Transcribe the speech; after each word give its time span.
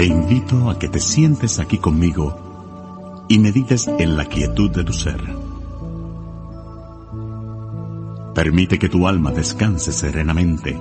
Te 0.00 0.06
invito 0.06 0.70
a 0.70 0.78
que 0.78 0.88
te 0.88 0.98
sientes 0.98 1.58
aquí 1.58 1.76
conmigo 1.76 3.26
y 3.28 3.38
medites 3.38 3.86
en 3.86 4.16
la 4.16 4.24
quietud 4.24 4.70
de 4.70 4.82
tu 4.82 4.94
ser. 4.94 5.20
Permite 8.34 8.78
que 8.78 8.88
tu 8.88 9.06
alma 9.06 9.30
descanse 9.30 9.92
serenamente. 9.92 10.80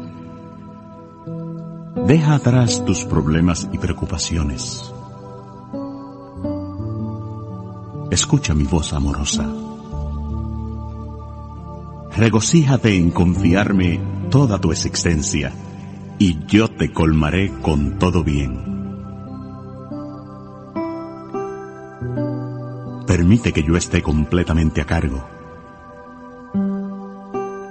Deja 2.07 2.35
atrás 2.35 2.85
tus 2.85 3.03
problemas 3.03 3.67
y 3.73 3.77
preocupaciones. 3.77 4.89
Escucha 8.11 8.53
mi 8.53 8.63
voz 8.63 8.93
amorosa. 8.93 9.45
Regocíjate 12.15 12.95
en 12.95 13.11
confiarme 13.11 13.99
toda 14.29 14.61
tu 14.61 14.71
existencia 14.71 15.51
y 16.19 16.45
yo 16.45 16.69
te 16.69 16.93
colmaré 16.93 17.51
con 17.61 17.99
todo 17.99 18.23
bien. 18.23 18.68
Permite 23.20 23.52
que 23.52 23.64
yo 23.64 23.75
esté 23.75 24.02
completamente 24.02 24.80
a 24.80 24.86
cargo. 24.86 25.22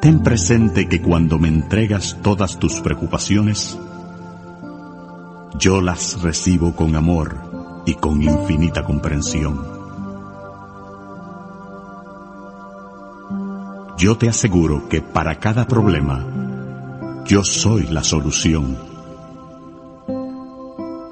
Ten 0.03 0.23
presente 0.23 0.91
que 0.91 1.01
cuando 1.01 1.39
me 1.39 1.49
entregas 1.49 2.19
todas 2.21 2.59
tus 2.59 2.83
preocupaciones, 2.83 3.79
yo 5.59 5.81
las 5.81 6.21
recibo 6.21 6.77
con 6.77 6.95
amor 6.97 7.83
y 7.87 7.95
con 7.95 8.23
infinita 8.23 8.85
comprensión. 8.85 9.59
Yo 13.97 14.19
te 14.19 14.29
aseguro 14.29 14.87
que 14.91 15.01
para 15.01 15.37
cada 15.37 15.67
problema, 15.67 16.27
yo 17.25 17.43
soy 17.43 17.87
la 17.87 18.05
solución. 18.05 18.77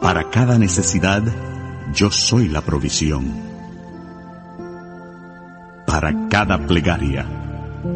Para 0.03 0.29
cada 0.29 0.59
necesidad, 0.59 1.23
yo 1.95 2.11
soy 2.11 2.49
la 2.49 2.61
provisión. 2.61 3.46
Para 5.97 6.29
cada 6.29 6.59
plegaria, 6.59 7.25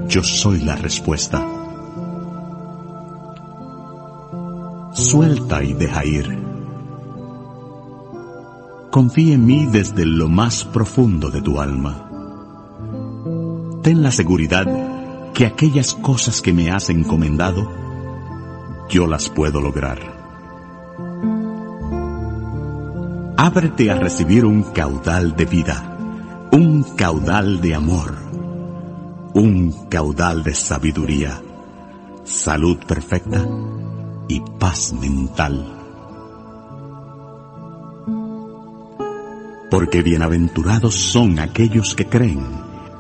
yo 0.09 0.23
soy 0.23 0.63
la 0.63 0.75
respuesta. 0.75 1.47
Suelta 4.95 5.63
y 5.63 5.75
deja 5.75 6.07
ir. 6.07 6.43
Confía 8.91 9.35
en 9.35 9.45
mí 9.45 9.67
desde 9.67 10.07
lo 10.07 10.29
más 10.29 10.65
profundo 10.65 11.31
de 11.31 11.43
tu 11.43 11.61
alma. 11.61 12.09
Ten 13.83 14.03
la 14.03 14.13
seguridad 14.13 14.67
que 15.35 15.45
aquellas 15.45 15.93
cosas 15.93 16.41
que 16.41 16.55
me 16.55 16.71
has 16.71 16.89
encomendado, 16.89 17.71
yo 18.89 19.07
las 19.07 19.29
puedo 19.29 19.61
lograr. 19.61 19.99
Ábrete 23.37 23.91
a 23.91 23.97
recibir 23.97 24.47
un 24.47 24.63
caudal 24.63 25.37
de 25.37 25.45
vida, 25.45 25.90
un 26.53 26.83
caudal 26.97 27.61
de 27.61 27.77
amor, 27.77 28.17
un 29.35 29.87
caudal 29.89 30.43
de 30.43 30.53
sabiduría, 30.53 31.41
salud 32.25 32.79
perfecta 32.79 33.47
y 34.27 34.41
paz 34.59 34.93
mental. 34.93 35.77
Porque 39.71 40.03
bienaventurados 40.03 40.95
son 40.95 41.39
aquellos 41.39 41.95
que 41.95 42.07
creen, 42.07 42.45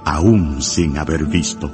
aún 0.04 0.62
sin 0.62 0.96
haber 0.96 1.26
visto. 1.26 1.72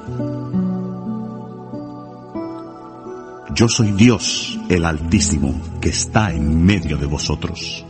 Yo 3.54 3.68
soy 3.68 3.92
Dios, 3.92 4.58
el 4.70 4.86
Altísimo, 4.86 5.54
que 5.80 5.90
está 5.90 6.32
en 6.32 6.64
medio 6.64 6.96
de 6.96 7.06
vosotros. 7.06 7.85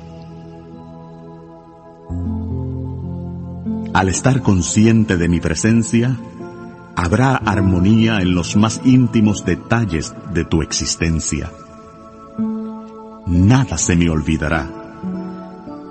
Al 3.97 4.11
estar 4.11 4.43
consciente 4.43 5.17
de 5.17 5.27
mi 5.27 5.41
presencia, 5.41 6.21
habrá 6.97 7.35
armonía 7.35 8.21
en 8.21 8.35
los 8.35 8.55
más 8.55 8.83
íntimos 8.85 9.47
detalles 9.47 10.15
de 10.35 10.45
tu 10.45 10.61
existencia. 10.61 11.51
Nada 13.27 13.79
se 13.79 13.97
me 13.97 14.11
olvidará. 14.11 14.71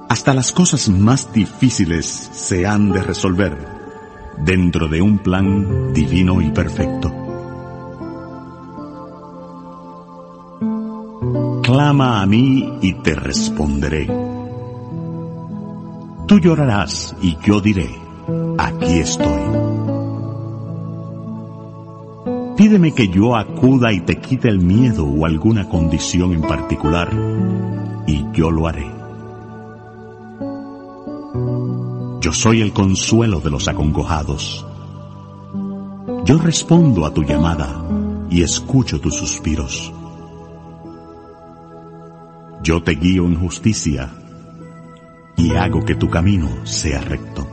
Hasta 0.07 0.35
las 0.35 0.51
cosas 0.51 0.87
más 0.87 1.33
difíciles 1.33 2.05
se 2.05 2.67
han 2.67 2.91
de 2.91 3.01
resolver 3.01 3.57
dentro 4.37 4.87
de 4.87 5.01
un 5.01 5.17
plan 5.17 5.91
divino 5.91 6.41
y 6.41 6.51
perfecto. 6.51 7.11
Clama 11.63 12.21
a 12.21 12.27
mí 12.27 12.77
y 12.83 12.93
te 13.01 13.15
responderé. 13.15 14.24
Tú 16.27 16.39
llorarás 16.39 17.15
y 17.21 17.37
yo 17.45 17.61
diré, 17.61 17.87
aquí 18.57 18.97
estoy. 18.97 19.41
Pídeme 22.57 22.93
que 22.93 23.09
yo 23.09 23.35
acuda 23.35 23.93
y 23.93 23.99
te 23.99 24.17
quite 24.17 24.49
el 24.49 24.59
miedo 24.59 25.05
o 25.05 25.27
alguna 25.27 25.69
condición 25.69 26.33
en 26.33 26.41
particular 26.41 27.11
y 28.07 28.25
yo 28.33 28.49
lo 28.49 28.67
haré. 28.67 28.91
Yo 32.21 32.33
soy 32.33 32.61
el 32.61 32.73
consuelo 32.73 33.39
de 33.39 33.51
los 33.51 33.67
acongojados. 33.67 34.65
Yo 36.23 36.39
respondo 36.39 37.05
a 37.05 37.13
tu 37.13 37.21
llamada 37.21 37.85
y 38.31 38.41
escucho 38.41 38.99
tus 38.99 39.13
suspiros. 39.13 39.93
Yo 42.63 42.81
te 42.81 42.93
guío 42.93 43.25
en 43.25 43.39
justicia 43.39 44.11
y 45.37 45.55
hago 45.55 45.83
que 45.83 45.95
tu 45.95 46.09
camino 46.09 46.65
sea 46.65 47.01
recto. 47.01 47.47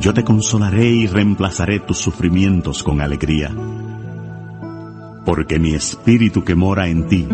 Yo 0.00 0.14
te 0.14 0.24
consolaré 0.24 0.88
y 0.88 1.06
reemplazaré 1.06 1.80
tus 1.80 1.98
sufrimientos 1.98 2.82
con 2.82 3.00
alegría, 3.00 3.54
porque 5.24 5.58
mi 5.58 5.74
espíritu 5.74 6.44
que 6.44 6.54
mora 6.54 6.88
en 6.88 7.08
ti 7.08 7.28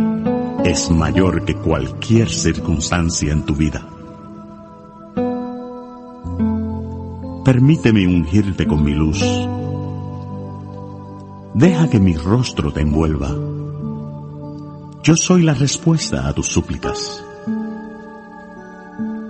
es 0.64 0.90
mayor 0.90 1.44
que 1.44 1.54
cualquier 1.54 2.30
circunstancia 2.30 3.32
en 3.32 3.42
tu 3.44 3.54
vida. 3.54 3.86
Permíteme 7.44 8.06
ungirte 8.06 8.66
con 8.66 8.82
mi 8.82 8.94
luz. 8.94 9.22
Deja 11.52 11.90
que 11.90 12.00
mi 12.00 12.16
rostro 12.16 12.72
te 12.72 12.80
envuelva 12.80 13.30
yo 15.04 15.16
soy 15.16 15.42
la 15.42 15.52
respuesta 15.52 16.26
a 16.26 16.32
tus 16.32 16.46
súplicas. 16.46 17.22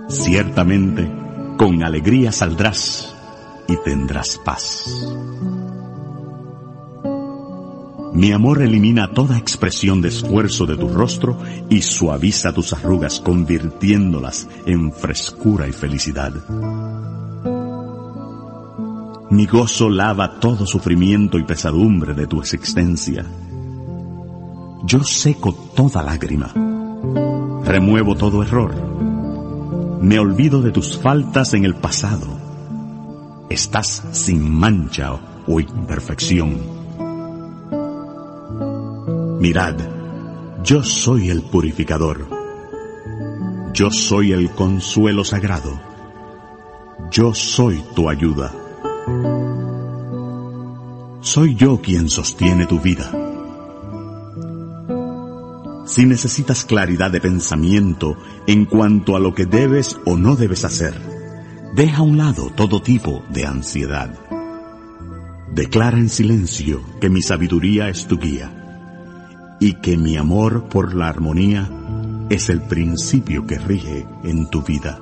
Ciertamente, 0.07 1.11
con 1.57 1.83
alegría 1.83 2.31
saldrás 2.31 3.13
y 3.67 3.75
tendrás 3.83 4.37
paz. 4.37 4.85
Mi 8.13 8.31
amor 8.31 8.61
elimina 8.61 9.11
toda 9.11 9.37
expresión 9.37 10.01
de 10.01 10.07
esfuerzo 10.07 10.65
de 10.65 10.77
tu 10.77 10.87
rostro 10.87 11.37
y 11.69 11.81
suaviza 11.81 12.53
tus 12.53 12.71
arrugas 12.71 13.19
convirtiéndolas 13.19 14.47
en 14.65 14.93
frescura 14.93 15.67
y 15.67 15.73
felicidad. 15.73 16.31
Mi 19.29 19.45
gozo 19.45 19.89
lava 19.89 20.39
todo 20.39 20.65
sufrimiento 20.65 21.37
y 21.37 21.43
pesadumbre 21.43 22.13
de 22.13 22.27
tu 22.27 22.39
existencia 22.39 23.25
yo 24.85 25.03
seco 25.03 25.53
toda 25.53 26.03
lágrima. 26.03 26.53
Remuevo 27.63 28.15
todo 28.15 28.43
error. 28.43 28.73
Me 30.01 30.19
olvido 30.19 30.61
de 30.61 30.71
tus 30.71 30.97
faltas 30.97 31.55
en 31.55 31.65
el 31.65 31.73
pasado. 31.75 32.27
Estás 33.49 34.03
sin 34.11 34.47
mancha 34.53 35.19
o 35.47 35.59
imperfección. 35.59 36.57
Mirad, 39.39 39.75
yo 40.63 40.83
soy 40.83 41.29
el 41.29 41.41
purificador. 41.41 42.27
Yo 43.73 43.89
soy 43.89 44.33
el 44.33 44.51
consuelo 44.51 45.23
sagrado. 45.23 45.79
Yo 47.11 47.33
soy 47.33 47.83
tu 47.95 48.09
ayuda. 48.09 48.53
Soy 51.21 51.55
yo 51.55 51.81
quien 51.81 52.07
sostiene 52.09 52.67
tu 52.67 52.79
vida. 52.79 53.24
Si 55.95 56.05
necesitas 56.05 56.65
claridad 56.65 57.09
de 57.09 57.21
pensamiento 57.21 58.17
en 58.47 58.65
cuanto 58.65 59.15
a 59.15 59.19
lo 59.21 59.33
que 59.33 59.45
debes 59.45 59.97
o 60.05 60.17
no 60.17 60.35
debes 60.35 60.65
hacer, 60.65 60.93
deja 61.73 61.99
a 61.99 62.01
un 62.01 62.17
lado 62.17 62.51
todo 62.53 62.81
tipo 62.81 63.23
de 63.29 63.45
ansiedad. 63.45 64.13
Declara 65.53 65.97
en 65.97 66.09
silencio 66.09 66.81
que 66.99 67.09
mi 67.09 67.21
sabiduría 67.21 67.87
es 67.87 68.07
tu 68.07 68.19
guía 68.19 68.51
y 69.61 69.75
que 69.75 69.95
mi 69.95 70.17
amor 70.17 70.67
por 70.67 70.93
la 70.93 71.07
armonía 71.07 71.71
es 72.29 72.49
el 72.49 72.61
principio 72.63 73.47
que 73.47 73.57
rige 73.57 74.05
en 74.25 74.49
tu 74.49 74.63
vida. 74.63 74.99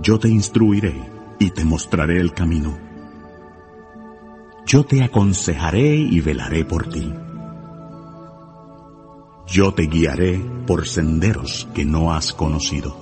Yo 0.00 0.18
te 0.18 0.30
instruiré 0.30 0.98
y 1.38 1.50
te 1.50 1.66
mostraré 1.66 2.22
el 2.22 2.32
camino 2.32 2.87
yo 4.68 4.84
te 4.84 5.02
aconsejaré 5.02 5.96
y 5.96 6.20
velaré 6.20 6.62
por 6.62 6.90
ti. 6.90 7.10
Yo 9.46 9.72
te 9.72 9.84
guiaré 9.84 10.38
por 10.66 10.86
senderos 10.86 11.66
que 11.72 11.86
no 11.86 12.12
has 12.12 12.34
conocido. 12.34 12.94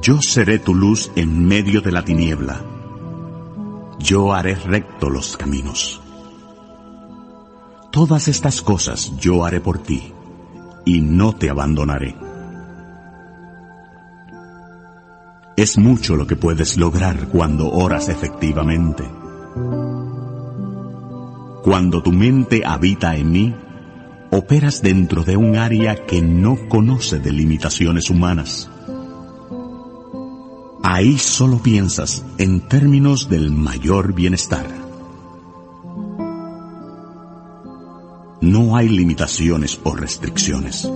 Yo 0.00 0.22
seré 0.22 0.58
tu 0.58 0.74
luz 0.74 1.10
en 1.14 1.46
medio 1.46 1.82
de 1.82 1.92
la 1.92 2.02
tiniebla. 2.02 2.62
Yo 3.98 4.32
haré 4.32 4.54
recto 4.54 5.10
los 5.10 5.36
caminos. 5.36 6.00
Todas 7.92 8.28
estas 8.28 8.62
cosas 8.62 9.14
yo 9.18 9.44
haré 9.44 9.60
por 9.60 9.78
ti, 9.78 10.10
y 10.86 11.02
no 11.02 11.34
te 11.34 11.50
abandonaré. 11.50 12.16
Es 15.54 15.76
mucho 15.76 16.16
lo 16.16 16.26
que 16.26 16.34
puedes 16.34 16.78
lograr 16.78 17.28
cuando 17.28 17.70
oras 17.70 18.08
efectivamente. 18.08 19.23
Cuando 21.62 22.02
tu 22.02 22.12
mente 22.12 22.62
habita 22.66 23.16
en 23.16 23.32
mí, 23.32 23.54
operas 24.30 24.82
dentro 24.82 25.24
de 25.24 25.36
un 25.36 25.56
área 25.56 26.04
que 26.06 26.20
no 26.20 26.68
conoce 26.68 27.20
de 27.20 27.32
limitaciones 27.32 28.10
humanas. 28.10 28.68
Ahí 30.82 31.18
solo 31.18 31.58
piensas 31.58 32.24
en 32.36 32.68
términos 32.68 33.28
del 33.28 33.50
mayor 33.50 34.12
bienestar. 34.12 34.66
No 38.40 38.76
hay 38.76 38.88
limitaciones 38.88 39.80
o 39.84 39.94
restricciones, 39.94 40.86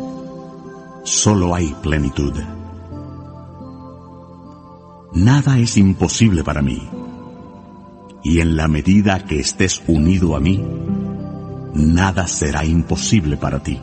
solo 1.04 1.54
hay 1.54 1.74
plenitud. 1.82 2.34
Nada 5.14 5.58
es 5.58 5.78
imposible 5.78 6.44
para 6.44 6.60
mí. 6.60 6.86
Y 8.22 8.40
en 8.40 8.56
la 8.56 8.68
medida 8.68 9.24
que 9.24 9.40
estés 9.40 9.82
unido 9.86 10.36
a 10.36 10.40
mí, 10.40 10.64
nada 11.74 12.26
será 12.26 12.64
imposible 12.64 13.36
para 13.36 13.62
ti. 13.62 13.80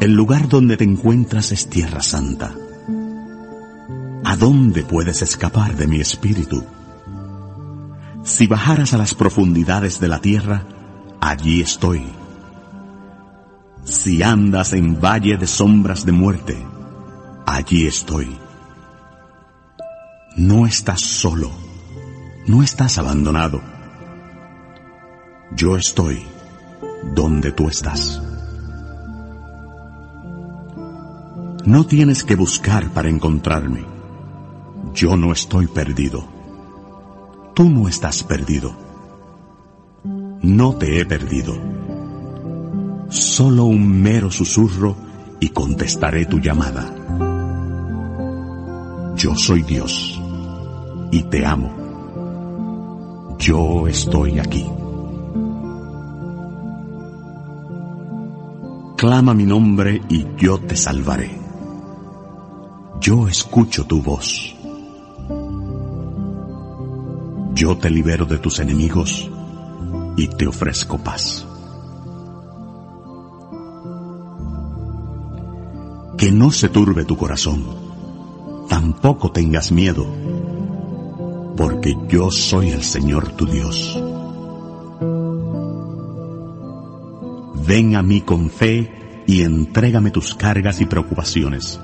El 0.00 0.14
lugar 0.14 0.48
donde 0.48 0.76
te 0.76 0.84
encuentras 0.84 1.52
es 1.52 1.68
tierra 1.68 2.02
santa. 2.02 2.54
¿A 4.24 4.36
dónde 4.36 4.82
puedes 4.82 5.22
escapar 5.22 5.76
de 5.76 5.86
mi 5.86 6.00
espíritu? 6.00 6.64
Si 8.24 8.46
bajaras 8.46 8.92
a 8.92 8.98
las 8.98 9.14
profundidades 9.14 10.00
de 10.00 10.08
la 10.08 10.20
tierra, 10.20 10.64
allí 11.20 11.60
estoy 11.60 12.04
si 13.86 14.22
andas 14.22 14.72
en 14.72 15.00
valle 15.00 15.36
de 15.36 15.46
sombras 15.46 16.04
de 16.04 16.12
muerte, 16.12 16.56
allí 17.46 17.86
estoy. 17.86 18.36
No 20.36 20.66
estás 20.66 21.00
solo, 21.00 21.50
no 22.46 22.62
estás 22.62 22.98
abandonado. 22.98 23.62
Yo 25.56 25.78
estoy 25.78 26.22
donde 27.14 27.52
tú 27.52 27.68
estás. 27.68 28.22
No 31.64 31.86
tienes 31.86 32.22
que 32.22 32.36
buscar 32.36 32.90
para 32.90 33.08
encontrarme. 33.08 33.86
Yo 34.92 35.16
no 35.16 35.32
estoy 35.32 35.68
perdido. 35.68 36.22
Tú 37.54 37.70
no 37.70 37.88
estás 37.88 38.22
perdido. 38.22 38.76
No 40.42 40.74
te 40.76 41.00
he 41.00 41.06
perdido 41.06 41.54
solo 43.08 43.64
un 43.64 44.02
mero 44.02 44.30
susurro 44.30 44.96
y 45.40 45.48
contestaré 45.48 46.26
tu 46.26 46.40
llamada. 46.40 46.92
Yo 49.16 49.34
soy 49.34 49.62
Dios 49.62 50.15
y 51.10 51.22
te 51.24 51.44
amo. 51.44 53.36
Yo 53.38 53.86
estoy 53.86 54.38
aquí. 54.38 54.66
Clama 58.96 59.34
mi 59.34 59.44
nombre 59.44 60.00
y 60.08 60.26
yo 60.36 60.58
te 60.58 60.76
salvaré. 60.76 61.38
Yo 63.00 63.28
escucho 63.28 63.84
tu 63.84 64.02
voz. 64.02 64.54
Yo 67.54 67.76
te 67.78 67.90
libero 67.90 68.26
de 68.26 68.38
tus 68.38 68.58
enemigos 68.58 69.30
y 70.16 70.28
te 70.28 70.46
ofrezco 70.46 70.98
paz. 70.98 71.46
que 76.16 76.32
no 76.32 76.50
se 76.50 76.68
turbe 76.68 77.04
tu 77.04 77.16
corazón, 77.16 77.64
tampoco 78.68 79.32
tengas 79.32 79.70
miedo, 79.70 80.06
porque 81.56 81.96
yo 82.08 82.30
soy 82.30 82.70
el 82.70 82.82
Señor 82.82 83.32
tu 83.32 83.46
Dios. 83.46 84.00
Ven 87.66 87.96
a 87.96 88.02
mí 88.02 88.20
con 88.20 88.50
fe 88.50 89.24
y 89.26 89.42
entrégame 89.42 90.10
tus 90.10 90.34
cargas 90.34 90.80
y 90.80 90.86
preocupaciones. 90.86 91.80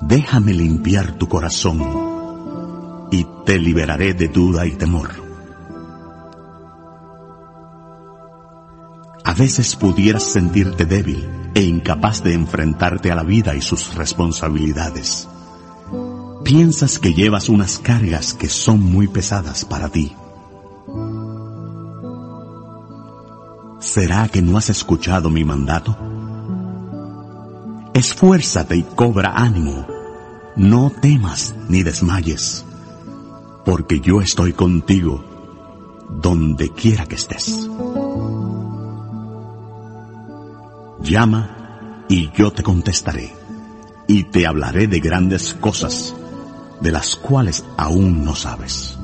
Déjame 0.00 0.54
limpiar 0.54 1.12
tu 1.18 1.28
corazón 1.28 1.80
y 3.10 3.26
te 3.44 3.58
liberaré 3.58 4.14
de 4.14 4.28
duda 4.28 4.66
y 4.66 4.72
temor. 4.72 5.10
A 9.24 9.34
veces 9.34 9.76
pudieras 9.76 10.22
sentirte 10.22 10.86
débil 10.86 11.28
e 11.54 11.60
incapaz 11.60 12.22
de 12.22 12.34
enfrentarte 12.34 13.12
a 13.12 13.14
la 13.14 13.24
vida 13.24 13.54
y 13.54 13.60
sus 13.60 13.94
responsabilidades. 13.94 15.28
Piensas 16.48 16.98
que 16.98 17.12
llevas 17.12 17.50
unas 17.50 17.78
cargas 17.78 18.32
que 18.32 18.48
son 18.48 18.80
muy 18.80 19.06
pesadas 19.06 19.66
para 19.66 19.90
ti. 19.90 20.16
¿Será 23.80 24.28
que 24.28 24.40
no 24.40 24.56
has 24.56 24.70
escuchado 24.70 25.28
mi 25.28 25.44
mandato? 25.44 25.94
Esfuérzate 27.92 28.76
y 28.76 28.82
cobra 28.82 29.34
ánimo. 29.36 29.86
No 30.56 30.88
temas 30.88 31.54
ni 31.68 31.82
desmayes, 31.82 32.64
porque 33.66 34.00
yo 34.00 34.22
estoy 34.22 34.54
contigo 34.54 35.22
donde 36.08 36.70
quiera 36.70 37.04
que 37.04 37.16
estés. 37.16 37.68
Llama 41.02 42.06
y 42.08 42.30
yo 42.32 42.50
te 42.52 42.62
contestaré, 42.62 43.34
y 44.06 44.24
te 44.24 44.46
hablaré 44.46 44.86
de 44.86 45.00
grandes 45.00 45.52
cosas, 45.52 46.14
de 46.80 46.92
las 46.92 47.16
cuales 47.16 47.64
aún 47.76 48.24
no 48.24 48.34
sabes. 48.34 48.98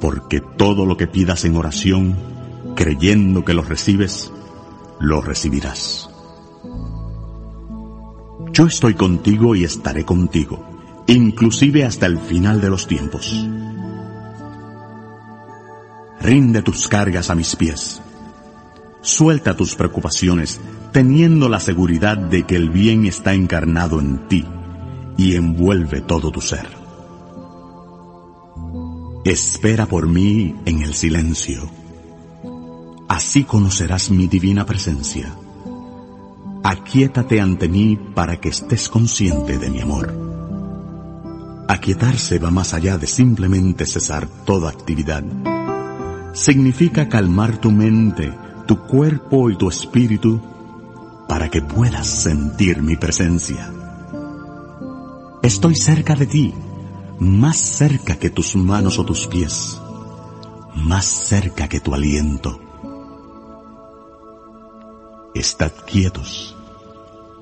Porque 0.00 0.40
todo 0.40 0.84
lo 0.86 0.96
que 0.96 1.06
pidas 1.06 1.44
en 1.44 1.56
oración, 1.56 2.16
creyendo 2.74 3.44
que 3.44 3.54
lo 3.54 3.62
recibes, 3.62 4.32
lo 5.00 5.20
recibirás. 5.20 6.10
Yo 8.52 8.66
estoy 8.66 8.94
contigo 8.94 9.54
y 9.54 9.64
estaré 9.64 10.04
contigo, 10.04 10.64
inclusive 11.06 11.84
hasta 11.84 12.06
el 12.06 12.18
final 12.18 12.60
de 12.60 12.70
los 12.70 12.86
tiempos. 12.86 13.46
Rinde 16.20 16.62
tus 16.62 16.88
cargas 16.88 17.30
a 17.30 17.34
mis 17.34 17.54
pies 17.54 18.02
Suelta 19.06 19.56
tus 19.56 19.76
preocupaciones, 19.76 20.60
teniendo 20.90 21.48
la 21.48 21.60
seguridad 21.60 22.18
de 22.18 22.42
que 22.42 22.56
el 22.56 22.70
bien 22.70 23.06
está 23.06 23.34
encarnado 23.34 24.00
en 24.00 24.26
ti 24.26 24.44
y 25.16 25.36
envuelve 25.36 26.00
todo 26.00 26.30
tu 26.30 26.40
ser. 26.40 26.68
Espera 29.24 29.86
por 29.86 30.06
mí 30.06 30.54
en 30.66 30.82
el 30.82 30.94
silencio. 30.94 31.68
Así 33.08 33.44
conocerás 33.44 34.10
mi 34.10 34.28
divina 34.28 34.64
presencia. 34.66 35.34
Aquietate 36.62 37.40
ante 37.40 37.68
mí 37.68 37.98
para 38.14 38.40
que 38.40 38.48
estés 38.50 38.88
consciente 38.88 39.58
de 39.58 39.70
mi 39.70 39.80
amor. 39.80 40.14
Aquietarse 41.68 42.38
va 42.38 42.50
más 42.50 42.74
allá 42.74 42.98
de 42.98 43.06
simplemente 43.06 43.86
cesar 43.86 44.28
toda 44.44 44.70
actividad. 44.70 45.24
Significa 46.32 47.08
calmar 47.08 47.58
tu 47.58 47.72
mente, 47.72 48.32
tu 48.66 48.78
cuerpo 48.86 49.50
y 49.50 49.56
tu 49.56 49.68
espíritu 49.68 50.40
para 51.28 51.48
que 51.48 51.62
puedas 51.62 52.06
sentir 52.06 52.82
mi 52.82 52.96
presencia. 52.96 53.72
Estoy 55.46 55.76
cerca 55.76 56.16
de 56.16 56.26
ti, 56.26 56.52
más 57.20 57.56
cerca 57.56 58.18
que 58.18 58.30
tus 58.30 58.56
manos 58.56 58.98
o 58.98 59.04
tus 59.06 59.28
pies, 59.28 59.80
más 60.74 61.04
cerca 61.04 61.68
que 61.68 61.78
tu 61.78 61.94
aliento. 61.94 62.58
Estad 65.36 65.70
quietos 65.86 66.56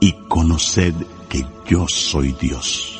y 0.01 0.13
conoced 0.29 0.93
que 1.31 1.47
yo 1.67 1.89
soy 1.89 2.37
Dios. 2.39 2.94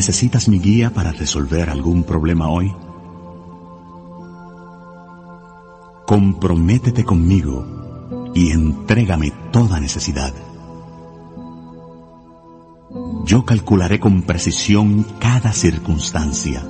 ¿Necesitas 0.00 0.48
mi 0.48 0.58
guía 0.58 0.94
para 0.94 1.12
resolver 1.12 1.68
algún 1.68 2.04
problema 2.04 2.48
hoy? 2.48 2.74
Comprométete 6.06 7.04
conmigo 7.04 8.30
y 8.34 8.50
entrégame 8.50 9.30
toda 9.52 9.78
necesidad. 9.78 10.32
Yo 13.26 13.44
calcularé 13.44 14.00
con 14.00 14.22
precisión 14.22 15.04
cada 15.18 15.52
circunstancia, 15.52 16.66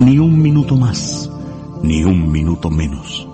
ni 0.00 0.18
un 0.18 0.42
minuto 0.42 0.74
más, 0.74 1.30
ni 1.84 2.02
un 2.02 2.32
minuto 2.32 2.68
menos. 2.68 3.28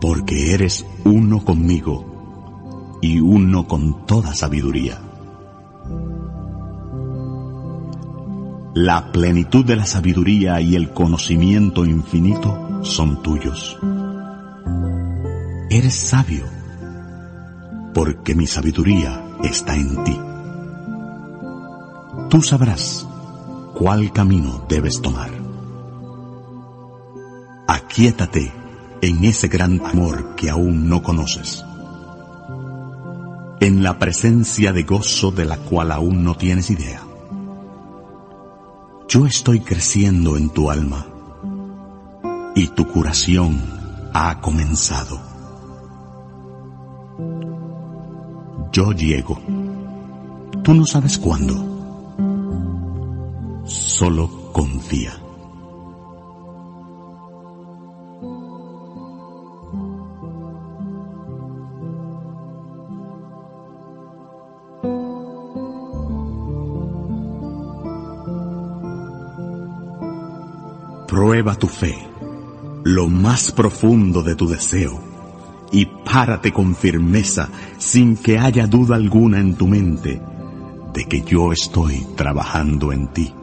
Porque 0.00 0.54
eres 0.54 0.84
uno 1.04 1.44
conmigo 1.44 2.98
y 3.00 3.20
uno 3.20 3.68
con 3.68 4.04
toda 4.06 4.34
sabiduría. 4.34 5.05
La 8.76 9.10
plenitud 9.10 9.64
de 9.64 9.74
la 9.74 9.86
sabiduría 9.86 10.60
y 10.60 10.76
el 10.76 10.90
conocimiento 10.90 11.86
infinito 11.86 12.84
son 12.84 13.22
tuyos. 13.22 13.78
Eres 15.70 15.94
sabio, 15.94 16.44
porque 17.94 18.34
mi 18.34 18.46
sabiduría 18.46 19.24
está 19.42 19.74
en 19.76 20.04
ti. 20.04 20.20
Tú 22.28 22.42
sabrás 22.42 23.08
cuál 23.72 24.12
camino 24.12 24.66
debes 24.68 25.00
tomar. 25.00 25.30
Aquíétate 27.68 28.52
en 29.00 29.24
ese 29.24 29.48
gran 29.48 29.80
amor 29.86 30.34
que 30.36 30.50
aún 30.50 30.86
no 30.86 31.02
conoces, 31.02 31.64
en 33.58 33.82
la 33.82 33.98
presencia 33.98 34.74
de 34.74 34.82
gozo 34.82 35.30
de 35.30 35.46
la 35.46 35.56
cual 35.56 35.92
aún 35.92 36.22
no 36.22 36.34
tienes 36.34 36.68
idea. 36.68 37.05
Yo 39.16 39.24
estoy 39.24 39.60
creciendo 39.60 40.36
en 40.36 40.50
tu 40.50 40.70
alma 40.70 41.06
y 42.54 42.66
tu 42.66 42.86
curación 42.86 43.58
ha 44.12 44.42
comenzado. 44.42 45.18
Yo 48.70 48.92
llego. 48.92 49.40
Tú 50.62 50.74
no 50.74 50.84
sabes 50.84 51.16
cuándo. 51.16 51.54
Solo 53.64 54.52
confía. 54.52 55.14
Tu 71.58 71.68
fe, 71.68 71.96
lo 72.84 73.08
más 73.08 73.50
profundo 73.50 74.22
de 74.22 74.34
tu 74.34 74.46
deseo, 74.46 75.00
y 75.72 75.86
párate 75.86 76.52
con 76.52 76.74
firmeza 76.74 77.48
sin 77.78 78.16
que 78.16 78.38
haya 78.38 78.66
duda 78.66 78.96
alguna 78.96 79.40
en 79.40 79.54
tu 79.54 79.66
mente 79.66 80.20
de 80.92 81.04
que 81.06 81.22
yo 81.22 81.52
estoy 81.52 82.06
trabajando 82.14 82.92
en 82.92 83.08
ti. 83.08 83.34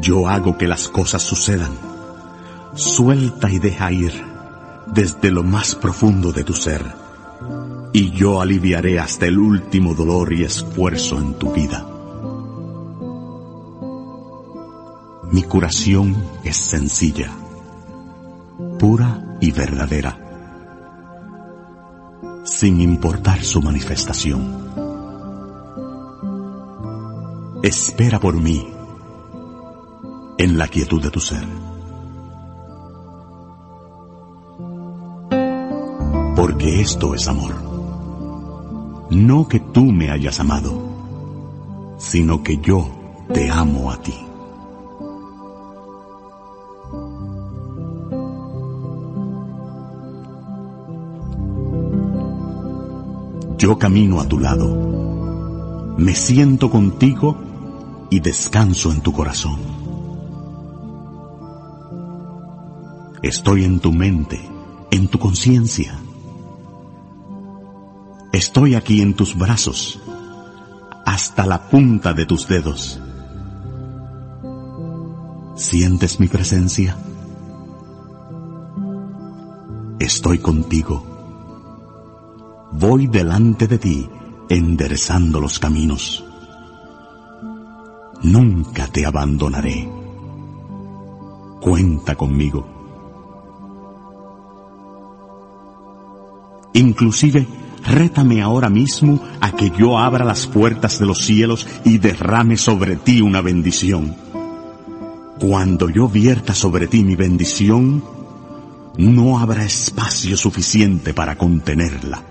Yo 0.00 0.28
hago 0.28 0.56
que 0.56 0.68
las 0.68 0.88
cosas 0.88 1.22
sucedan. 1.22 1.72
Suelta 2.74 3.50
y 3.50 3.58
deja 3.58 3.90
ir 3.90 4.12
desde 4.86 5.30
lo 5.32 5.42
más 5.42 5.74
profundo 5.74 6.32
de 6.32 6.44
tu 6.44 6.54
ser 6.54 6.99
y 7.92 8.10
yo 8.12 8.40
aliviaré 8.40 8.98
hasta 8.98 9.26
el 9.26 9.38
último 9.38 9.94
dolor 9.94 10.32
y 10.32 10.44
esfuerzo 10.44 11.18
en 11.18 11.34
tu 11.34 11.52
vida. 11.52 11.86
Mi 15.32 15.42
curación 15.42 16.16
es 16.44 16.56
sencilla, 16.56 17.30
pura 18.78 19.36
y 19.40 19.52
verdadera, 19.52 20.18
sin 22.44 22.80
importar 22.80 23.42
su 23.42 23.60
manifestación. 23.62 24.70
Espera 27.62 28.18
por 28.18 28.34
mí 28.34 28.66
en 30.38 30.58
la 30.58 30.66
quietud 30.68 31.02
de 31.02 31.10
tu 31.10 31.20
ser. 31.20 31.44
Porque 36.34 36.80
esto 36.80 37.14
es 37.14 37.28
amor. 37.28 37.69
No 39.10 39.48
que 39.48 39.58
tú 39.58 39.86
me 39.86 40.08
hayas 40.08 40.38
amado, 40.38 40.72
sino 41.98 42.44
que 42.44 42.58
yo 42.58 42.88
te 43.34 43.50
amo 43.50 43.90
a 43.90 43.96
ti. 43.96 44.14
Yo 53.58 53.78
camino 53.78 54.20
a 54.20 54.28
tu 54.28 54.38
lado, 54.38 55.94
me 55.98 56.14
siento 56.14 56.70
contigo 56.70 57.36
y 58.10 58.20
descanso 58.20 58.92
en 58.92 59.00
tu 59.00 59.12
corazón. 59.12 59.58
Estoy 63.22 63.64
en 63.64 63.80
tu 63.80 63.92
mente, 63.92 64.40
en 64.92 65.08
tu 65.08 65.18
conciencia 65.18 65.98
Estoy 68.32 68.76
aquí 68.76 69.02
en 69.02 69.14
tus 69.14 69.36
brazos, 69.36 70.00
hasta 71.04 71.46
la 71.46 71.68
punta 71.68 72.12
de 72.12 72.26
tus 72.26 72.46
dedos. 72.46 73.00
¿Sientes 75.56 76.20
mi 76.20 76.28
presencia? 76.28 76.96
Estoy 79.98 80.38
contigo. 80.38 81.04
Voy 82.70 83.08
delante 83.08 83.66
de 83.66 83.78
ti, 83.78 84.08
enderezando 84.48 85.40
los 85.40 85.58
caminos. 85.58 86.24
Nunca 88.22 88.86
te 88.86 89.04
abandonaré. 89.04 89.90
Cuenta 91.60 92.14
conmigo. 92.14 92.64
Inclusive 96.74 97.59
rétame 97.84 98.42
ahora 98.42 98.68
mismo 98.68 99.20
a 99.40 99.52
que 99.52 99.70
yo 99.70 99.98
abra 99.98 100.24
las 100.24 100.46
puertas 100.46 100.98
de 100.98 101.06
los 101.06 101.18
cielos 101.18 101.66
y 101.84 101.98
derrame 101.98 102.56
sobre 102.56 102.96
ti 102.96 103.20
una 103.20 103.40
bendición. 103.40 104.16
Cuando 105.38 105.88
yo 105.88 106.08
vierta 106.08 106.54
sobre 106.54 106.86
ti 106.86 107.02
mi 107.02 107.16
bendición, 107.16 108.04
no 108.98 109.38
habrá 109.38 109.64
espacio 109.64 110.36
suficiente 110.36 111.14
para 111.14 111.36
contenerla. 111.36 112.22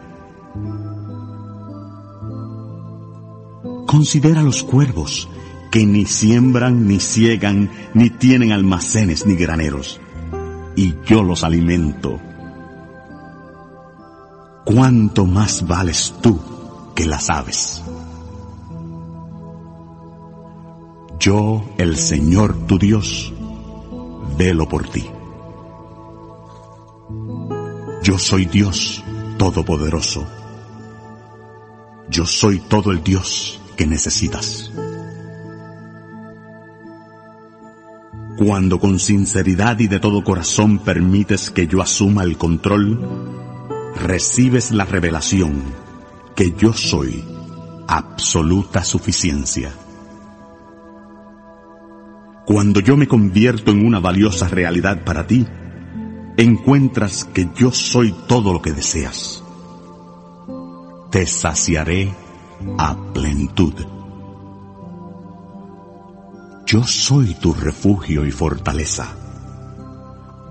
Considera 3.88 4.44
los 4.44 4.64
cuervos, 4.64 5.28
que 5.72 5.86
ni 5.86 6.06
siembran, 6.06 6.88
ni 6.88 7.00
ciegan, 7.00 7.72
ni 7.96 8.12
tienen 8.12 8.52
almacenes, 8.52 9.26
ni 9.26 9.36
graneros, 9.36 10.00
y 10.76 10.94
yo 11.08 11.24
los 11.24 11.44
alimento 11.44 12.20
cuánto 14.66 15.26
más 15.26 15.68
vales 15.68 16.14
tú 16.22 16.40
que 16.96 17.06
las 17.06 17.30
aves. 17.30 17.84
Yo, 21.20 21.64
el 21.78 21.98
Señor 21.98 22.66
tu 22.66 22.80
Dios, 22.80 23.34
velo 24.38 24.68
por 24.70 24.88
ti. 24.88 25.06
Yo 28.04 28.18
soy 28.18 28.46
Dios 28.46 29.04
Todopoderoso. 29.40 30.28
Yo 32.10 32.26
soy 32.26 32.60
todo 32.60 32.92
el 32.92 33.02
Dios 33.02 33.62
que 33.78 33.88
necesitas. 33.88 34.70
Cuando 38.38 38.80
con 38.80 39.00
sinceridad 39.00 39.80
y 39.80 39.88
de 39.88 40.02
todo 40.02 40.26
corazón 40.26 40.80
permites 40.80 41.52
que 41.52 41.68
yo 41.68 41.82
asuma 41.82 42.24
el 42.24 42.38
control, 42.38 43.00
recibes 44.00 44.72
la 44.72 44.86
revelación 44.86 45.62
que 46.36 46.54
yo 46.58 46.74
soy 46.74 47.24
absoluta 47.88 48.84
suficiencia. 48.84 49.72
Cuando 52.46 52.80
yo 52.80 52.98
me 52.98 53.08
convierto 53.08 53.72
en 53.72 53.86
una 53.86 54.00
valiosa 54.00 54.48
realidad 54.48 55.04
para 55.04 55.28
ti, 55.28 55.46
encuentras 56.38 57.26
que 57.26 57.50
yo 57.56 57.72
soy 57.72 58.16
todo 58.28 58.54
lo 58.54 58.62
que 58.62 58.72
deseas. 58.72 59.44
Te 61.12 61.26
saciaré 61.26 62.14
a 62.78 62.96
plenitud. 63.14 63.74
Yo 66.66 66.84
soy 66.84 67.34
tu 67.36 67.54
refugio 67.54 68.26
y 68.26 68.32
fortaleza, 68.32 69.08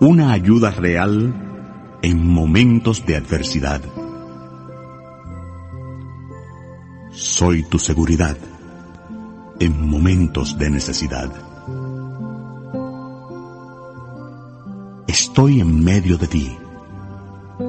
una 0.01 0.33
ayuda 0.33 0.71
real 0.71 1.48
en 2.03 2.27
momentos 2.27 3.05
de 3.05 3.17
adversidad. 3.17 3.81
Soy 7.11 7.65
tu 7.65 7.79
seguridad 7.79 8.37
en 9.59 9.89
momentos 9.89 10.57
de 10.59 10.71
necesidad. 10.71 11.33
Estoy 15.09 15.61
en 15.61 15.83
medio 15.83 16.17
de 16.17 16.27
ti. 16.29 16.57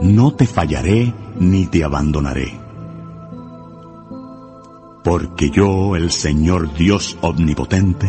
No 0.04 0.34
te 0.34 0.46
fallaré 0.46 1.14
ni 1.40 1.66
te 1.66 1.84
abandonaré. 1.84 2.60
Porque 5.04 5.50
yo, 5.50 5.96
el 5.96 6.12
Señor 6.12 6.74
Dios 6.76 7.18
Omnipotente, 7.22 8.08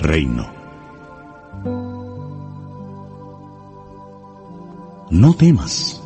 reino. 0.00 0.57
No 5.18 5.34
temas, 5.34 6.00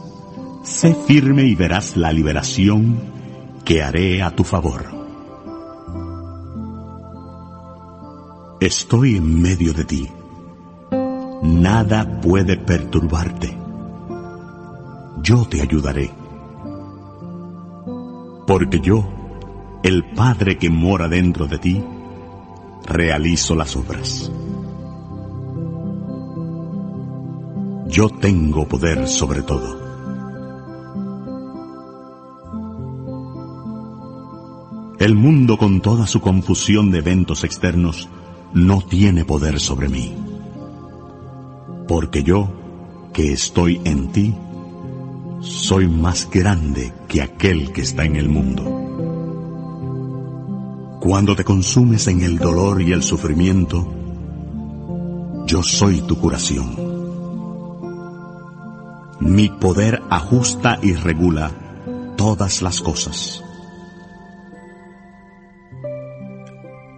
sé 0.63 0.95
firme 0.95 1.45
y 1.45 1.55
verás 1.55 1.99
la 1.99 2.11
liberación 2.11 2.99
que 3.63 3.83
haré 3.83 4.23
a 4.23 4.31
tu 4.31 4.43
favor. 4.43 4.87
Estoy 8.59 9.17
en 9.17 9.43
medio 9.43 9.75
de 9.75 9.85
ti. 9.85 10.09
Nada 11.43 12.23
puede 12.23 12.57
perturbarte. 12.57 13.55
Yo 15.23 15.45
te 15.45 15.61
ayudaré. 15.61 16.11
Porque 18.47 18.81
yo, 18.81 19.07
el 19.83 20.07
Padre 20.15 20.57
que 20.57 20.71
mora 20.71 21.07
dentro 21.07 21.47
de 21.47 21.59
ti, 21.59 21.85
realizo 22.87 23.55
las 23.55 23.77
obras. 23.77 24.33
Yo 27.93 28.09
tengo 28.09 28.67
poder 28.67 29.07
sobre 29.07 29.43
todo. 29.43 29.79
El 34.99 35.15
mundo 35.15 35.59
con 35.59 35.83
toda 35.83 36.07
su 36.07 36.23
confusión 36.23 36.91
de 36.91 37.01
eventos 37.01 37.45
externos 37.45 38.09
no 38.55 38.81
tiene 38.81 39.27
poder 39.27 39.61
sobre 39.61 39.91
mí. 39.91 40.15
Porque 41.87 42.23
yo, 42.23 42.49
que 43.13 43.35
estoy 43.35 43.79
en 43.85 44.11
ti, 44.11 44.35
soy 45.41 45.87
más 45.87 46.31
grande 46.31 46.95
que 47.09 47.21
aquel 47.21 47.73
que 47.73 47.83
está 47.83 48.07
en 48.07 48.17
el 48.17 48.31
mundo. 48.31 48.65
Cuando 50.99 51.37
te 51.37 51.45
consumes 51.45 52.07
en 52.07 52.23
el 52.23 52.39
dolor 52.39 52.81
y 52.81 52.93
el 52.93 53.03
sufrimiento, 53.03 53.87
yo 55.47 55.63
soy 55.63 56.01
tu 56.01 56.17
curación. 56.17 56.92
Mi 59.25 59.49
poder 59.49 60.03
ajusta 60.11 60.81
y 60.83 60.95
regula 60.95 61.53
todas 62.17 62.61
las 62.61 62.81
cosas. 62.81 63.43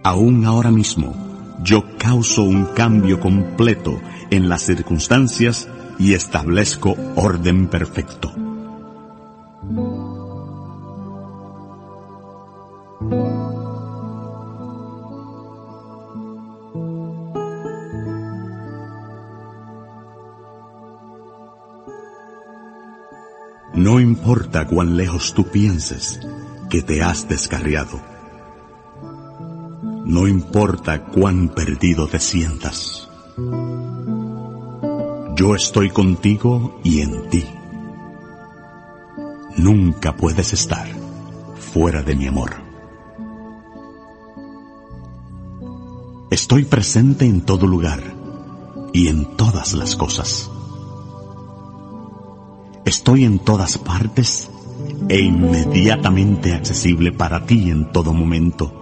Aún 0.03 0.43
ahora 0.45 0.71
mismo, 0.71 1.15
yo 1.63 1.83
causo 1.99 2.41
un 2.41 2.65
cambio 2.65 3.19
completo 3.19 4.01
en 4.31 4.49
las 4.49 4.63
circunstancias 4.63 5.69
y 5.99 6.13
establezco 6.13 6.95
orden 7.15 7.67
perfecto. 7.67 8.44
Cuán 24.65 24.97
lejos 24.97 25.33
tú 25.33 25.45
pienses 25.47 26.19
que 26.69 26.81
te 26.81 27.01
has 27.01 27.27
descarriado. 27.27 28.01
No 30.05 30.27
importa 30.27 31.05
cuán 31.05 31.49
perdido 31.49 32.07
te 32.07 32.19
sientas. 32.19 33.09
Yo 35.35 35.55
estoy 35.55 35.89
contigo 35.89 36.79
y 36.83 37.01
en 37.01 37.29
ti. 37.29 37.45
Nunca 39.57 40.15
puedes 40.15 40.53
estar 40.53 40.87
fuera 41.55 42.03
de 42.03 42.15
mi 42.15 42.27
amor. 42.27 42.51
Estoy 46.29 46.65
presente 46.65 47.25
en 47.25 47.41
todo 47.41 47.65
lugar 47.67 48.01
y 48.93 49.07
en 49.07 49.25
todas 49.37 49.73
las 49.73 49.95
cosas. 49.95 50.49
Estoy 52.85 53.25
en 53.25 53.39
todas 53.39 53.77
partes 53.77 54.49
e 55.07 55.19
inmediatamente 55.21 56.53
accesible 56.53 57.11
para 57.11 57.45
ti 57.45 57.69
en 57.69 57.91
todo 57.91 58.13
momento. 58.13 58.81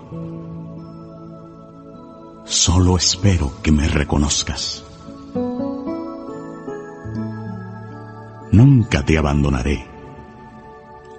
Solo 2.46 2.98
espero 2.98 3.52
que 3.62 3.72
me 3.72 3.88
reconozcas. 3.88 4.86
Nunca 8.52 9.04
te 9.04 9.18
abandonaré. 9.18 9.86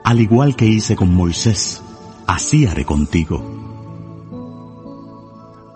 Al 0.04 0.20
igual 0.20 0.54
que 0.54 0.66
hice 0.66 0.94
con 0.96 1.14
Moisés, 1.14 1.82
así 2.26 2.66
haré 2.66 2.84
contigo. 2.84 3.42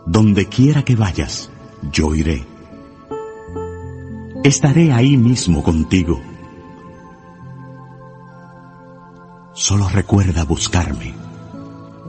Donde 0.07 0.47
quiera 0.47 0.85
que 0.85 0.97
vayas, 0.97 1.51
yo 1.93 2.14
iré. 2.14 2.47
Estaré 4.45 4.93
ahí 4.93 5.17
mismo 5.17 5.62
contigo 5.62 6.21
Solo 9.59 9.88
recuerda 9.88 10.44
buscarme, 10.44 11.16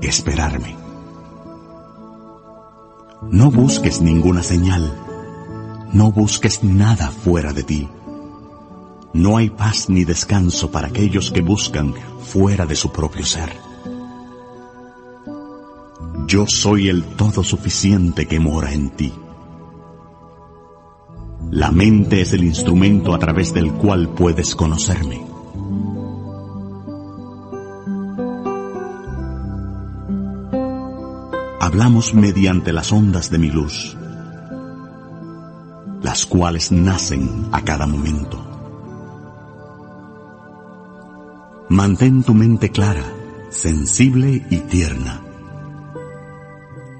esperarme. 0.03 0.75
No 3.31 3.49
busques 3.49 4.01
ninguna 4.01 4.43
señal, 4.43 4.95
no 5.91 6.11
busques 6.11 6.63
nada 6.63 7.09
fuera 7.09 7.51
de 7.51 7.63
ti. 7.63 7.89
No 9.13 9.35
hay 9.35 9.49
paz 9.49 9.89
ni 9.89 10.03
descanso 10.03 10.69
para 10.69 10.89
aquellos 10.89 11.31
que 11.31 11.41
buscan 11.41 11.95
fuera 12.21 12.67
de 12.67 12.75
su 12.75 12.91
propio 12.91 13.25
ser. 13.25 13.51
Yo 16.27 16.45
soy 16.45 16.87
el 16.87 17.03
todo 17.03 17.43
suficiente 17.43 18.27
que 18.27 18.39
mora 18.39 18.73
en 18.73 18.91
ti. 18.91 19.11
La 21.49 21.71
mente 21.71 22.21
es 22.21 22.31
el 22.33 22.43
instrumento 22.43 23.15
a 23.15 23.17
través 23.17 23.55
del 23.55 23.73
cual 23.73 24.09
puedes 24.09 24.55
conocerme. 24.55 25.28
Hablamos 31.59 32.13
mediante 32.13 32.71
las 32.71 32.91
ondas 32.91 33.29
de 33.29 33.37
mi 33.37 33.51
luz, 33.51 33.97
las 36.01 36.25
cuales 36.25 36.71
nacen 36.71 37.49
a 37.51 37.61
cada 37.63 37.85
momento. 37.85 38.45
Mantén 41.69 42.23
tu 42.23 42.33
mente 42.33 42.71
clara, 42.71 43.03
sensible 43.49 44.45
y 44.49 44.57
tierna, 44.61 45.21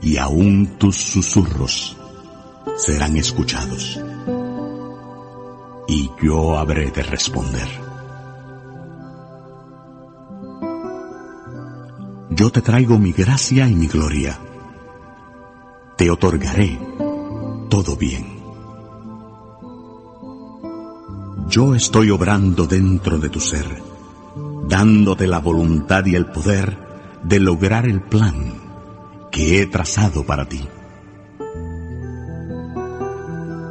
y 0.01 0.17
aún 0.17 0.77
tus 0.77 0.97
susurros 0.97 1.97
serán 2.75 3.15
escuchados, 3.15 3.99
y 5.87 6.11
yo 6.21 6.57
habré 6.57 6.91
de 6.91 7.03
responder. 7.03 7.89
Yo 12.29 12.51
te 12.51 12.61
traigo 12.61 12.99
mi 12.99 13.11
gracia 13.11 13.67
y 13.67 13.75
mi 13.75 13.87
gloria 13.87 14.39
te 15.99 16.09
otorgaré 16.09 16.79
todo 17.69 17.97
bien. 17.97 18.25
Yo 21.49 21.75
estoy 21.75 22.09
obrando 22.09 22.67
dentro 22.67 23.19
de 23.19 23.27
tu 23.27 23.41
ser, 23.41 23.65
dándote 24.69 25.27
la 25.27 25.39
voluntad 25.39 26.05
y 26.05 26.15
el 26.15 26.27
poder 26.27 26.77
de 27.25 27.41
lograr 27.41 27.85
el 27.85 27.99
plan 27.99 28.53
que 29.29 29.61
he 29.61 29.65
trazado 29.65 30.25
para 30.25 30.47
ti. 30.47 30.65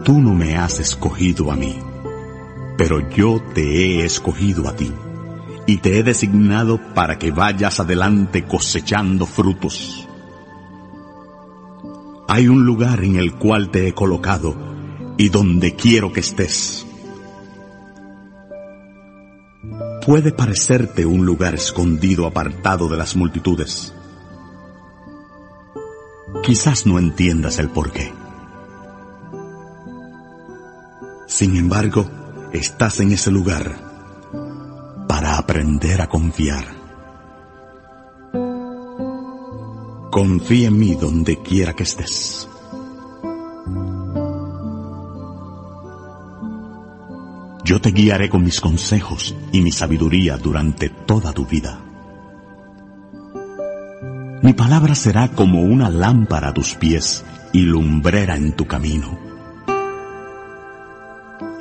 Tú 0.04 0.20
no 0.20 0.34
me 0.34 0.58
has 0.58 0.80
escogido 0.80 1.50
a 1.50 1.56
mí, 1.56 1.78
pero 2.76 3.08
yo 3.08 3.40
te 3.54 3.62
he 3.62 4.04
escogido 4.04 4.68
a 4.68 4.76
ti 4.76 4.92
y 5.66 5.78
te 5.78 5.98
he 5.98 6.02
designado 6.02 6.78
para 6.92 7.18
que 7.18 7.30
vayas 7.30 7.80
adelante 7.80 8.44
cosechando 8.44 9.24
frutos 9.24 10.07
hay 12.28 12.46
un 12.46 12.66
lugar 12.66 13.02
en 13.02 13.16
el 13.16 13.34
cual 13.34 13.70
te 13.70 13.88
he 13.88 13.94
colocado 13.94 14.54
y 15.16 15.30
donde 15.30 15.74
quiero 15.74 16.12
que 16.12 16.20
estés. 16.20 16.86
Puede 20.04 20.30
parecerte 20.32 21.06
un 21.06 21.24
lugar 21.24 21.54
escondido 21.54 22.26
apartado 22.26 22.88
de 22.88 22.98
las 22.98 23.16
multitudes. 23.16 23.94
Quizás 26.42 26.86
no 26.86 26.98
entiendas 26.98 27.58
el 27.58 27.70
porqué. 27.70 28.12
Sin 31.26 31.56
embargo, 31.56 32.10
estás 32.52 33.00
en 33.00 33.12
ese 33.12 33.30
lugar 33.30 33.74
para 35.08 35.38
aprender 35.38 36.02
a 36.02 36.08
confiar. 36.08 36.77
Confía 40.18 40.66
en 40.66 40.76
mí 40.76 40.96
donde 40.96 41.36
quiera 41.36 41.74
que 41.74 41.84
estés. 41.84 42.48
Yo 47.62 47.80
te 47.80 47.92
guiaré 47.92 48.28
con 48.28 48.42
mis 48.42 48.60
consejos 48.60 49.36
y 49.52 49.60
mi 49.60 49.70
sabiduría 49.70 50.36
durante 50.36 50.88
toda 50.88 51.32
tu 51.32 51.46
vida. 51.46 51.80
Mi 54.42 54.54
palabra 54.54 54.96
será 54.96 55.28
como 55.28 55.62
una 55.62 55.88
lámpara 55.88 56.48
a 56.48 56.52
tus 56.52 56.74
pies 56.74 57.24
y 57.52 57.60
lumbrera 57.60 58.34
en 58.34 58.56
tu 58.56 58.66
camino. 58.66 59.16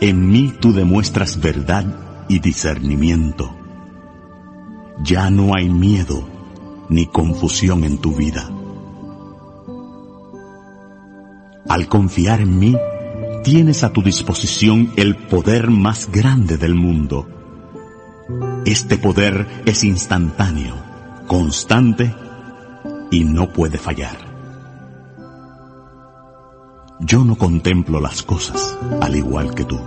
En 0.01 0.27
mí 0.27 0.51
tú 0.59 0.73
demuestras 0.73 1.39
verdad 1.39 1.85
y 2.27 2.39
discernimiento. 2.39 3.55
Ya 5.03 5.29
no 5.29 5.55
hay 5.55 5.69
miedo 5.69 6.36
ni 6.89 7.07
confusión 7.07 7.83
en 7.83 7.97
tu 7.97 8.15
vida. 8.15 8.49
Al 11.67 11.87
confiar 11.87 12.41
en 12.41 12.59
mí, 12.59 12.75
tienes 13.43 13.83
a 13.83 13.91
tu 13.91 14.01
disposición 14.01 14.93
el 14.95 15.15
poder 15.15 15.69
más 15.69 16.11
grande 16.11 16.57
del 16.57 16.75
mundo. 16.75 17.27
Este 18.65 18.97
poder 18.97 19.47
es 19.65 19.83
instantáneo, 19.83 20.75
constante 21.27 22.13
y 23.11 23.23
no 23.23 23.51
puede 23.51 23.77
fallar. 23.77 24.17
Yo 26.99 27.23
no 27.23 27.37
contemplo 27.37 28.01
las 28.01 28.23
cosas 28.23 28.77
al 29.01 29.15
igual 29.15 29.53
que 29.53 29.63
tú. 29.65 29.79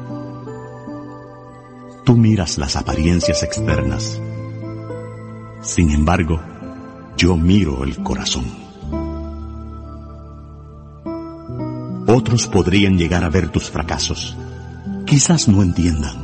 Tú 2.05 2.17
miras 2.17 2.57
las 2.57 2.77
apariencias 2.77 3.43
externas. 3.43 4.21
Sin 5.61 5.91
embargo, 5.91 6.41
yo 7.21 7.37
miro 7.37 7.85
el 7.85 8.03
corazón. 8.03 8.47
Otros 12.07 12.47
podrían 12.47 12.97
llegar 12.97 13.25
a 13.25 13.29
ver 13.29 13.51
tus 13.51 13.71
fracasos. 13.71 14.39
Quizás 15.05 15.47
no 15.47 15.63
entiendan. 15.63 16.17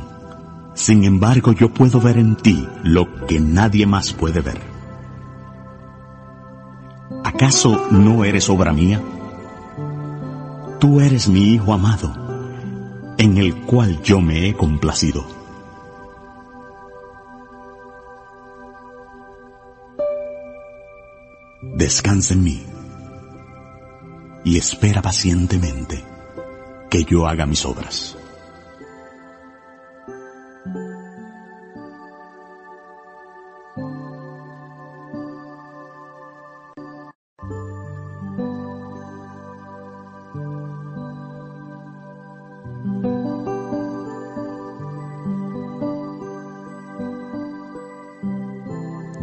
Sin 0.73 1.03
embargo, 1.03 1.51
yo 1.51 1.71
puedo 1.71 2.01
ver 2.01 2.17
en 2.17 2.35
ti 2.35 2.67
lo 2.81 3.27
que 3.27 3.39
nadie 3.39 3.85
más 3.85 4.11
puede 4.11 4.41
ver. 4.41 4.59
¿Acaso 7.23 7.89
no 7.91 8.25
eres 8.25 8.49
obra 8.49 8.73
mía? 8.73 8.99
Tú 10.79 10.99
eres 10.99 11.29
mi 11.29 11.53
Hijo 11.53 11.73
amado, 11.73 12.11
en 13.19 13.37
el 13.37 13.55
cual 13.65 14.01
yo 14.01 14.19
me 14.19 14.49
he 14.49 14.55
complacido. 14.55 15.36
Descansa 21.77 22.33
en 22.33 22.43
mí 22.43 22.65
y 24.43 24.57
espera 24.57 25.03
pacientemente 25.03 26.03
que 26.89 27.03
yo 27.03 27.27
haga 27.27 27.45
mis 27.45 27.65
obras. 27.65 28.16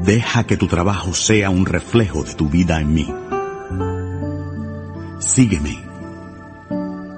Deja 0.05 0.45
que 0.45 0.59
tu 0.59 0.67
trabajo 0.67 1.15
sea 1.15 1.49
un 1.49 1.65
reflejo 1.65 2.25
de 2.25 2.35
tu 2.35 2.51
vida 2.51 2.79
en 2.79 2.93
mí. 2.93 3.09
Sígueme. 5.19 5.83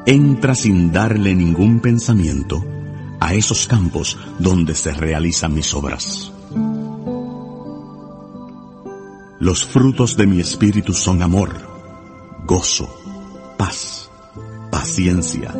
Entra 0.07 0.55
sin 0.55 0.93
darle 0.93 1.35
ningún 1.35 1.81
pensamiento 1.81 2.65
a 3.19 3.35
esos 3.35 3.67
campos 3.67 4.17
donde 4.39 4.77
se 4.77 4.93
realizan 4.93 5.53
mis 5.53 5.75
obras. 5.75 6.33
Los 9.41 9.65
frutos 9.65 10.17
de 10.17 10.29
mi 10.29 10.39
espíritu 10.39 10.93
son 10.93 11.23
amor, 11.23 11.57
gozo, 12.47 12.89
paz, 13.57 14.13
paciencia, 14.71 15.53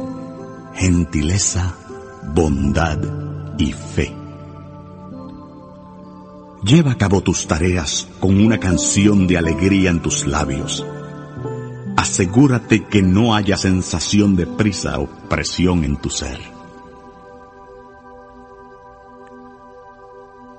gentileza, 0.77 1.75
bondad 2.33 3.01
y 3.59 3.73
fe. 3.73 4.26
Lleva 6.67 6.91
a 6.91 6.99
cabo 6.99 7.21
tus 7.21 7.47
tareas 7.47 8.09
con 8.19 8.45
una 8.45 8.59
canción 8.59 9.29
de 9.29 9.39
alegría 9.39 9.89
en 9.89 10.03
tus 10.03 10.27
labios. 10.27 10.85
Asegúrate 11.97 12.87
que 12.87 13.03
no 13.03 13.37
haya 13.37 13.57
sensación 13.57 14.35
de 14.35 14.49
prisa 14.49 14.99
o 14.99 15.07
presión 15.29 15.85
en 15.85 15.97
tu 15.97 16.11
ser. 16.11 16.41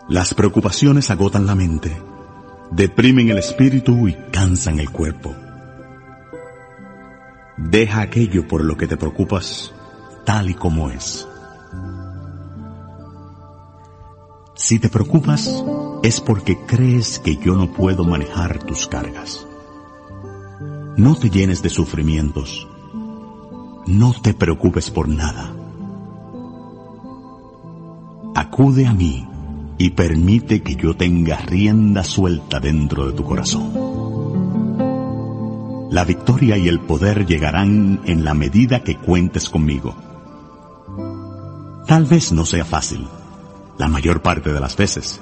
Las 0.07 0.33
preocupaciones 0.33 1.11
agotan 1.11 1.45
la 1.45 1.55
mente, 1.55 2.01
deprimen 2.71 3.29
el 3.29 3.39
espíritu 3.39 4.07
y 4.07 4.13
cansan 4.31 4.79
el 4.79 4.89
cuerpo. 4.89 5.35
Deja 7.57 7.99
aquello 7.99 8.47
por 8.47 8.63
lo 8.63 8.77
que 8.77 8.87
te 8.87 8.95
preocupas 8.95 9.73
tal 10.25 10.49
y 10.49 10.53
como 10.53 10.89
es. 10.89 11.27
Si 14.55 14.79
te 14.79 14.89
preocupas, 14.89 15.63
es 16.03 16.21
porque 16.21 16.57
crees 16.65 17.19
que 17.19 17.37
yo 17.37 17.55
no 17.55 17.71
puedo 17.71 18.03
manejar 18.03 18.63
tus 18.63 18.87
cargas. 18.87 19.47
No 20.95 21.15
te 21.15 21.29
llenes 21.29 21.61
de 21.61 21.69
sufrimientos. 21.69 22.67
No 23.85 24.13
te 24.21 24.33
preocupes 24.33 24.89
por 24.89 25.07
nada. 25.07 25.53
Acude 28.35 28.85
a 28.85 28.93
mí 28.93 29.27
y 29.77 29.91
permite 29.91 30.61
que 30.61 30.75
yo 30.75 30.95
tenga 30.95 31.37
rienda 31.37 32.03
suelta 32.03 32.59
dentro 32.59 33.07
de 33.07 33.13
tu 33.13 33.23
corazón. 33.23 33.71
La 35.91 36.03
victoria 36.03 36.57
y 36.57 36.67
el 36.67 36.79
poder 36.79 37.25
llegarán 37.25 38.01
en 38.05 38.25
la 38.25 38.33
medida 38.33 38.83
que 38.83 38.97
cuentes 38.97 39.49
conmigo. 39.49 39.95
Tal 41.87 42.05
vez 42.05 42.31
no 42.33 42.45
sea 42.45 42.65
fácil 42.65 43.07
la 43.77 43.87
mayor 43.87 44.21
parte 44.21 44.51
de 44.51 44.59
las 44.59 44.75
veces. 44.75 45.21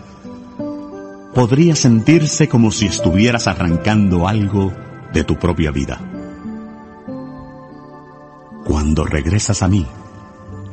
Podría 1.35 1.75
sentirse 1.75 2.49
como 2.49 2.71
si 2.71 2.87
estuvieras 2.87 3.47
arrancando 3.47 4.27
algo 4.27 4.73
de 5.13 5.23
tu 5.23 5.37
propia 5.37 5.69
vida. 5.69 5.99
Cuando 8.63 9.05
regresas 9.05 9.61
a 9.61 9.67
mí, 9.67 9.85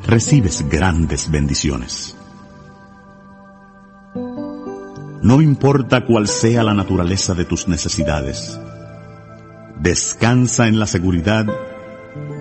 recibes 0.06 0.66
grandes 0.68 1.30
bendiciones. 1.30 2.16
No 5.20 5.42
importa 5.42 6.06
cuál 6.06 6.28
sea 6.28 6.62
la 6.62 6.72
naturaleza 6.72 7.34
de 7.34 7.44
tus 7.44 7.68
necesidades, 7.68 8.58
descansa 9.80 10.68
en 10.68 10.78
la 10.78 10.86
seguridad 10.86 11.46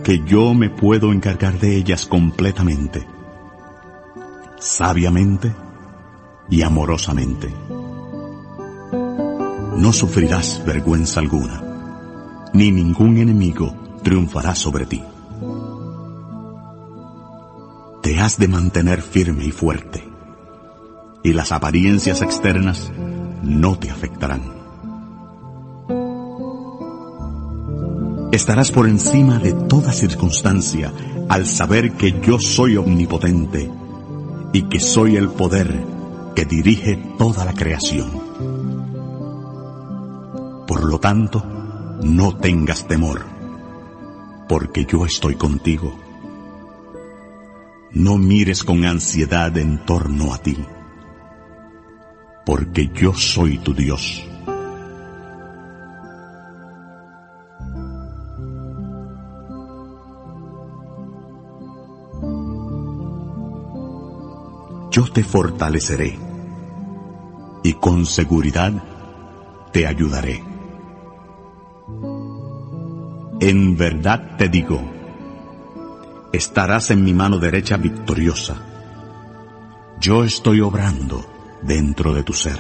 que 0.04 0.24
yo 0.26 0.54
me 0.54 0.70
puedo 0.70 1.12
encargar 1.12 1.60
de 1.60 1.76
ellas 1.76 2.06
completamente 2.06 3.06
sabiamente 4.62 5.52
y 6.50 6.62
amorosamente. 6.62 7.50
No 9.76 9.94
sufrirás 9.94 10.64
vergüenza 10.66 11.20
alguna, 11.22 11.64
ni 12.54 12.72
ningún 12.72 13.18
enemigo 13.18 13.74
triunfará 14.04 14.54
sobre 14.54 14.86
ti. 14.86 15.02
Te 18.02 18.20
has 18.20 18.38
de 18.38 18.48
mantener 18.48 19.02
firme 19.02 19.46
y 19.46 19.52
fuerte, 19.52 20.08
y 21.24 21.34
las 21.34 21.52
apariencias 21.52 22.22
externas 22.22 22.92
no 23.44 23.78
te 23.78 23.90
afectarán. 23.90 24.42
Estarás 28.32 28.72
por 28.72 28.88
encima 28.88 29.40
de 29.40 29.54
toda 29.54 29.92
circunstancia 29.92 30.92
al 31.30 31.46
saber 31.48 31.94
que 31.94 32.20
yo 32.22 32.40
soy 32.40 32.78
omnipotente 32.78 33.70
y 34.54 34.64
que 34.64 34.80
soy 34.80 35.16
el 35.16 35.30
poder 35.30 35.86
que 36.36 36.46
dirige 36.46 36.98
toda 37.18 37.46
la 37.46 37.54
creación. 37.54 38.31
Por 40.72 40.86
lo 40.86 41.02
tanto, 41.02 41.44
no 42.02 42.38
tengas 42.38 42.88
temor, 42.88 43.26
porque 44.48 44.86
yo 44.86 45.06
estoy 45.06 45.36
contigo. 45.36 45.94
No 47.92 48.18
mires 48.18 48.64
con 48.64 48.86
ansiedad 48.86 49.58
en 49.58 49.84
torno 49.84 50.34
a 50.34 50.38
ti, 50.38 50.56
porque 52.46 52.90
yo 52.94 53.14
soy 53.14 53.58
tu 53.58 53.74
Dios. 53.74 54.26
yo 64.90 65.04
te 65.12 65.24
fortaleceré 65.24 66.18
y 67.64 67.74
con 67.74 68.06
seguridad 68.06 68.74
te 69.72 69.86
ayudaré. 69.86 70.51
En 73.42 73.76
verdad 73.76 74.38
te 74.38 74.50
digo, 74.50 74.80
estarás 76.32 76.92
en 76.92 77.04
mi 77.04 77.12
mano 77.12 77.40
derecha 77.40 77.76
victoriosa. 77.76 78.56
Yo 80.00 80.24
estoy 80.24 80.62
obrando 80.62 81.26
dentro 81.64 82.14
de 82.14 82.22
tu 82.22 82.34
ser. 82.34 82.60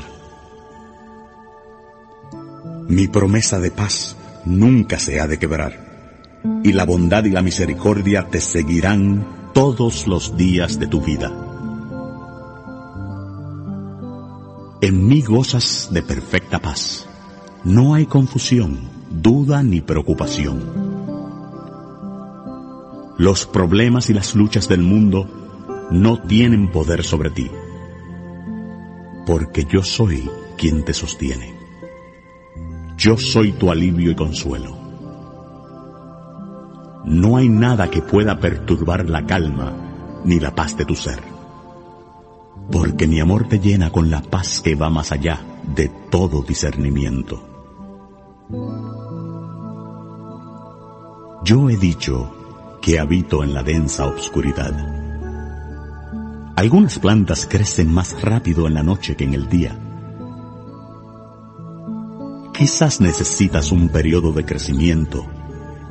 Mi 2.88 3.08
promesa 3.08 3.60
de 3.60 3.70
paz 3.70 4.17
nunca 4.44 4.98
se 4.98 5.22
ha 5.22 5.28
de 5.28 5.38
quebrar, 5.38 6.41
y 6.63 6.74
la 6.74 6.86
bondad 6.86 7.26
y 7.26 7.30
la 7.30 7.44
misericordia 7.44 8.28
te 8.30 8.41
seguirán 8.41 9.52
todos 9.54 10.08
los 10.08 10.36
días 10.36 10.80
de 10.80 10.88
tu 10.88 11.00
vida. 11.00 11.32
En 14.82 15.08
mí 15.08 15.22
gozas 15.22 15.89
de 15.91 16.02
perfecta 16.02 16.58
paz. 16.58 17.06
No 17.63 17.94
hay 17.94 18.08
confusión 18.08 19.01
duda 19.12 19.62
ni 19.62 19.82
preocupación. 19.82 20.62
Los 23.17 23.45
problemas 23.45 24.10
y 24.10 24.13
las 24.13 24.36
luchas 24.36 24.67
del 24.67 24.82
mundo 24.82 25.28
no 25.91 26.21
tienen 26.21 26.71
poder 26.71 27.04
sobre 27.04 27.30
ti, 27.30 27.52
porque 29.26 29.65
yo 29.65 29.84
soy 29.84 30.30
quien 30.58 30.86
te 30.86 30.93
sostiene. 30.93 31.54
Yo 32.97 33.17
soy 33.17 33.52
tu 33.52 33.69
alivio 33.69 34.12
y 34.12 34.15
consuelo. 34.15 34.78
No 37.04 37.36
hay 37.36 37.50
nada 37.50 37.89
que 37.89 38.02
pueda 38.02 38.39
perturbar 38.39 39.10
la 39.10 39.26
calma 39.26 40.21
ni 40.24 40.39
la 40.39 40.56
paz 40.56 40.78
de 40.78 40.86
tu 40.86 40.95
ser, 40.95 41.19
porque 42.71 43.08
mi 43.08 43.19
amor 43.19 43.47
te 43.47 43.60
llena 43.60 43.91
con 43.91 44.10
la 44.10 44.21
paz 44.21 44.62
que 44.62 44.76
va 44.76 44.89
más 44.89 45.12
allá 45.12 45.41
de 45.76 45.91
todo 46.10 46.43
discernimiento. 46.43 47.51
Yo 51.44 51.70
he 51.70 51.78
dicho 51.78 52.32
que 52.82 53.00
habito 53.00 53.44
en 53.44 53.54
la 53.54 53.64
densa 53.64 54.06
obscuridad. 54.08 54.74
Algunas 56.56 57.00
plantas 57.00 57.46
crecen 57.46 57.92
más 57.92 58.22
rápido 58.22 58.68
en 58.68 58.74
la 58.74 58.84
noche 58.84 59.16
que 59.16 59.24
en 59.24 59.34
el 59.34 59.50
día. 59.50 59.78
Quizás 62.54 63.02
necesitas 63.02 63.72
un 63.72 63.90
periodo 63.90 64.32
de 64.34 64.46
crecimiento, 64.46 65.26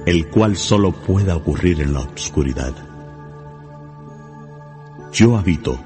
el 0.07 0.29
cual 0.29 0.57
solo 0.57 0.93
pueda 0.93 1.37
ocurrir 1.37 1.81
en 1.81 1.95
la 1.95 2.01
obscuridad. 2.01 2.73
Yo 5.13 5.37
habito 5.37 5.79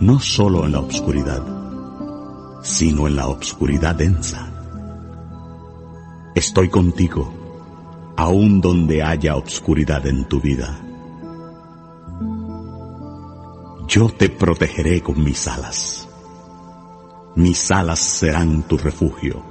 no 0.00 0.18
solo 0.18 0.66
en 0.66 0.72
la 0.72 0.80
obscuridad, 0.80 1.42
sino 2.62 3.06
en 3.06 3.16
la 3.16 3.28
obscuridad 3.28 3.94
densa. 3.94 4.59
Estoy 6.34 6.68
contigo 6.68 7.32
aun 8.16 8.60
donde 8.60 9.02
haya 9.02 9.34
obscuridad 9.34 10.06
en 10.06 10.26
tu 10.26 10.40
vida. 10.40 10.78
Yo 13.88 14.10
te 14.10 14.28
protegeré 14.28 15.00
con 15.02 15.24
mis 15.24 15.48
alas. 15.48 16.06
Mis 17.34 17.70
alas 17.70 17.98
serán 17.98 18.62
tu 18.64 18.76
refugio. 18.76 19.42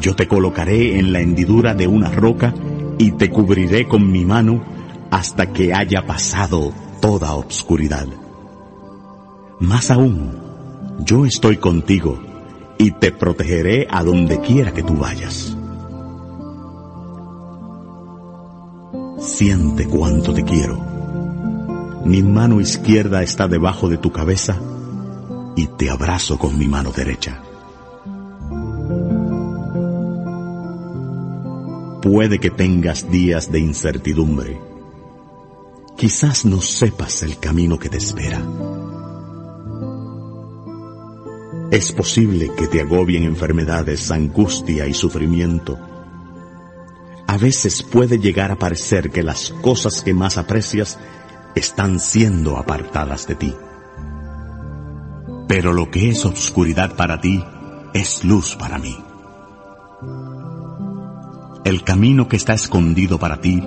Yo 0.00 0.16
te 0.16 0.26
colocaré 0.26 0.98
en 0.98 1.12
la 1.12 1.20
hendidura 1.20 1.74
de 1.74 1.86
una 1.86 2.10
roca 2.10 2.52
y 2.98 3.12
te 3.12 3.30
cubriré 3.30 3.86
con 3.86 4.10
mi 4.10 4.24
mano 4.24 4.64
hasta 5.10 5.52
que 5.52 5.72
haya 5.72 6.04
pasado 6.06 6.72
toda 7.00 7.34
obscuridad. 7.34 8.08
Más 9.60 9.90
aún, 9.90 10.38
yo 11.04 11.24
estoy 11.24 11.56
contigo 11.56 12.25
y 12.78 12.90
te 12.92 13.12
protegeré 13.12 13.86
a 13.90 14.02
donde 14.02 14.40
quiera 14.40 14.72
que 14.72 14.82
tú 14.82 14.96
vayas. 14.96 15.56
Siente 19.18 19.86
cuánto 19.86 20.32
te 20.32 20.44
quiero. 20.44 20.78
Mi 22.04 22.22
mano 22.22 22.60
izquierda 22.60 23.22
está 23.22 23.48
debajo 23.48 23.88
de 23.88 23.98
tu 23.98 24.12
cabeza 24.12 24.60
y 25.56 25.66
te 25.66 25.90
abrazo 25.90 26.38
con 26.38 26.56
mi 26.58 26.68
mano 26.68 26.92
derecha. 26.92 27.42
Puede 32.02 32.38
que 32.38 32.50
tengas 32.50 33.10
días 33.10 33.50
de 33.50 33.58
incertidumbre. 33.58 34.60
Quizás 35.96 36.44
no 36.44 36.60
sepas 36.60 37.22
el 37.22 37.38
camino 37.38 37.78
que 37.78 37.88
te 37.88 37.96
espera. 37.96 38.40
Es 41.76 41.92
posible 41.92 42.50
que 42.56 42.66
te 42.66 42.80
agobien 42.80 43.24
enfermedades, 43.24 44.10
angustia 44.10 44.86
y 44.86 44.94
sufrimiento 44.94 45.78
a 47.36 47.38
veces 47.38 47.82
puede 47.82 48.18
llegar 48.18 48.50
a 48.50 48.56
parecer 48.56 49.10
que 49.10 49.22
las 49.22 49.50
cosas 49.60 50.00
que 50.00 50.14
más 50.14 50.38
aprecias 50.38 50.98
están 51.54 52.00
siendo 52.00 52.56
apartadas 52.56 53.26
de 53.26 53.34
ti. 53.34 53.54
Pero 55.46 55.74
lo 55.74 55.90
que 55.90 56.08
es 56.08 56.24
obscuridad 56.24 56.96
para 56.96 57.20
ti 57.20 57.44
es 57.92 58.24
luz 58.24 58.56
para 58.56 58.78
mí. 58.78 58.96
El 61.64 61.82
camino 61.82 62.26
que 62.26 62.36
está 62.36 62.54
escondido 62.54 63.18
para 63.18 63.40
ti, 63.42 63.62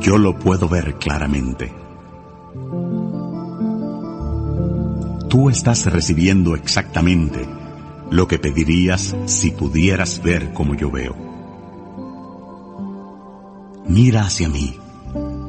yo 0.00 0.18
lo 0.18 0.38
puedo 0.38 0.68
ver 0.68 0.96
claramente. 0.96 1.72
Tú 5.32 5.50
estás 5.50 5.86
recibiendo 5.86 6.54
exactamente 6.54 7.48
lo 8.10 8.28
que 8.28 8.38
pedirías 8.38 9.16
si 9.26 9.50
pudieras 9.50 10.22
ver 10.22 10.52
como 10.52 10.76
yo 10.76 10.90
veo 10.90 11.32
mira 13.92 14.22
hacia 14.22 14.48
mí, 14.48 14.78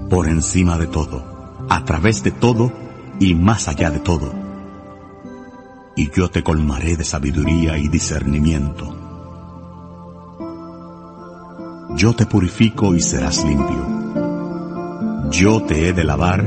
por 0.09 0.27
encima 0.27 0.77
de 0.77 0.87
todo, 0.87 1.23
a 1.69 1.85
través 1.85 2.23
de 2.23 2.31
todo 2.31 2.73
y 3.19 3.35
más 3.35 3.69
allá 3.69 3.89
de 3.89 3.99
todo. 3.99 4.33
Y 5.95 6.11
yo 6.11 6.29
te 6.29 6.43
colmaré 6.43 6.97
de 6.97 7.05
sabiduría 7.05 7.77
y 7.77 7.87
discernimiento. 7.87 8.99
Yo 11.95 12.13
te 12.13 12.25
purifico 12.25 12.95
y 12.95 13.01
serás 13.01 13.45
limpio. 13.45 15.29
Yo 15.31 15.63
te 15.63 15.87
he 15.87 15.93
de 15.93 16.03
lavar 16.03 16.45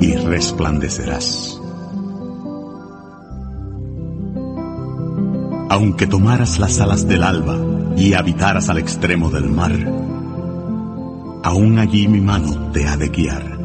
y 0.00 0.14
resplandecerás. 0.14 1.61
Aunque 5.72 6.06
tomaras 6.06 6.58
las 6.58 6.82
alas 6.82 7.08
del 7.08 7.22
alba 7.22 7.56
y 7.96 8.12
habitaras 8.12 8.68
al 8.68 8.76
extremo 8.76 9.30
del 9.30 9.48
mar, 9.48 9.72
aún 11.42 11.78
allí 11.78 12.08
mi 12.08 12.20
mano 12.20 12.70
te 12.72 12.86
ha 12.86 12.98
de 12.98 13.08
guiar, 13.08 13.58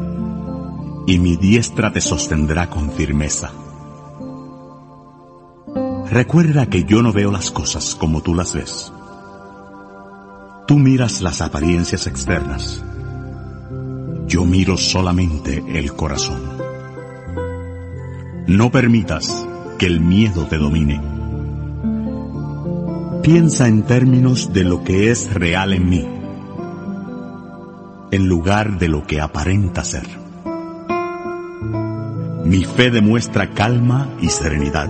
y 1.06 1.18
mi 1.18 1.36
diestra 1.36 1.92
te 1.92 2.00
sostendrá 2.00 2.70
con 2.70 2.92
firmeza. 2.92 3.50
Recuerda 6.10 6.70
que 6.70 6.84
yo 6.84 7.02
no 7.02 7.12
veo 7.12 7.30
las 7.30 7.50
cosas 7.50 7.94
como 7.94 8.22
tú 8.22 8.34
las 8.34 8.54
ves. 8.54 8.90
Tú 10.66 10.78
miras 10.78 11.20
las 11.20 11.42
apariencias 11.42 12.06
externas. 12.06 12.82
Yo 14.26 14.46
miro 14.46 14.78
solamente 14.78 15.62
el 15.74 15.92
corazón. 15.92 16.40
No 18.46 18.70
permitas 18.70 19.46
que 19.78 19.84
el 19.84 20.00
miedo 20.00 20.46
te 20.46 20.56
domine. 20.56 21.17
Piensa 23.22 23.68
en 23.68 23.82
términos 23.82 24.52
de 24.52 24.64
lo 24.64 24.84
que 24.84 25.10
es 25.10 25.32
real 25.34 25.72
en 25.72 25.88
mí 25.88 26.18
en 28.10 28.26
lugar 28.26 28.78
de 28.78 28.88
lo 28.88 29.06
que 29.06 29.20
aparenta 29.20 29.84
ser. 29.84 30.06
Mi 32.44 32.64
fe 32.64 32.90
demuestra 32.90 33.50
calma 33.50 34.08
y 34.20 34.28
serenidad. 34.28 34.88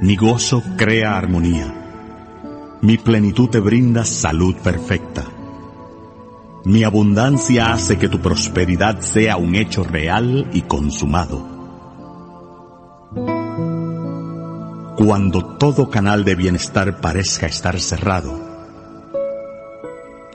Mi 0.00 0.16
gozo 0.16 0.62
crea 0.76 1.16
armonía. 1.16 2.78
Mi 2.80 2.96
plenitud 2.96 3.50
te 3.50 3.60
brinda 3.60 4.04
salud 4.04 4.56
perfecta. 4.56 5.24
Mi 6.64 6.84
abundancia 6.84 7.72
hace 7.72 7.98
que 7.98 8.08
tu 8.08 8.20
prosperidad 8.20 9.00
sea 9.00 9.36
un 9.36 9.54
hecho 9.54 9.84
real 9.84 10.48
y 10.52 10.62
consumado. 10.62 11.51
Cuando 15.04 15.44
todo 15.56 15.90
canal 15.90 16.24
de 16.24 16.36
bienestar 16.36 17.00
parezca 17.00 17.46
estar 17.46 17.80
cerrado, 17.80 18.38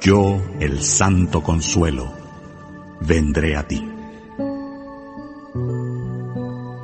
yo, 0.01 0.41
el 0.59 0.83
santo 0.83 1.41
consuelo, 1.41 2.11
vendré 2.99 3.55
a 3.55 3.65
ti. 3.65 3.89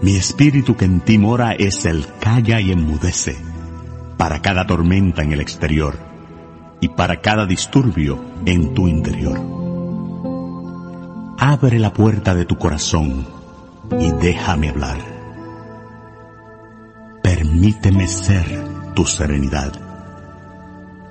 Mi 0.02 0.15
espíritu 0.15 0.78
que 0.78 0.86
en 0.86 1.02
ti 1.02 1.17
mora 1.17 1.56
es 1.56 1.84
el 1.84 2.06
calla 2.22 2.62
y 2.62 2.72
enmudece 2.72 3.36
para 4.15 4.41
cada 4.41 4.65
tormenta 4.65 5.22
en 5.22 5.34
el 5.34 5.41
exterior 5.41 5.98
y 6.80 6.88
para 6.88 7.19
cada 7.19 7.46
disturbio 7.46 8.17
en 8.46 8.74
tu 8.74 8.88
interior. 8.88 9.38
Abre 11.38 11.80
la 11.80 11.91
puerta 11.91 12.34
de 12.34 12.46
tu 12.46 12.58
corazón 12.58 13.28
y 14.00 14.10
déjame 14.22 14.69
hablar. 14.69 15.12
Permíteme 17.43 18.08
ser 18.08 18.47
tu 18.95 19.06
serenidad. 19.06 19.73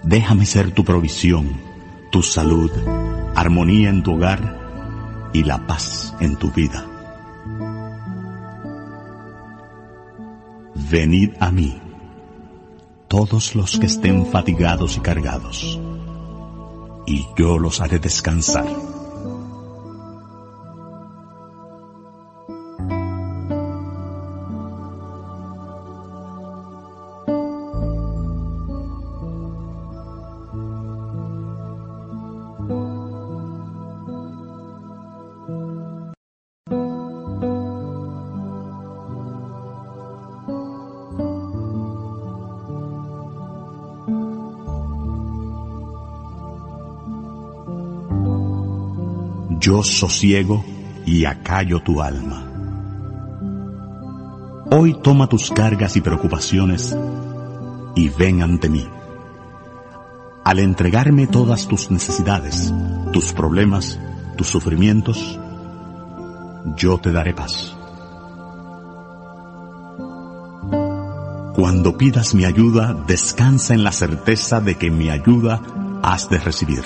Déjame 0.03 0.47
ser 0.47 0.71
tu 0.71 0.83
provisión, 0.83 1.61
tu 2.11 2.23
salud, 2.23 2.71
armonía 3.35 3.91
en 3.91 4.03
tu 4.03 4.15
hogar 4.15 5.29
y 5.35 5.45
la 5.45 5.67
paz 5.67 6.15
en 6.21 6.37
tu 6.37 6.51
vida. 6.51 6.87
Venid 10.75 11.33
a 11.39 11.51
mí, 11.51 11.79
todos 13.09 13.55
los 13.55 13.79
que 13.79 13.85
estén 13.85 14.25
fatigados 14.25 14.97
y 14.97 15.01
cargados, 15.01 15.79
y 17.07 17.27
yo 17.37 17.59
los 17.59 17.83
haré 17.83 17.99
descansar. 17.99 18.92
Sosiego 49.83 50.65
y 51.07 51.25
acallo 51.25 51.81
tu 51.81 52.03
alma. 52.03 52.49
Hoy 54.71 54.97
toma 55.03 55.29
tus 55.29 55.51
cargas 55.51 55.97
y 55.97 56.01
preocupaciones 56.01 56.97
y 57.95 58.09
ven 58.09 58.43
ante 58.43 58.69
mí. 58.69 58.87
Al 60.45 60.59
entregarme 60.59 61.27
todas 61.27 61.69
tus 61.69 61.91
necesidades, 61.91 62.73
tus 63.13 63.33
problemas, 63.33 63.99
tus 64.37 64.49
sufrimientos, 64.49 65.39
yo 66.77 66.99
te 66.99 67.13
daré 67.13 67.35
paz. 67.35 67.77
Cuando 71.55 71.97
pidas 71.99 72.35
mi 72.35 72.45
ayuda, 72.45 72.95
descansa 73.07 73.75
en 73.75 73.85
la 73.85 73.93
certeza 73.93 74.61
de 74.61 74.77
que 74.77 74.91
mi 74.91 75.11
ayuda 75.11 75.61
has 76.03 76.29
de 76.29 76.39
recibir. 76.39 76.83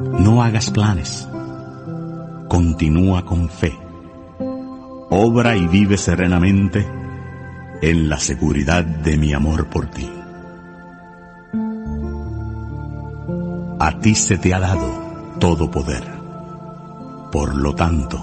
No 0.00 0.42
hagas 0.42 0.70
planes, 0.70 1.28
continúa 2.48 3.24
con 3.24 3.48
fe. 3.48 3.78
Obra 5.10 5.56
y 5.56 5.66
vive 5.66 5.96
serenamente 5.96 6.86
en 7.82 8.08
la 8.08 8.18
seguridad 8.18 8.84
de 8.84 9.16
mi 9.16 9.32
amor 9.32 9.68
por 9.68 9.86
ti. 9.86 10.10
A 13.78 13.98
ti 14.00 14.14
se 14.14 14.38
te 14.38 14.52
ha 14.54 14.60
dado 14.60 15.36
todo 15.38 15.70
poder. 15.70 16.02
Por 17.30 17.54
lo 17.54 17.74
tanto, 17.74 18.18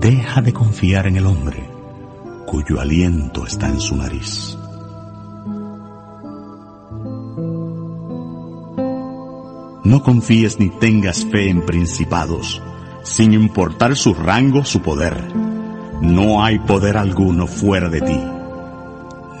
deja 0.00 0.42
de 0.42 0.52
confiar 0.52 1.06
en 1.06 1.16
el 1.16 1.26
hombre 1.26 1.68
cuyo 2.46 2.80
aliento 2.80 3.46
está 3.46 3.68
en 3.68 3.80
su 3.80 3.96
nariz. 3.96 4.56
No 9.84 10.02
confíes 10.02 10.58
ni 10.58 10.68
tengas 10.70 11.24
fe 11.24 11.48
en 11.48 11.64
principados 11.64 12.62
sin 13.10 13.32
importar 13.32 13.96
su 13.96 14.14
rango, 14.14 14.64
su 14.64 14.82
poder. 14.82 15.34
No 16.00 16.44
hay 16.44 16.60
poder 16.60 16.96
alguno 16.96 17.48
fuera 17.48 17.88
de 17.88 18.00
ti. 18.00 18.20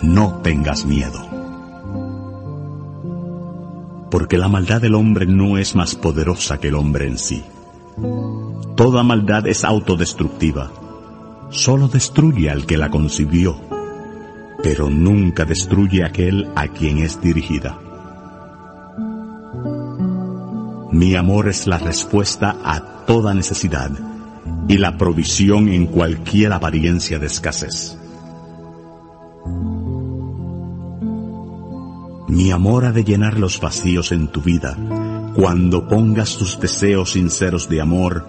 No 0.02 0.40
tengas 0.42 0.84
miedo. 0.84 1.24
Porque 4.10 4.38
la 4.38 4.48
maldad 4.48 4.80
del 4.80 4.96
hombre 4.96 5.24
no 5.24 5.56
es 5.56 5.76
más 5.76 5.94
poderosa 5.94 6.58
que 6.58 6.68
el 6.68 6.74
hombre 6.74 7.06
en 7.06 7.16
sí. 7.16 7.44
Toda 8.74 9.04
maldad 9.04 9.46
es 9.46 9.62
autodestructiva. 9.64 10.72
Solo 11.50 11.86
destruye 11.86 12.50
al 12.50 12.66
que 12.66 12.76
la 12.76 12.90
concibió, 12.90 13.56
pero 14.64 14.90
nunca 14.90 15.44
destruye 15.44 16.02
a 16.02 16.06
aquel 16.06 16.50
a 16.56 16.66
quien 16.66 16.98
es 16.98 17.20
dirigida. 17.20 17.78
Mi 20.90 21.14
amor 21.14 21.48
es 21.48 21.68
la 21.68 21.78
respuesta 21.78 22.56
a 22.64 22.99
toda 23.10 23.34
necesidad 23.34 23.90
y 24.68 24.78
la 24.78 24.96
provisión 24.96 25.68
en 25.68 25.86
cualquier 25.86 26.52
apariencia 26.52 27.18
de 27.18 27.26
escasez. 27.26 27.98
Mi 32.28 32.52
amor 32.52 32.84
ha 32.84 32.92
de 32.92 33.02
llenar 33.02 33.36
los 33.36 33.60
vacíos 33.60 34.12
en 34.12 34.28
tu 34.28 34.42
vida 34.42 34.78
cuando 35.34 35.88
pongas 35.88 36.36
tus 36.36 36.60
deseos 36.60 37.14
sinceros 37.14 37.68
de 37.68 37.80
amor, 37.80 38.24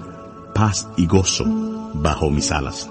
paz 0.55 0.87
y 0.97 1.05
gozo 1.05 1.45
bajo 1.93 2.31
mis 2.31 2.51
alas. 2.51 2.89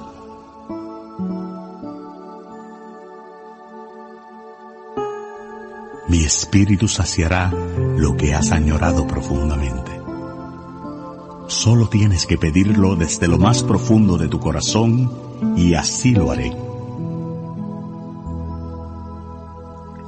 mi 6.09 6.25
espíritu 6.25 6.89
saciará 6.89 7.53
lo 7.97 8.17
que 8.17 8.35
has 8.35 8.51
añorado 8.51 9.07
profundamente. 9.07 10.00
Solo 11.51 11.89
tienes 11.89 12.27
que 12.27 12.39
pedirlo 12.39 12.95
desde 12.95 13.27
lo 13.27 13.37
más 13.37 13.63
profundo 13.63 14.17
de 14.17 14.29
tu 14.29 14.39
corazón 14.39 15.11
y 15.57 15.75
así 15.75 16.15
lo 16.15 16.31
haré. 16.31 16.57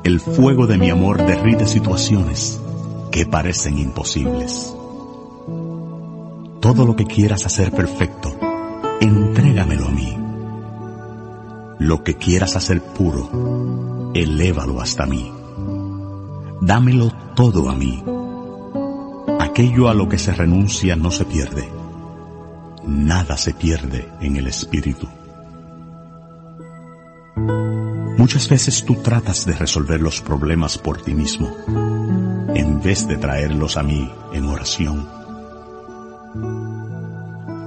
El 0.04 0.20
fuego 0.20 0.66
de 0.66 0.78
mi 0.78 0.90
amor 0.90 1.18
derrite 1.18 1.66
situaciones 1.66 2.60
que 3.10 3.26
parecen 3.26 3.76
imposibles. 3.78 4.72
Todo 6.60 6.86
lo 6.86 6.94
que 6.94 7.06
quieras 7.06 7.44
hacer 7.44 7.72
perfecto, 7.72 8.32
entrégamelo 9.00 9.88
a 9.88 9.90
mí. 9.90 10.16
Lo 11.80 12.04
que 12.04 12.14
quieras 12.14 12.54
hacer 12.54 12.80
puro, 12.82 14.12
elévalo 14.14 14.80
hasta 14.80 15.06
mí 15.06 15.32
dámelo 16.62 17.10
todo 17.34 17.68
a 17.68 17.74
mí. 17.74 18.02
Aquello 19.52 19.90
a 19.90 19.94
lo 19.94 20.08
que 20.08 20.16
se 20.16 20.32
renuncia 20.32 20.96
no 20.96 21.10
se 21.10 21.26
pierde. 21.26 21.68
Nada 22.86 23.36
se 23.36 23.52
pierde 23.52 24.08
en 24.22 24.36
el 24.36 24.46
Espíritu. 24.46 25.06
Muchas 28.16 28.48
veces 28.48 28.82
tú 28.82 28.94
tratas 28.94 29.44
de 29.44 29.52
resolver 29.52 30.00
los 30.00 30.22
problemas 30.22 30.78
por 30.78 31.02
ti 31.02 31.12
mismo, 31.12 31.54
en 32.54 32.80
vez 32.80 33.06
de 33.06 33.18
traerlos 33.18 33.76
a 33.76 33.82
mí 33.82 34.10
en 34.32 34.46
oración. 34.46 35.06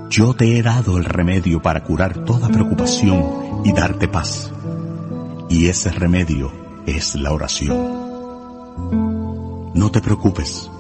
Yo 0.10 0.34
te 0.34 0.58
he 0.58 0.64
dado 0.64 0.98
el 0.98 1.06
remedio 1.06 1.62
para 1.62 1.84
curar 1.84 2.26
toda 2.26 2.50
preocupación 2.50 3.62
y 3.64 3.74
darte 3.74 4.08
paz. 4.08 4.52
Y 5.52 5.68
ese 5.68 5.92
remedio 5.92 6.52
es 6.88 7.14
la 7.14 7.32
oración. 7.32 7.78
No 9.76 9.92
te 9.92 10.02
preocupes. 10.02 10.72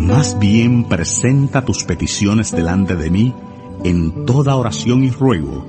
Más 0.00 0.38
bien 0.38 0.84
presenta 0.84 1.64
tus 1.64 1.84
peticiones 1.84 2.52
delante 2.52 2.96
de 2.96 3.10
mí 3.10 3.34
en 3.84 4.26
toda 4.26 4.56
oración 4.56 5.04
y 5.04 5.10
ruego 5.10 5.66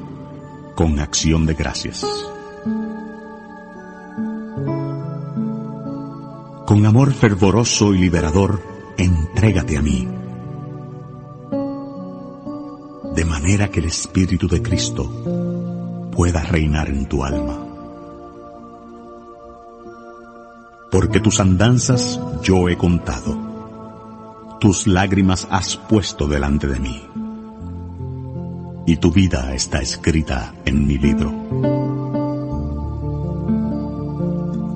con 0.75 0.99
acción 0.99 1.45
de 1.45 1.53
gracias. 1.53 2.05
Con 6.65 6.85
amor 6.85 7.13
fervoroso 7.13 7.93
y 7.93 7.99
liberador, 7.99 8.61
entrégate 8.97 9.77
a 9.77 9.81
mí, 9.81 10.07
de 13.13 13.25
manera 13.25 13.69
que 13.69 13.79
el 13.81 13.85
Espíritu 13.85 14.47
de 14.47 14.61
Cristo 14.61 16.09
pueda 16.11 16.41
reinar 16.43 16.89
en 16.89 17.05
tu 17.07 17.23
alma. 17.23 17.71
porque 20.91 21.21
tus 21.21 21.39
andanzas 21.39 22.19
yo 22.43 22.67
he 22.69 22.77
contado, 22.77 23.50
tus 24.61 24.85
lágrimas 24.85 25.47
has 25.49 25.75
puesto 25.75 26.27
delante 26.27 26.67
de 26.67 26.79
mí, 26.79 27.01
y 28.85 28.97
tu 28.97 29.11
vida 29.11 29.55
está 29.55 29.81
escrita 29.81 30.53
en 30.65 30.85
mi 30.85 30.99
libro. 30.99 31.31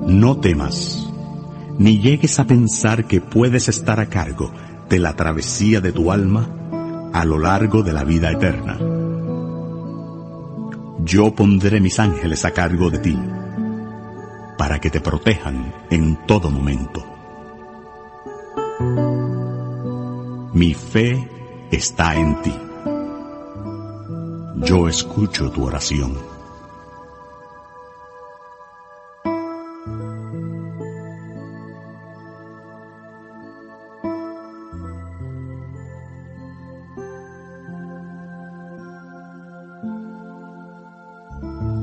No 0.08 0.38
temas, 0.38 1.08
ni 1.78 2.00
llegues 2.00 2.40
a 2.40 2.48
pensar 2.48 3.04
que 3.04 3.20
puedes 3.20 3.68
estar 3.68 4.00
a 4.00 4.06
cargo 4.06 4.52
de 4.88 4.98
la 4.98 5.14
travesía 5.14 5.80
de 5.80 5.92
tu 5.92 6.10
alma 6.10 6.48
a 7.12 7.24
lo 7.24 7.38
largo 7.38 7.84
de 7.84 7.92
la 7.92 8.02
vida 8.02 8.32
eterna. 8.32 8.80
Yo 11.04 11.32
pondré 11.32 11.80
mis 11.80 12.00
ángeles 12.00 12.44
a 12.44 12.50
cargo 12.50 12.90
de 12.90 12.98
ti 12.98 13.16
para 14.58 14.80
que 14.80 14.90
te 14.90 15.00
protejan 15.00 15.72
en 15.90 16.26
todo 16.26 16.50
momento. 16.50 17.15
Mi 20.56 20.72
fe 20.72 21.28
está 21.70 22.16
en 22.16 22.40
ti. 22.40 22.54
yo 24.64 24.88
escucho 24.88 25.50
tu 25.50 25.66
oración. 25.66 26.16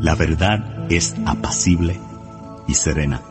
La 0.02 0.16
verdad 0.16 0.92
es 0.92 1.14
apacible 1.28 2.00
y 2.68 2.74
serena. 2.74 3.22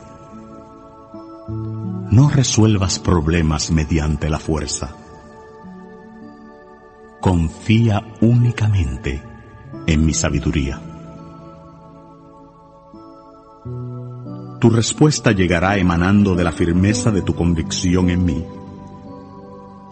No 2.12 2.30
resuelvas 2.30 3.00
problemas 3.00 3.72
mediante 3.72 4.30
la 4.30 4.38
fuerza. 4.38 5.01
Confía 7.22 8.02
únicamente 8.20 9.22
en 9.86 10.04
mi 10.04 10.12
sabiduría. 10.12 10.80
Tu 14.60 14.68
respuesta 14.68 15.30
llegará 15.30 15.76
emanando 15.76 16.34
de 16.34 16.42
la 16.42 16.50
firmeza 16.50 17.12
de 17.12 17.22
tu 17.22 17.36
convicción 17.36 18.10
en 18.10 18.24
mí 18.24 18.44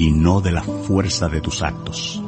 y 0.00 0.10
no 0.10 0.40
de 0.40 0.50
la 0.50 0.64
fuerza 0.64 1.28
de 1.28 1.40
tus 1.40 1.62
actos. 1.62 2.20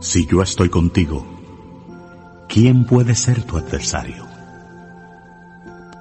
Si 0.00 0.24
yo 0.24 0.40
estoy 0.40 0.68
contigo, 0.68 1.26
¿quién 2.48 2.84
puede 2.84 3.16
ser 3.16 3.42
tu 3.42 3.56
adversario? 3.56 4.24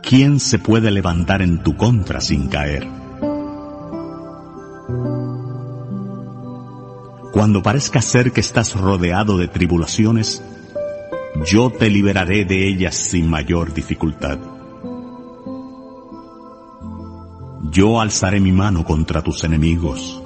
¿Quién 0.03 0.39
se 0.39 0.59
puede 0.59 0.91
levantar 0.91 1.41
en 1.41 1.63
tu 1.63 1.75
contra 1.75 2.21
sin 2.21 2.49
caer? 2.49 3.04
Cuando 7.35 7.61
parezca 7.61 8.01
ser 8.01 8.31
que 8.31 8.39
estás 8.39 8.79
rodeado 8.79 9.37
de 9.37 9.49
tribulaciones, 9.49 10.41
yo 11.45 11.69
te 11.69 11.89
liberaré 11.89 12.45
de 12.45 12.65
ellas 12.65 12.95
sin 12.95 13.29
mayor 13.29 13.73
dificultad. 13.73 14.39
Yo 17.71 17.99
alzaré 17.99 18.39
mi 18.39 18.53
mano 18.53 18.85
contra 18.85 19.21
tus 19.21 19.43
enemigos. 19.43 20.23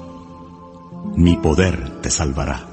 Mi 1.16 1.34
poder 1.34 2.00
te 2.00 2.10
salvará. 2.10 2.68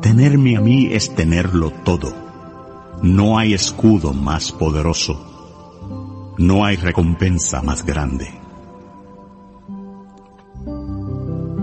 Tenerme 0.00 0.56
a 0.56 0.62
mí 0.62 0.88
es 0.92 1.14
tenerlo 1.14 1.72
todo. 1.84 2.10
No 3.02 3.36
hay 3.36 3.52
escudo 3.52 4.14
más 4.14 4.50
poderoso. 4.50 6.32
No 6.38 6.64
hay 6.64 6.76
recompensa 6.76 7.60
más 7.60 7.84
grande. 7.84 8.45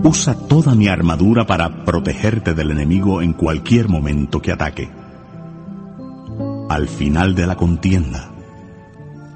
Usa 0.04 0.34
toda 0.34 0.74
mi 0.74 0.86
armadura 0.86 1.46
para 1.46 1.82
protegerte 1.86 2.52
del 2.52 2.72
enemigo 2.72 3.22
en 3.22 3.32
cualquier 3.32 3.88
momento 3.88 4.42
que 4.42 4.52
ataque. 4.52 4.90
Al 6.68 6.88
final 6.88 7.34
de 7.34 7.46
la 7.46 7.56
contienda, 7.56 8.30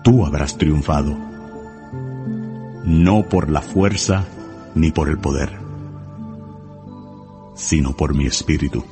tú 0.05 0.27
habrás 0.27 0.59
triunfado. 0.59 1.17
No 2.85 3.23
por 3.31 3.49
la 3.49 3.63
fuerza 3.63 4.27
ni 4.75 4.91
por 4.91 5.09
el 5.09 5.17
poder, 5.17 5.59
sino 7.55 7.97
por 7.97 8.15
mi 8.15 8.27
espíritu. 8.27 8.85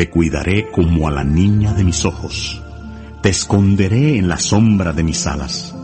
Te 0.00 0.08
cuidaré 0.08 0.70
como 0.70 1.08
a 1.08 1.10
la 1.10 1.24
niña 1.24 1.74
de 1.74 1.84
mis 1.84 2.06
ojos. 2.06 2.62
Te 3.22 3.28
esconderé 3.28 4.16
en 4.16 4.28
la 4.28 4.38
sombra 4.38 4.94
de 4.94 5.02
mis 5.02 5.26
alas 5.26 5.76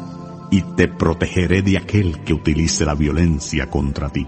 y 0.50 0.62
te 0.62 0.88
protegeré 0.88 1.60
de 1.60 1.76
aquel 1.76 2.20
que 2.24 2.32
utilice 2.32 2.86
la 2.86 2.94
violencia 2.94 3.68
contra 3.68 4.08
ti. 4.08 4.26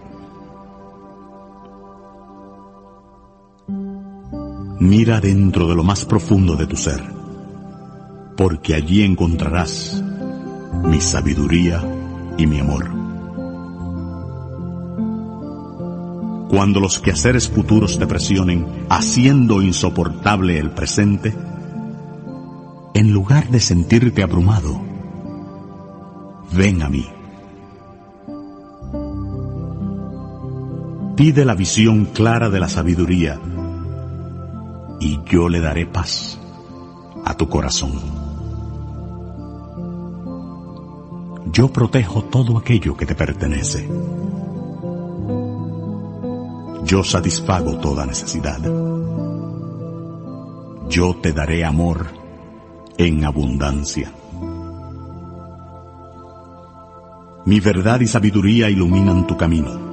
Mira 4.78 5.22
dentro 5.22 5.66
de 5.66 5.74
lo 5.74 5.84
más 5.84 6.04
profundo 6.04 6.54
de 6.54 6.66
tu 6.66 6.76
ser, 6.76 7.02
porque 8.36 8.74
allí 8.74 9.02
encontrarás 9.02 10.04
mi 10.84 11.00
sabiduría 11.00 11.82
y 12.36 12.46
mi 12.46 12.60
amor. 12.60 12.97
Cuando 16.48 16.80
los 16.80 16.98
quehaceres 16.98 17.48
futuros 17.48 17.98
te 17.98 18.06
presionen, 18.06 18.86
haciendo 18.88 19.60
insoportable 19.60 20.58
el 20.58 20.70
presente, 20.70 21.34
en 22.94 23.12
lugar 23.12 23.48
de 23.48 23.60
sentirte 23.60 24.22
abrumado, 24.22 24.80
ven 26.52 26.82
a 26.82 26.88
mí. 26.88 27.06
Pide 31.16 31.44
la 31.44 31.54
visión 31.54 32.06
clara 32.06 32.48
de 32.48 32.60
la 32.60 32.68
sabiduría 32.68 33.38
y 35.00 35.20
yo 35.26 35.48
le 35.48 35.60
daré 35.60 35.84
paz 35.84 36.38
a 37.24 37.34
tu 37.34 37.48
corazón. 37.48 37.92
Yo 41.52 41.72
protejo 41.72 42.22
todo 42.22 42.56
aquello 42.56 42.96
que 42.96 43.04
te 43.04 43.14
pertenece 43.14 43.88
yo 46.88 47.04
satisfago 47.04 47.76
toda 47.76 48.06
necesidad. 48.06 48.58
Yo 50.88 51.16
te 51.20 51.34
daré 51.34 51.62
amor 51.62 52.06
en 52.96 53.26
abundancia. 53.26 54.10
Mi 57.44 57.60
verdad 57.60 58.00
y 58.00 58.06
sabiduría 58.06 58.70
iluminan 58.70 59.26
tu 59.26 59.36
camino. 59.36 59.86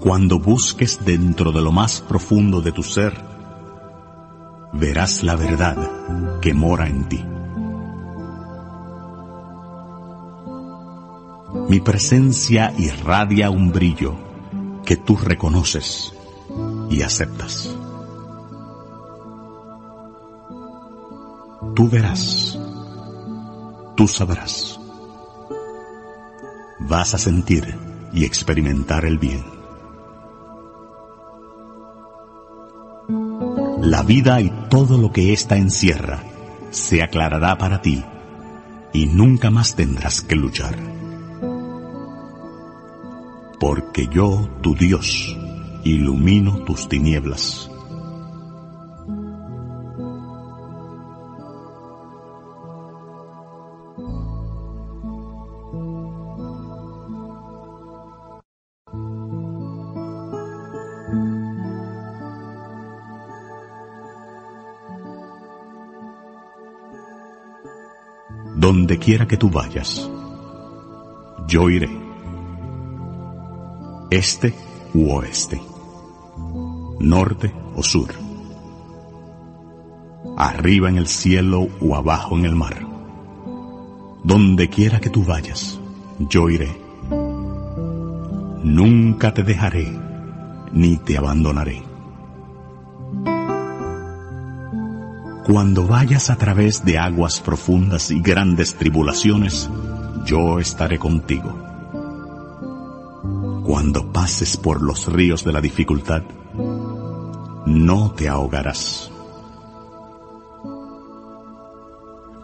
Cuando 0.00 0.40
busques 0.40 1.04
dentro 1.04 1.52
de 1.52 1.62
lo 1.62 1.70
más 1.70 2.00
profundo 2.00 2.60
de 2.60 2.72
tu 2.72 2.82
ser, 2.82 3.14
verás 4.72 5.22
la 5.22 5.36
verdad 5.36 6.40
que 6.40 6.52
mora 6.52 6.88
en 6.88 7.08
ti. 7.08 7.24
Mi 11.68 11.78
presencia 11.78 12.74
irradia 12.76 13.50
un 13.50 13.70
brillo 13.70 14.27
que 14.88 14.96
tú 14.96 15.16
reconoces 15.16 16.14
y 16.88 17.02
aceptas. 17.02 17.76
Tú 21.76 21.90
verás, 21.90 22.58
tú 23.98 24.08
sabrás, 24.08 24.80
vas 26.78 27.12
a 27.12 27.18
sentir 27.18 27.76
y 28.14 28.24
experimentar 28.24 29.04
el 29.04 29.18
bien. 29.18 29.44
La 33.82 34.02
vida 34.04 34.40
y 34.40 34.48
todo 34.70 34.96
lo 34.96 35.12
que 35.12 35.34
ésta 35.34 35.58
encierra 35.58 36.22
se 36.70 37.02
aclarará 37.02 37.58
para 37.58 37.82
ti 37.82 38.02
y 38.94 39.04
nunca 39.04 39.50
más 39.50 39.76
tendrás 39.76 40.22
que 40.22 40.34
luchar 40.34 40.97
porque 43.58 44.06
yo, 44.06 44.48
tu 44.62 44.74
Dios, 44.74 45.36
ilumino 45.84 46.64
tus 46.64 46.88
tinieblas. 46.88 47.70
Donde 68.54 68.98
quiera 68.98 69.26
que 69.26 69.36
tú 69.36 69.50
vayas, 69.50 70.10
yo 71.46 71.70
iré 71.70 72.07
este 74.10 74.54
u 74.94 75.10
oeste, 75.12 75.60
norte 76.98 77.52
o 77.76 77.82
sur, 77.82 78.08
arriba 80.36 80.88
en 80.88 80.96
el 80.96 81.06
cielo 81.06 81.68
o 81.80 81.94
abajo 81.94 82.36
en 82.38 82.44
el 82.46 82.56
mar. 82.56 82.86
Donde 84.24 84.68
quiera 84.68 85.00
que 85.00 85.10
tú 85.10 85.24
vayas, 85.24 85.78
yo 86.18 86.48
iré. 86.48 86.74
Nunca 88.64 89.32
te 89.32 89.42
dejaré 89.42 89.92
ni 90.72 90.96
te 90.96 91.16
abandonaré. 91.16 91.82
Cuando 95.46 95.86
vayas 95.86 96.28
a 96.30 96.36
través 96.36 96.84
de 96.84 96.98
aguas 96.98 97.40
profundas 97.40 98.10
y 98.10 98.20
grandes 98.20 98.74
tribulaciones, 98.74 99.70
yo 100.26 100.58
estaré 100.58 100.98
contigo 100.98 101.67
Cuando 103.68 104.10
pases 104.10 104.56
por 104.56 104.80
los 104.80 105.12
ríos 105.12 105.44
de 105.44 105.52
la 105.52 105.60
dificultad, 105.60 106.22
no 107.66 108.12
te 108.12 108.26
ahogarás. 108.26 109.10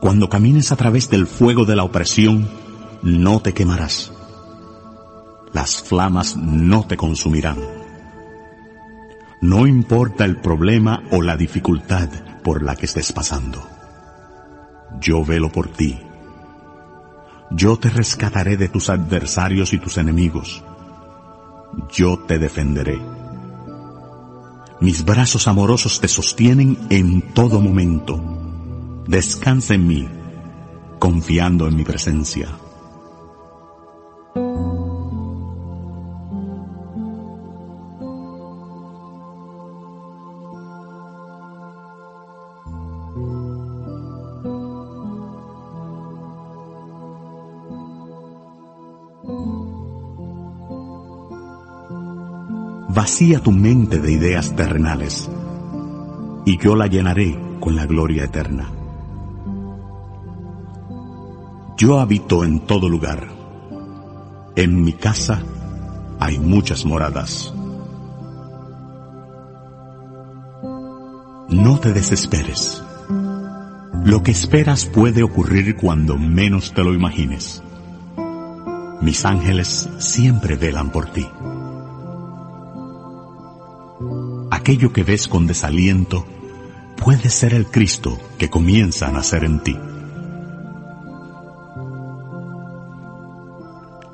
Cuando 0.03 0.29
camines 0.29 0.71
a 0.71 0.77
través 0.77 1.09
del 1.09 1.27
fuego 1.27 1.65
de 1.65 1.77
la 1.77 1.85
opresión, 1.85 2.47
no 3.03 3.41
te 3.41 3.55
quemarás. 3.55 4.13
Las 5.55 5.81
flamas 5.83 6.37
no 6.37 6.87
te 6.87 6.99
consumirán. 6.99 7.57
No 9.41 9.67
importa 9.67 10.27
el 10.27 10.37
problema 10.43 11.05
o 11.11 11.23
la 11.23 11.39
dificultad 11.39 12.11
por 12.43 12.63
la 12.63 12.77
que 12.77 12.85
estés 12.85 13.15
pasando. 13.15 13.67
Yo 15.01 15.25
velo 15.25 15.51
por 15.51 15.69
ti. 15.69 15.99
Yo 17.51 17.79
te 17.79 17.89
rescataré 17.89 18.59
de 18.59 18.69
tus 18.69 18.91
adversarios 18.91 19.73
y 19.73 19.79
tus 19.79 19.97
enemigos. 19.97 20.63
Yo 21.93 22.19
te 22.19 22.39
defenderé. 22.39 23.01
Mis 24.81 25.05
brazos 25.05 25.49
amorosos 25.49 26.01
te 26.01 26.09
sostienen 26.09 26.79
en 26.91 27.33
todo 27.33 27.61
momento 27.61 28.35
Descansa 29.07 29.75
en 29.75 29.87
mí, 29.87 30.09
confiando 30.99 31.69
en 31.69 31.77
mi 31.77 31.85
presencia. 31.85 32.49
Vacía 53.05 53.39
tu 53.39 53.53
mente 53.53 54.01
de 54.01 54.13
ideas 54.13 54.57
terrenales 54.57 55.29
y 56.47 56.57
yo 56.57 56.75
la 56.75 56.87
llenaré 56.87 57.39
con 57.61 57.77
la 57.77 57.85
gloria 57.85 58.25
eterna. 58.25 58.71
Yo 61.77 62.01
habito 62.01 62.45
en 62.45 62.61
todo 62.61 62.89
lugar. 62.89 63.29
En 64.57 64.83
mi 64.83 64.95
casa 64.95 65.43
hay 66.19 66.39
muchas 66.39 66.87
moradas. 66.87 67.53
No 71.51 71.79
te 71.81 71.93
desesperes. 71.93 72.83
Lo 74.03 74.23
que 74.23 74.31
esperas 74.31 74.87
puede 74.87 75.23
ocurrir 75.23 75.77
cuando 75.77 76.17
menos 76.17 76.73
te 76.73 76.83
lo 76.83 76.95
imagines. 76.95 77.63
Mis 79.03 79.27
ángeles 79.27 79.91
siempre 79.99 80.57
velan 80.57 80.89
por 80.89 81.05
ti. 81.05 81.27
Aquello 84.65 84.95
que 84.95 85.05
ves 85.05 85.29
con 85.29 85.47
desaliento 85.47 86.25
puede 86.97 87.29
ser 87.29 87.53
el 87.53 87.67
Cristo 87.67 88.19
que 88.39 88.49
comienza 88.49 89.09
a 89.09 89.13
nacer 89.13 89.45
en 89.45 89.63
ti. 89.63 89.77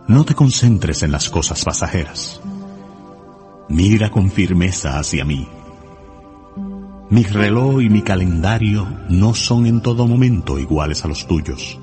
No 0.09 0.24
te 0.24 0.34
concentres 0.34 1.05
en 1.05 1.12
las 1.12 1.30
cosas 1.30 1.64
pasajeras. 1.64 2.40
Mira 3.68 4.11
con 4.11 4.28
firmeza 4.28 4.98
hacia 4.98 5.24
mí. 5.24 5.46
Mi 7.11 7.22
reloj 7.22 7.82
y 7.82 7.88
mi 7.88 8.03
calendario 8.03 8.88
no 9.09 9.34
son 9.34 9.66
en 9.66 9.80
todo 9.80 10.09
momento 10.09 10.59
iguales 10.59 11.05
a 11.05 11.07
los 11.07 11.28
tuyos, 11.28 11.78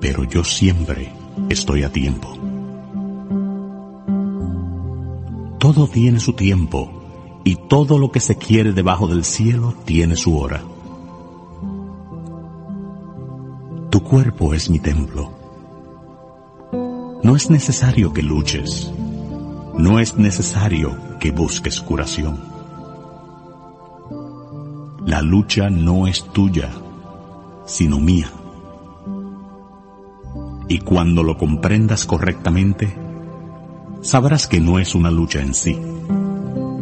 pero 0.00 0.22
yo 0.22 0.44
siempre 0.44 1.12
estoy 1.48 1.82
a 1.82 1.90
tiempo. 1.90 2.38
Todo 5.58 5.88
tiene 5.88 6.20
su 6.20 6.34
tiempo 6.34 6.95
y 7.46 7.56
todo 7.56 7.98
lo 7.98 8.12
que 8.12 8.20
se 8.20 8.36
quiere 8.36 8.74
debajo 8.74 9.06
del 9.06 9.24
cielo 9.24 9.72
tiene 9.86 10.16
su 10.16 10.38
hora. 10.38 10.62
Tu 13.88 14.02
cuerpo 14.02 14.52
es 14.52 14.68
mi 14.68 14.80
templo 14.80 15.36
no 17.26 17.34
es 17.34 17.50
necesario 17.50 18.12
que 18.12 18.22
luches. 18.22 18.92
No 19.76 19.98
es 19.98 20.16
necesario 20.16 20.96
que 21.18 21.32
busques 21.32 21.80
curación. 21.80 22.38
La 25.04 25.22
lucha 25.22 25.68
no 25.68 26.06
es 26.06 26.22
tuya, 26.32 26.70
sino 27.64 27.98
mía. 27.98 28.30
Y 30.68 30.78
cuando 30.78 31.24
lo 31.24 31.36
comprendas 31.36 32.06
correctamente, 32.06 32.96
sabrás 34.02 34.46
que 34.46 34.60
no 34.60 34.78
es 34.78 34.94
una 34.94 35.10
lucha 35.10 35.40
en 35.40 35.52
sí. 35.52 35.76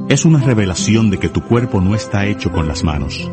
Es 0.09 0.24
una 0.24 0.40
revelación 0.40 1.11
de 1.11 1.18
que 1.18 1.28
tu 1.28 1.42
cuerpo 1.42 1.80
no 1.80 1.94
está 1.94 2.26
hecho 2.26 2.52
con 2.52 2.68
las 2.68 2.84
manos, 2.84 3.30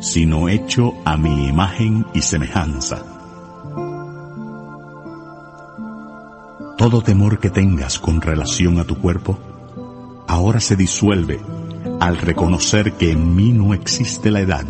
sino 0.00 0.48
hecho 0.48 0.94
a 1.04 1.16
mi 1.16 1.48
imagen 1.48 2.06
y 2.14 2.22
semejanza 2.22 3.04
Todo 6.82 7.00
temor 7.00 7.38
que 7.38 7.48
tengas 7.48 8.00
con 8.00 8.20
relación 8.20 8.80
a 8.80 8.84
tu 8.84 8.96
cuerpo, 8.98 9.38
ahora 10.26 10.58
se 10.58 10.74
disuelve 10.74 11.38
al 12.00 12.16
reconocer 12.16 12.94
que 12.94 13.12
en 13.12 13.36
mí 13.36 13.52
no 13.52 13.72
existe 13.72 14.32
la 14.32 14.40
edad, 14.40 14.64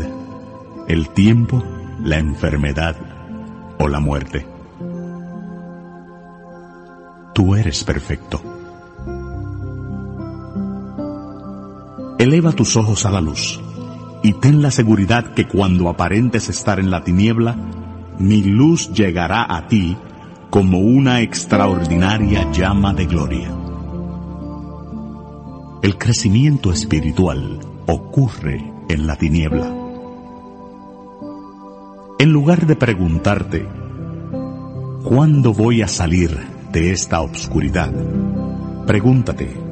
el 0.89 1.09
tiempo, 1.09 1.65
la 2.03 2.19
enfermedad 2.19 2.97
o 3.79 3.89
la 3.89 3.99
muerte. 3.99 4.47
Tú 7.33 7.55
eres 7.55 7.83
perfecto. 7.83 8.52
Eleva 12.23 12.53
tus 12.53 12.77
ojos 12.77 13.05
a 13.05 13.11
la 13.11 13.21
luz 13.21 13.61
y 14.23 14.35
ten 14.35 14.63
la 14.63 14.71
seguridad 14.71 15.35
que 15.35 15.49
cuando 15.49 15.89
aparentes 15.89 16.49
estar 16.49 16.79
en 16.79 16.89
la 16.89 17.03
tiniebla, 17.03 17.57
mi 18.21 18.45
luz 18.45 18.93
llegará 18.93 19.45
a 19.53 19.67
ti 19.67 19.97
como 20.49 20.79
una 20.79 21.21
extraordinaria 21.21 22.49
llama 22.53 22.95
de 22.95 23.07
gloria. 23.07 23.51
El 25.83 25.99
crecimiento 25.99 26.71
espiritual 26.71 27.59
ocurre 27.89 28.73
en 28.89 29.09
la 29.09 29.17
tiniebla. 29.17 29.75
En 32.21 32.33
lugar 32.33 32.69
de 32.69 32.77
preguntarte, 32.77 33.67
¿cuándo 35.03 35.53
voy 35.53 35.83
a 35.83 35.89
salir 35.89 36.39
de 36.71 36.93
esta 36.93 37.21
obscuridad? 37.21 37.93
Pregúntate, 38.87 39.72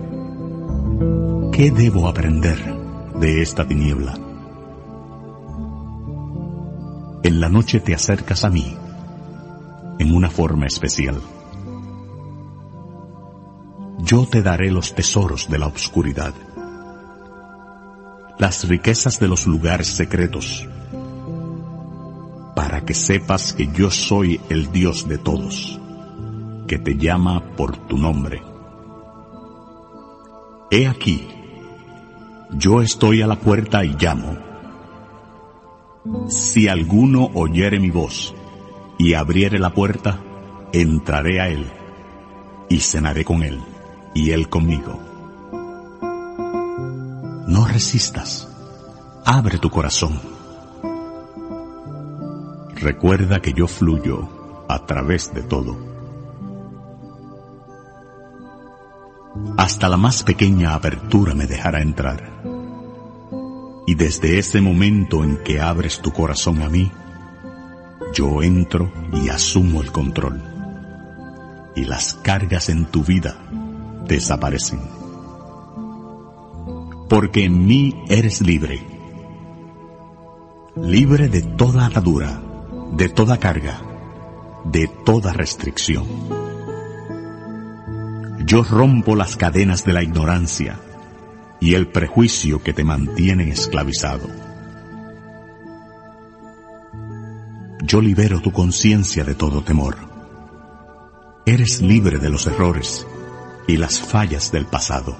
¿qué 1.60 1.70
debo 1.70 2.08
aprender 2.08 2.56
de 3.16 3.42
esta 3.42 3.68
tiniebla? 3.68 4.14
En 7.22 7.38
la 7.38 7.50
noche 7.50 7.80
te 7.80 7.94
acercas 7.94 8.44
a 8.44 8.48
mí 8.48 8.74
en 9.98 10.14
una 10.14 10.30
forma 10.30 10.64
especial. 10.64 11.20
Yo 13.98 14.26
te 14.26 14.40
daré 14.40 14.70
los 14.70 14.94
tesoros 14.94 15.50
de 15.50 15.58
la 15.58 15.66
oscuridad, 15.66 16.32
las 18.38 18.66
riquezas 18.66 19.20
de 19.20 19.28
los 19.28 19.46
lugares 19.46 19.88
secretos, 19.88 20.66
para 22.56 22.86
que 22.86 22.94
sepas 22.94 23.52
que 23.52 23.70
yo 23.70 23.90
soy 23.90 24.40
el 24.48 24.72
Dios 24.72 25.06
de 25.06 25.18
todos, 25.18 25.78
que 26.66 26.78
te 26.78 26.96
llama 26.96 27.54
por 27.54 27.76
tu 27.86 27.98
nombre. 27.98 28.42
He 30.70 30.88
aquí, 30.88 31.28
yo 32.52 32.82
estoy 32.82 33.22
a 33.22 33.26
la 33.26 33.36
puerta 33.36 33.84
y 33.84 33.96
llamo. 33.98 34.36
Si 36.28 36.68
alguno 36.68 37.30
oyere 37.34 37.78
mi 37.78 37.90
voz 37.90 38.34
y 38.98 39.14
abriere 39.14 39.58
la 39.58 39.70
puerta, 39.70 40.18
entraré 40.72 41.40
a 41.40 41.48
él 41.48 41.66
y 42.68 42.80
cenaré 42.80 43.24
con 43.24 43.42
él 43.42 43.60
y 44.14 44.30
él 44.30 44.48
conmigo. 44.48 44.98
No 47.46 47.66
resistas, 47.66 48.48
abre 49.24 49.58
tu 49.58 49.70
corazón. 49.70 50.20
Recuerda 52.76 53.40
que 53.40 53.52
yo 53.52 53.66
fluyo 53.66 54.64
a 54.68 54.86
través 54.86 55.34
de 55.34 55.42
todo. 55.42 55.76
Hasta 59.56 59.88
la 59.88 59.96
más 59.96 60.22
pequeña 60.22 60.74
apertura 60.74 61.34
me 61.34 61.46
dejará 61.46 61.82
entrar. 61.82 62.42
Y 63.86 63.94
desde 63.94 64.38
ese 64.38 64.60
momento 64.60 65.24
en 65.24 65.38
que 65.38 65.60
abres 65.60 66.00
tu 66.00 66.12
corazón 66.12 66.62
a 66.62 66.68
mí, 66.68 66.90
yo 68.14 68.42
entro 68.42 68.90
y 69.12 69.28
asumo 69.28 69.82
el 69.82 69.92
control. 69.92 70.42
Y 71.76 71.84
las 71.84 72.14
cargas 72.14 72.68
en 72.68 72.86
tu 72.86 73.04
vida 73.04 73.36
desaparecen. 74.06 74.80
Porque 77.08 77.44
en 77.44 77.66
mí 77.66 78.04
eres 78.08 78.40
libre. 78.40 78.86
Libre 80.76 81.28
de 81.28 81.42
toda 81.42 81.86
atadura, 81.86 82.40
de 82.92 83.08
toda 83.08 83.38
carga, 83.38 83.80
de 84.64 84.88
toda 85.04 85.32
restricción. 85.32 86.06
Yo 88.50 88.64
rompo 88.64 89.14
las 89.14 89.36
cadenas 89.36 89.84
de 89.84 89.92
la 89.92 90.02
ignorancia 90.02 90.76
y 91.60 91.74
el 91.74 91.86
prejuicio 91.86 92.60
que 92.60 92.72
te 92.72 92.82
mantiene 92.82 93.48
esclavizado. 93.48 94.26
Yo 97.84 98.00
libero 98.00 98.40
tu 98.40 98.50
conciencia 98.50 99.22
de 99.22 99.36
todo 99.36 99.62
temor. 99.62 99.98
Eres 101.46 101.80
libre 101.80 102.18
de 102.18 102.28
los 102.28 102.48
errores 102.48 103.06
y 103.68 103.76
las 103.76 104.00
fallas 104.00 104.50
del 104.50 104.66
pasado. 104.66 105.16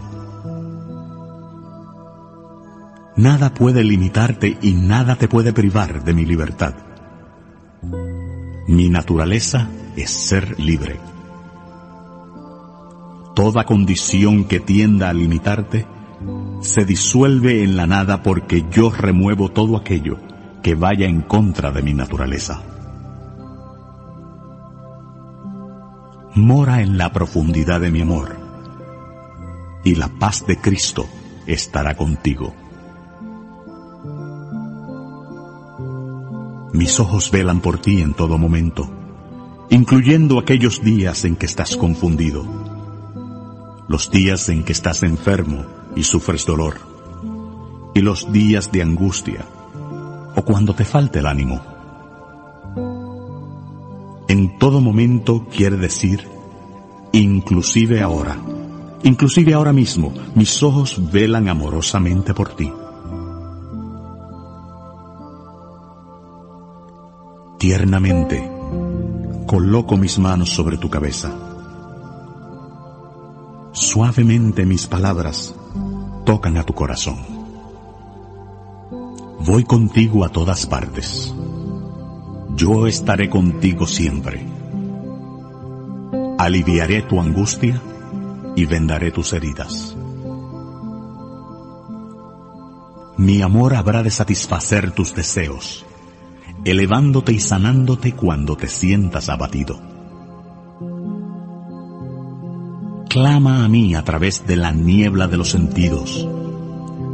Nada 3.14 3.54
puede 3.54 3.84
limitarte 3.84 4.58
y 4.60 4.72
nada 4.72 5.14
te 5.14 5.28
puede 5.28 5.52
privar 5.52 6.02
de 6.02 6.14
mi 6.14 6.24
libertad. 6.24 6.74
Mi 8.66 8.88
naturaleza 8.88 9.68
es 9.94 10.10
ser 10.10 10.58
libre. 10.58 11.09
Toda 13.42 13.64
condición 13.64 14.44
que 14.44 14.60
tienda 14.60 15.08
a 15.08 15.14
limitarte 15.14 15.86
se 16.60 16.84
disuelve 16.84 17.64
en 17.64 17.74
la 17.74 17.86
nada 17.86 18.22
porque 18.22 18.66
yo 18.70 18.90
remuevo 18.90 19.48
todo 19.48 19.78
aquello 19.78 20.18
que 20.62 20.74
vaya 20.74 21.06
en 21.06 21.22
contra 21.22 21.72
de 21.72 21.82
mi 21.82 21.94
naturaleza. 21.94 22.60
Mora 26.34 26.82
en 26.82 26.98
la 26.98 27.14
profundidad 27.14 27.80
de 27.80 27.90
mi 27.90 28.02
amor 28.02 28.36
y 29.84 29.94
la 29.94 30.08
paz 30.08 30.44
de 30.46 30.58
Cristo 30.58 31.06
estará 31.46 31.96
contigo. 31.96 32.54
Mis 36.74 37.00
ojos 37.00 37.30
velan 37.30 37.60
por 37.60 37.78
ti 37.78 38.02
en 38.02 38.12
todo 38.12 38.36
momento, 38.36 38.90
incluyendo 39.70 40.38
aquellos 40.38 40.82
días 40.82 41.24
en 41.24 41.36
que 41.36 41.46
estás 41.46 41.78
confundido, 41.78 42.69
los 43.90 44.08
días 44.08 44.48
en 44.50 44.62
que 44.62 44.70
estás 44.70 45.02
enfermo 45.02 45.64
y 45.96 46.04
sufres 46.04 46.46
dolor, 46.46 46.76
y 47.92 48.00
los 48.02 48.30
días 48.30 48.70
de 48.70 48.82
angustia, 48.82 49.44
o 50.36 50.42
cuando 50.42 50.76
te 50.76 50.84
falte 50.84 51.18
el 51.18 51.26
ánimo. 51.26 51.60
En 54.28 54.58
todo 54.60 54.80
momento 54.80 55.48
quiere 55.52 55.76
decir, 55.76 56.24
inclusive 57.10 58.00
ahora, 58.00 58.38
inclusive 59.02 59.54
ahora 59.54 59.72
mismo, 59.72 60.12
mis 60.36 60.62
ojos 60.62 61.10
velan 61.10 61.48
amorosamente 61.48 62.32
por 62.32 62.50
ti. 62.50 62.72
Tiernamente, 67.58 68.48
coloco 69.48 69.96
mis 69.96 70.16
manos 70.20 70.50
sobre 70.50 70.78
tu 70.78 70.88
cabeza. 70.88 71.49
Suavemente 73.72 74.66
mis 74.66 74.86
palabras 74.86 75.54
tocan 76.24 76.56
a 76.56 76.64
tu 76.64 76.74
corazón. 76.74 77.18
Voy 79.46 79.64
contigo 79.64 80.24
a 80.24 80.28
todas 80.28 80.66
partes. 80.66 81.34
Yo 82.56 82.86
estaré 82.86 83.30
contigo 83.30 83.86
siempre. 83.86 84.46
Aliviaré 86.38 87.02
tu 87.02 87.20
angustia 87.20 87.80
y 88.56 88.64
vendaré 88.64 89.12
tus 89.12 89.32
heridas. 89.32 89.96
Mi 93.16 93.42
amor 93.42 93.74
habrá 93.74 94.02
de 94.02 94.10
satisfacer 94.10 94.92
tus 94.92 95.14
deseos 95.14 95.84
elevándote 96.64 97.32
y 97.32 97.40
sanándote 97.40 98.12
cuando 98.12 98.56
te 98.56 98.68
sientas 98.68 99.28
abatido. 99.28 99.89
Clama 103.10 103.64
a 103.64 103.68
mí 103.68 103.94
a 103.94 104.02
través 104.02 104.46
de 104.46 104.56
la 104.56 104.72
niebla 104.72 105.28
de 105.28 105.36
los 105.36 105.50
sentidos. 105.50 106.26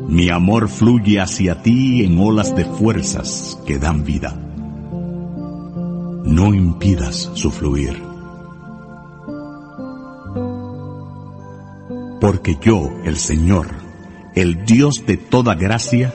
Mi 0.07 0.31
amor 0.31 0.69
fluye 0.69 1.21
hacia 1.21 1.63
ti 1.63 2.05
en 2.05 2.17
olas 2.21 2.55
de 2.55 2.65
fuerzas 2.65 3.59
que 3.67 3.81
dan 3.81 4.05
vida. 4.05 4.39
No 6.25 6.55
impidas 6.55 7.33
su 7.35 7.51
fluir. 7.51 8.01
Porque 12.21 12.57
yo, 12.61 12.91
el 13.05 13.17
Señor, 13.17 13.67
el 14.37 14.65
Dios 14.65 15.05
de 15.07 15.17
toda 15.17 15.57
gracia, 15.57 16.15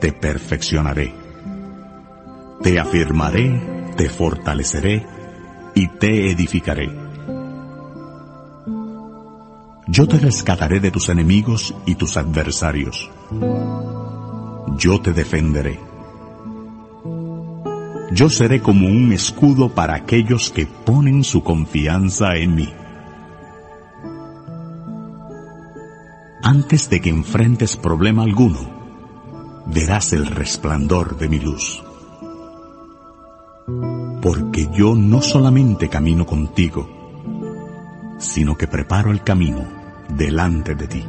te 0.00 0.12
perfeccionaré 0.12 1.26
te 2.66 2.80
afirmaré, 2.80 3.92
te 3.96 4.08
fortaleceré 4.08 5.06
y 5.76 5.86
te 5.86 6.32
edificaré. 6.32 7.05
Yo 9.86 10.06
te 10.06 10.18
rescataré 10.18 10.80
de 10.80 10.90
tus 10.90 11.08
enemigos 11.08 11.74
y 11.86 11.94
tus 11.94 12.16
adversarios. 12.16 13.10
Yo 14.76 15.00
te 15.00 15.12
defenderé. 15.12 15.78
Yo 18.12 18.28
seré 18.28 18.60
como 18.60 18.88
un 18.88 19.12
escudo 19.12 19.68
para 19.68 19.94
aquellos 19.94 20.50
que 20.50 20.66
ponen 20.66 21.24
su 21.24 21.42
confianza 21.42 22.36
en 22.36 22.54
mí. 22.54 22.68
Antes 26.42 26.88
de 26.90 27.00
que 27.00 27.10
enfrentes 27.10 27.76
problema 27.76 28.22
alguno, 28.22 28.58
verás 29.66 30.12
el 30.12 30.26
resplandor 30.26 31.18
de 31.18 31.28
mi 31.28 31.40
luz 31.40 31.82
porque 34.26 34.68
yo 34.72 34.96
no 34.96 35.22
solamente 35.22 35.88
camino 35.88 36.26
contigo, 36.26 36.88
sino 38.18 38.56
que 38.56 38.66
preparo 38.66 39.10
el 39.10 39.22
camino 39.22 39.64
delante 40.08 40.74
de 40.74 40.86
ti. 40.86 41.04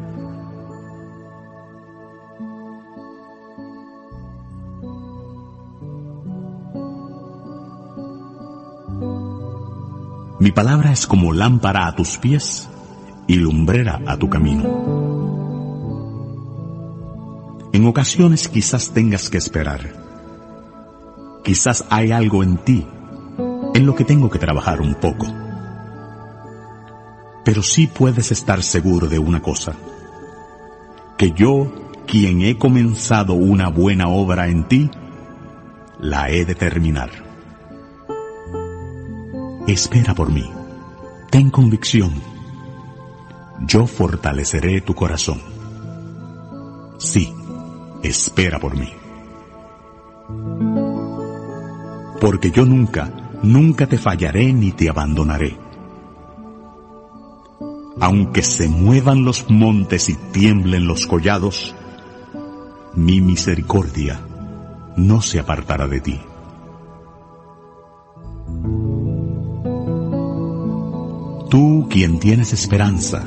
Mi 10.40 10.52
palabra 10.52 10.92
es 10.92 11.08
como 11.08 11.34
lámpara 11.34 11.88
a 11.88 11.96
tus 11.96 12.18
pies 12.18 12.70
y 13.26 13.36
lumbrera 13.36 14.02
a 14.06 14.18
tu 14.18 14.30
camino. 14.30 14.64
En 17.74 17.86
ocasiones 17.86 18.48
quizás 18.48 18.92
tengas 18.92 19.30
que 19.30 19.38
esperar 19.38 20.08
Quizás 21.48 21.86
hay 21.90 22.12
algo 22.12 22.44
en 22.44 22.58
ti 22.58 22.86
en 23.74 23.86
lo 23.86 23.96
que 23.96 24.04
tengo 24.04 24.30
que 24.30 24.38
trabajar 24.38 24.82
un 24.82 24.96
poco. 24.96 25.47
Pero 27.48 27.64
sí 27.64 27.88
puedes 27.88 28.34
estar 28.34 28.62
seguro 28.62 29.08
de 29.08 29.20
una 29.20 29.42
cosa, 29.42 29.74
que 31.18 31.32
yo, 31.32 31.72
quien 32.06 32.42
he 32.42 32.58
comenzado 32.58 33.36
una 33.36 33.70
buena 33.70 34.10
obra 34.10 34.50
en 34.50 34.68
ti, 34.68 34.92
la 35.98 36.30
he 36.30 36.44
de 36.44 36.56
terminar. 36.56 37.10
Espera 39.66 40.14
por 40.14 40.30
mí, 40.30 40.52
ten 41.30 41.50
convicción, 41.50 42.12
yo 43.62 43.88
fortaleceré 43.88 44.82
tu 44.82 44.94
corazón. 44.94 45.40
Sí, 46.98 47.34
espera 48.04 48.60
por 48.60 48.76
mí 48.76 48.92
porque 52.20 52.52
yo 52.52 52.66
nunca, 52.66 53.10
nunca 53.42 53.88
te 53.88 53.98
fallaré 53.98 54.52
ni 54.52 54.74
te 54.74 54.90
abandonaré. 54.90 55.67
Aunque 58.00 58.44
se 58.44 58.68
muevan 58.68 59.26
los 59.26 59.50
montes 59.50 60.10
y 60.10 60.16
tiemblen 60.32 60.86
los 60.86 61.08
collados, 61.08 61.76
mi 62.94 63.22
misericordia 63.22 64.20
no 64.96 65.22
se 65.22 65.40
apartará 65.40 65.88
de 65.88 66.02
ti. 66.02 66.20
Tú 71.50 71.88
quien 71.90 72.20
tienes 72.20 72.54
esperanza, 72.54 73.24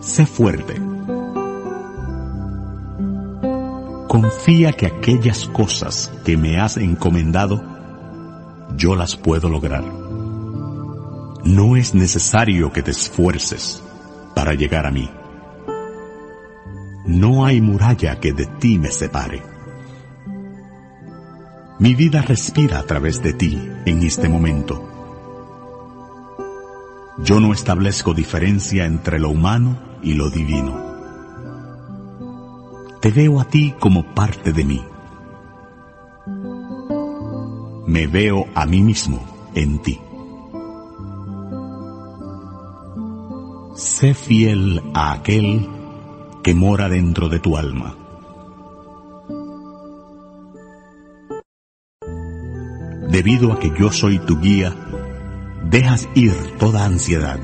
sé 0.00 0.26
fuerte. 0.26 0.74
Confía 4.08 4.72
que 4.72 4.86
aquellas 4.86 5.46
cosas 5.46 6.12
que 6.24 6.36
me 6.36 6.60
has 6.60 6.76
encomendado 6.76 7.62
yo 8.76 8.96
las 8.96 9.16
puedo 9.16 9.48
lograr. 9.48 9.99
No 11.44 11.76
es 11.76 11.94
necesario 11.94 12.72
que 12.72 12.82
te 12.82 12.90
esfuerces 12.90 13.82
para 14.34 14.54
llegar 14.54 14.86
a 14.86 14.90
mí. 14.90 15.10
No 17.06 17.44
hay 17.44 17.60
muralla 17.60 18.20
que 18.20 18.32
de 18.32 18.46
ti 18.46 18.78
me 18.78 18.90
separe. 18.90 19.42
Mi 21.78 21.94
vida 21.94 22.22
respira 22.22 22.78
a 22.78 22.82
través 22.82 23.22
de 23.22 23.32
ti 23.32 23.58
en 23.86 24.02
este 24.02 24.28
momento. 24.28 24.86
Yo 27.24 27.40
no 27.40 27.52
establezco 27.52 28.14
diferencia 28.14 28.84
entre 28.84 29.18
lo 29.18 29.30
humano 29.30 29.78
y 30.02 30.14
lo 30.14 30.30
divino. 30.30 30.88
Te 33.00 33.10
veo 33.10 33.40
a 33.40 33.44
ti 33.44 33.74
como 33.78 34.14
parte 34.14 34.52
de 34.52 34.64
mí 34.64 34.84
me 37.90 38.06
veo 38.06 38.46
a 38.54 38.66
mí 38.66 38.82
mismo 38.82 39.18
en 39.52 39.80
ti. 39.80 40.00
Sé 43.80 44.12
fiel 44.12 44.82
a 44.92 45.12
aquel 45.12 45.66
que 46.42 46.54
mora 46.54 46.88
dentro 46.90 47.30
de 47.30 47.40
tu 47.40 47.56
alma. 47.56 47.96
Debido 53.08 53.52
a 53.52 53.58
que 53.58 53.72
yo 53.78 53.90
soy 53.90 54.18
tu 54.18 54.38
guía, 54.38 54.76
dejas 55.64 56.08
ir 56.14 56.34
toda 56.58 56.84
ansiedad 56.84 57.40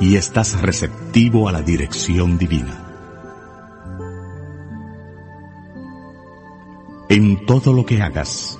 y 0.00 0.16
estás 0.16 0.60
receptivo 0.60 1.48
a 1.48 1.52
la 1.52 1.60
dirección 1.60 2.38
divina. 2.38 2.78
En 7.10 7.44
todo 7.44 7.74
lo 7.74 7.84
que 7.84 8.00
hagas, 8.00 8.58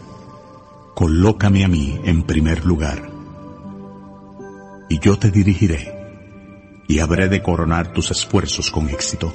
colócame 0.95 1.65
a 1.65 1.69
mí 1.69 1.99
en 2.05 2.23
primer 2.23 2.67
lugar, 2.67 3.11
y 4.91 4.99
yo 4.99 5.19
te 5.19 5.31
dirigiré 5.31 6.02
y 6.89 6.99
habré 6.99 7.29
de 7.29 7.43
coronar 7.43 7.93
tus 7.93 8.11
esfuerzos 8.11 8.71
con 8.71 8.89
éxito. 8.89 9.35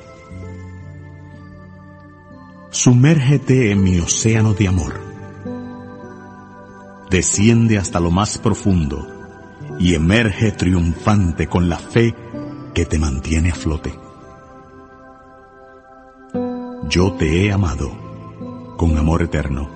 Sumérgete 2.70 3.72
en 3.72 3.84
mi 3.84 4.00
océano 4.00 4.54
de 4.54 4.68
amor. 4.68 5.00
Desciende 7.10 7.78
hasta 7.78 8.00
lo 8.00 8.12
más 8.12 8.38
profundo 8.38 9.08
y 9.80 9.94
emerge 9.94 10.52
triunfante 10.52 11.48
con 11.48 11.70
la 11.70 11.78
fe 11.78 12.14
que 12.74 12.86
te 12.86 13.00
mantiene 13.00 13.52
a 13.52 13.56
flote. 13.56 13.98
Yo 16.90 17.14
te 17.14 17.46
he 17.46 17.52
amado 17.52 17.92
con 18.78 18.98
amor 18.98 19.24
eterno. 19.24 19.70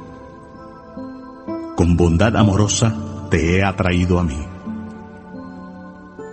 Con 1.75 1.97
bondad 1.97 2.35
amorosa 2.37 3.27
te 3.29 3.57
he 3.57 3.63
atraído 3.63 4.19
a 4.19 4.23
mí. 4.23 4.37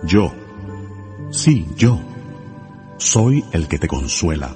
Yo, 0.03 0.31
sí, 1.31 1.67
yo, 1.75 1.99
soy 2.97 3.43
el 3.51 3.67
que 3.67 3.79
te 3.79 3.87
consuela. 3.87 4.55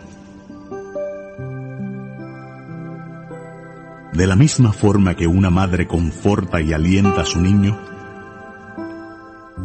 De 4.14 4.28
la 4.28 4.36
misma 4.36 4.74
forma 4.74 5.16
que 5.16 5.26
una 5.26 5.50
madre 5.50 5.88
conforta 5.88 6.62
y 6.62 6.72
alienta 6.72 7.22
a 7.22 7.26
su 7.26 7.42
niño, 7.42 7.80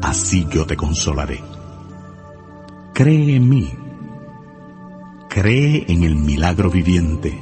así 0.01 0.47
yo 0.51 0.67
te 0.67 0.77
consolaré. 0.77 1.43
Cree 2.95 3.37
en 3.37 3.49
mí, 3.49 3.75
cree 5.29 5.85
en 5.89 6.03
el 6.03 6.17
milagro 6.17 6.71
viviente, 6.71 7.39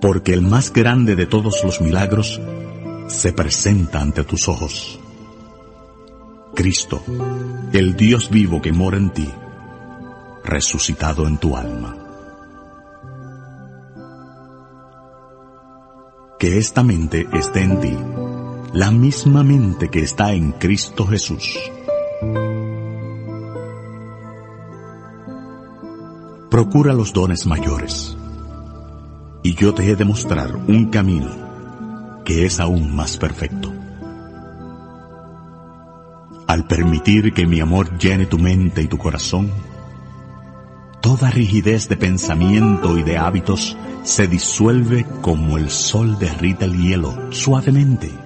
porque 0.00 0.34
el 0.34 0.42
más 0.42 0.72
grande 0.72 1.14
de 1.14 1.26
todos 1.26 1.62
los 1.64 1.80
milagros 1.80 2.40
se 3.06 3.32
presenta 3.32 4.00
ante 4.00 4.24
tus 4.24 4.48
ojos. 4.48 5.00
Cristo, 6.54 7.02
el 7.72 7.96
Dios 7.96 8.30
vivo 8.30 8.62
que 8.62 8.72
mora 8.72 8.96
en 8.96 9.10
ti, 9.10 9.30
resucitado 10.44 11.26
en 11.26 11.38
tu 11.38 11.56
alma. 11.56 11.96
Que 16.38 16.58
esta 16.58 16.82
mente 16.82 17.26
esté 17.32 17.62
en 17.62 17.80
ti 17.80 17.96
la 18.72 18.90
misma 18.90 19.44
mente 19.44 19.88
que 19.88 20.00
está 20.00 20.32
en 20.32 20.52
Cristo 20.52 21.06
Jesús. 21.06 21.58
Procura 26.50 26.92
los 26.92 27.12
dones 27.12 27.46
mayores, 27.46 28.16
y 29.42 29.54
yo 29.54 29.74
te 29.74 29.90
he 29.90 29.96
de 29.96 30.04
mostrar 30.04 30.56
un 30.56 30.90
camino 30.90 32.22
que 32.24 32.46
es 32.46 32.60
aún 32.60 32.94
más 32.94 33.16
perfecto. 33.16 33.73
Al 36.54 36.66
permitir 36.68 37.32
que 37.32 37.46
mi 37.46 37.58
amor 37.60 37.98
llene 37.98 38.26
tu 38.26 38.38
mente 38.38 38.80
y 38.80 38.86
tu 38.86 38.96
corazón, 38.96 39.50
toda 41.02 41.30
rigidez 41.30 41.88
de 41.88 41.96
pensamiento 41.96 42.96
y 42.96 43.02
de 43.02 43.18
hábitos 43.18 43.76
se 44.04 44.28
disuelve 44.28 45.04
como 45.20 45.58
el 45.58 45.68
sol 45.68 46.16
derrita 46.18 46.64
el 46.64 46.76
hielo 46.76 47.32
suavemente 47.32 48.24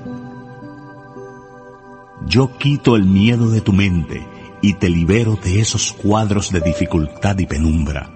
yo 2.29 2.59
quito 2.59 2.95
el 2.95 3.05
miedo 3.05 3.49
de 3.49 3.63
tu 3.63 3.73
mente 3.73 4.27
y 4.61 4.75
te 4.75 4.91
libero 4.91 5.37
de 5.37 5.61
esos 5.61 5.93
cuadros 5.93 6.53
de 6.53 6.61
dificultad 6.61 7.39
y 7.39 7.47
penumbra. 7.47 8.11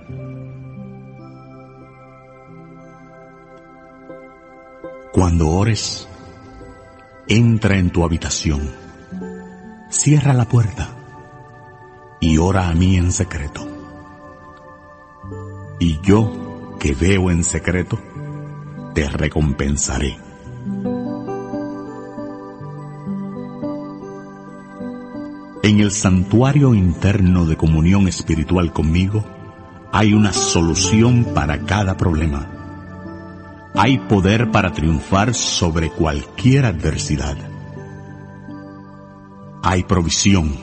Cuando 5.12 5.48
ores, 5.48 6.06
entra 7.26 7.78
en 7.78 7.90
tu 7.90 8.04
habitación, 8.04 8.70
cierra 9.92 10.32
la 10.32 10.46
puerta 10.46 10.88
y 12.18 12.38
ora 12.38 12.68
a 12.68 12.74
mí 12.74 12.96
en 12.96 13.12
secreto. 13.12 13.68
Y 15.78 16.00
yo, 16.00 16.76
que 16.80 16.94
veo 16.94 17.30
en 17.30 17.44
secreto, 17.44 17.98
te 18.94 19.08
recompensaré. 19.08 20.16
En 25.62 25.80
el 25.80 25.90
santuario 25.90 26.74
interno 26.74 27.44
de 27.44 27.56
comunión 27.56 28.08
espiritual 28.08 28.72
conmigo 28.72 29.24
hay 29.92 30.14
una 30.14 30.32
solución 30.32 31.24
para 31.34 31.60
cada 31.66 31.96
problema. 31.96 32.48
Hay 33.74 33.98
poder 33.98 34.50
para 34.50 34.72
triunfar 34.72 35.34
sobre 35.34 35.90
cualquier 35.90 36.64
adversidad. 36.64 37.51
Hay 39.62 39.84
provisión 39.84 40.56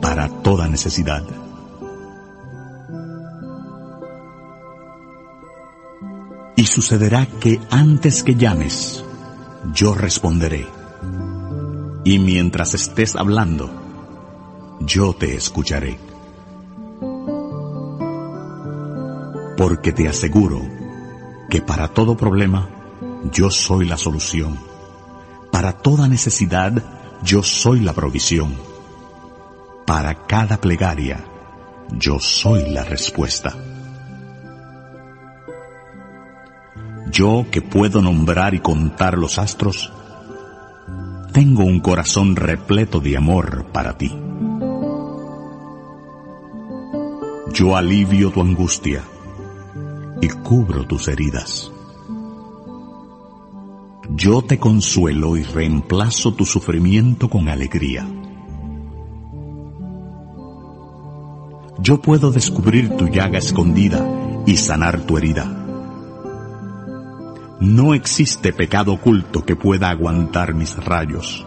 para 0.00 0.28
toda 0.28 0.68
necesidad. 0.68 1.24
Y 6.54 6.66
sucederá 6.66 7.26
que 7.26 7.60
antes 7.70 8.22
que 8.22 8.34
llames, 8.34 9.04
yo 9.72 9.94
responderé. 9.94 10.66
Y 12.04 12.18
mientras 12.18 12.74
estés 12.74 13.16
hablando, 13.16 13.70
yo 14.80 15.14
te 15.14 15.34
escucharé. 15.34 15.98
Porque 19.56 19.92
te 19.92 20.08
aseguro 20.08 20.62
que 21.50 21.60
para 21.62 21.88
todo 21.88 22.16
problema 22.16 22.68
yo 23.32 23.50
soy 23.50 23.86
la 23.86 23.96
solución. 23.96 24.58
Para 25.50 25.72
toda 25.72 26.08
necesidad 26.08 26.95
yo 27.26 27.42
soy 27.42 27.80
la 27.80 27.92
provisión. 27.92 28.54
Para 29.84 30.14
cada 30.26 30.60
plegaria 30.60 31.24
yo 31.90 32.20
soy 32.20 32.70
la 32.70 32.84
respuesta. 32.84 33.52
Yo 37.10 37.46
que 37.50 37.62
puedo 37.62 38.00
nombrar 38.00 38.54
y 38.54 38.60
contar 38.60 39.18
los 39.18 39.38
astros, 39.38 39.92
tengo 41.32 41.64
un 41.64 41.80
corazón 41.80 42.36
repleto 42.36 43.00
de 43.00 43.16
amor 43.16 43.66
para 43.72 43.98
ti. 43.98 44.16
Yo 47.52 47.76
alivio 47.76 48.30
tu 48.30 48.40
angustia 48.40 49.02
y 50.22 50.28
cubro 50.28 50.86
tus 50.86 51.08
heridas. 51.08 51.72
Yo 54.16 54.40
te 54.40 54.58
consuelo 54.58 55.36
y 55.36 55.42
reemplazo 55.42 56.32
tu 56.32 56.46
sufrimiento 56.46 57.28
con 57.28 57.50
alegría. 57.50 58.08
Yo 61.80 62.00
puedo 62.00 62.30
descubrir 62.30 62.96
tu 62.96 63.08
llaga 63.08 63.38
escondida 63.38 64.08
y 64.46 64.56
sanar 64.56 65.02
tu 65.02 65.18
herida. 65.18 65.44
No 67.60 67.92
existe 67.92 68.54
pecado 68.54 68.94
oculto 68.94 69.44
que 69.44 69.54
pueda 69.54 69.90
aguantar 69.90 70.54
mis 70.54 70.82
rayos. 70.82 71.46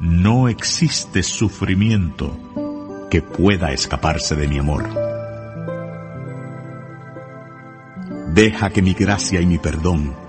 No 0.00 0.48
existe 0.48 1.22
sufrimiento 1.22 2.38
que 3.10 3.20
pueda 3.20 3.72
escaparse 3.72 4.34
de 4.34 4.48
mi 4.48 4.58
amor. 4.58 4.88
Deja 8.32 8.70
que 8.70 8.80
mi 8.80 8.94
gracia 8.94 9.42
y 9.42 9.46
mi 9.46 9.58
perdón 9.58 10.25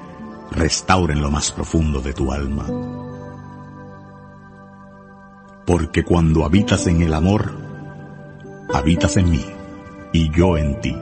restauren 0.51 1.21
lo 1.21 1.31
más 1.31 1.51
profundo 1.51 2.01
de 2.01 2.13
tu 2.13 2.31
alma. 2.31 2.65
Porque 5.65 6.03
cuando 6.03 6.45
habitas 6.45 6.87
en 6.87 7.01
el 7.01 7.13
amor, 7.13 7.53
habitas 8.73 9.17
en 9.17 9.29
mí 9.29 9.45
y 10.13 10.31
yo 10.31 10.57
en 10.57 10.79
ti. 10.81 10.97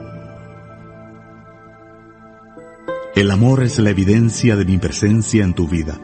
El 3.14 3.30
amor 3.30 3.62
es 3.62 3.78
la 3.78 3.90
evidencia 3.90 4.56
de 4.56 4.64
mi 4.64 4.78
presencia 4.78 5.44
en 5.44 5.54
tu 5.54 5.68
vida. 5.68 5.98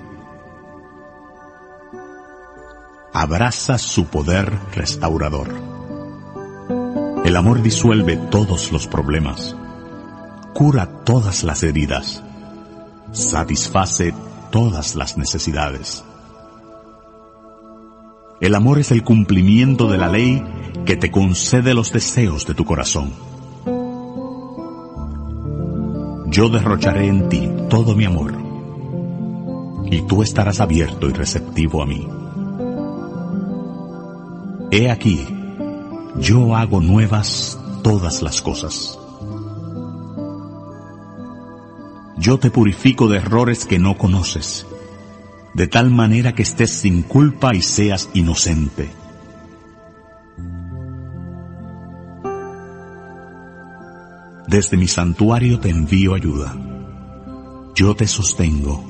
Abraza 3.12 3.76
su 3.78 4.07
poder 4.07 4.53
restaurador. 4.74 5.49
El 7.24 7.36
amor 7.36 7.62
disuelve 7.62 8.16
todos 8.16 8.72
los 8.72 8.86
problemas 8.86 9.57
cura 10.53 10.86
todas 11.05 11.45
las 11.45 11.62
heridas, 11.62 12.22
satisface 13.13 14.15
todas 14.51 14.97
las 14.97 15.17
necesidades. 15.17 16.05
El 18.41 18.55
amor 18.55 18.79
es 18.79 18.91
el 18.91 19.05
cumplimiento 19.05 19.89
de 19.89 19.99
la 19.99 20.09
ley 20.09 20.43
que 20.85 20.97
te 20.97 21.11
concede 21.11 21.75
los 21.75 21.93
deseos 21.93 22.47
de 22.47 22.55
tu 22.55 22.65
corazón. 22.65 23.13
Yo 26.27 26.49
derrocharé 26.49 27.07
en 27.07 27.29
ti 27.29 27.49
todo 27.69 27.95
mi 27.95 28.07
amor 28.07 28.35
y 29.91 30.03
tú 30.03 30.23
estarás 30.23 30.61
abierto 30.61 31.09
y 31.09 31.13
receptivo 31.13 31.83
a 31.83 31.87
mí. 31.87 32.09
He 34.71 34.91
aquí, 34.91 35.27
yo 36.19 36.57
hago 36.57 36.81
nuevas 36.81 37.61
todas 37.83 38.23
las 38.23 38.41
cosas. 38.41 38.99
Yo 42.23 42.39
te 42.39 42.53
purifico 42.53 43.09
de 43.09 43.16
errores 43.16 43.66
que 43.66 43.81
no 43.81 43.99
conoces, 43.99 44.64
de 45.55 45.66
tal 45.66 45.91
manera 45.91 46.37
que 46.37 46.45
estés 46.45 46.70
sin 46.70 47.03
culpa 47.03 47.53
y 47.53 47.62
seas 47.62 48.11
inocente. 48.14 48.89
Desde 54.47 54.77
mi 54.77 54.87
santuario 54.87 55.59
te 55.59 55.70
envío 55.70 56.14
ayuda. 56.14 56.55
Yo 57.75 57.97
te 57.97 58.07
sostengo. 58.07 58.85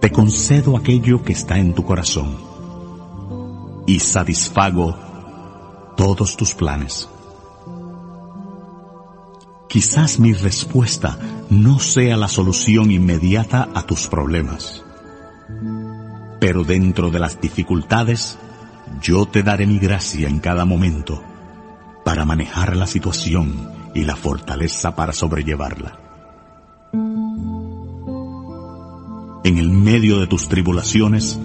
Te 0.00 0.10
concedo 0.10 0.76
aquello 0.76 1.22
que 1.22 1.34
está 1.34 1.58
en 1.58 1.72
tu 1.72 1.84
corazón. 1.84 2.36
Y 3.86 4.00
satisfago 4.00 4.96
todos 5.96 6.36
tus 6.36 6.52
planes. 6.52 7.08
Quizás 9.74 10.20
mi 10.20 10.32
respuesta 10.32 11.18
no 11.50 11.80
sea 11.80 12.16
la 12.16 12.28
solución 12.28 12.92
inmediata 12.92 13.68
a 13.74 13.82
tus 13.82 14.06
problemas. 14.06 14.84
Pero 16.38 16.62
dentro 16.62 17.10
de 17.10 17.18
las 17.18 17.40
dificultades, 17.40 18.38
yo 19.02 19.26
te 19.26 19.42
daré 19.42 19.66
mi 19.66 19.80
gracia 19.80 20.28
en 20.28 20.38
cada 20.38 20.64
momento 20.64 21.24
para 22.04 22.24
manejar 22.24 22.76
la 22.76 22.86
situación 22.86 23.68
y 23.96 24.04
la 24.04 24.14
fortaleza 24.14 24.94
para 24.94 25.12
sobrellevarla. 25.12 25.98
En 29.42 29.58
el 29.58 29.70
medio 29.70 30.20
de 30.20 30.28
tus 30.28 30.48
tribulaciones, 30.48 31.40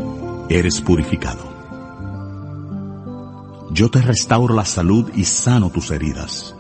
eres 0.50 0.82
purificado. 0.82 1.52
Yo 3.72 3.90
te 3.90 4.04
restauro 4.04 4.54
la 4.54 4.66
salud 4.66 5.10
y 5.16 5.24
sano 5.24 5.72
tus 5.72 5.90
heridas. 5.90 6.54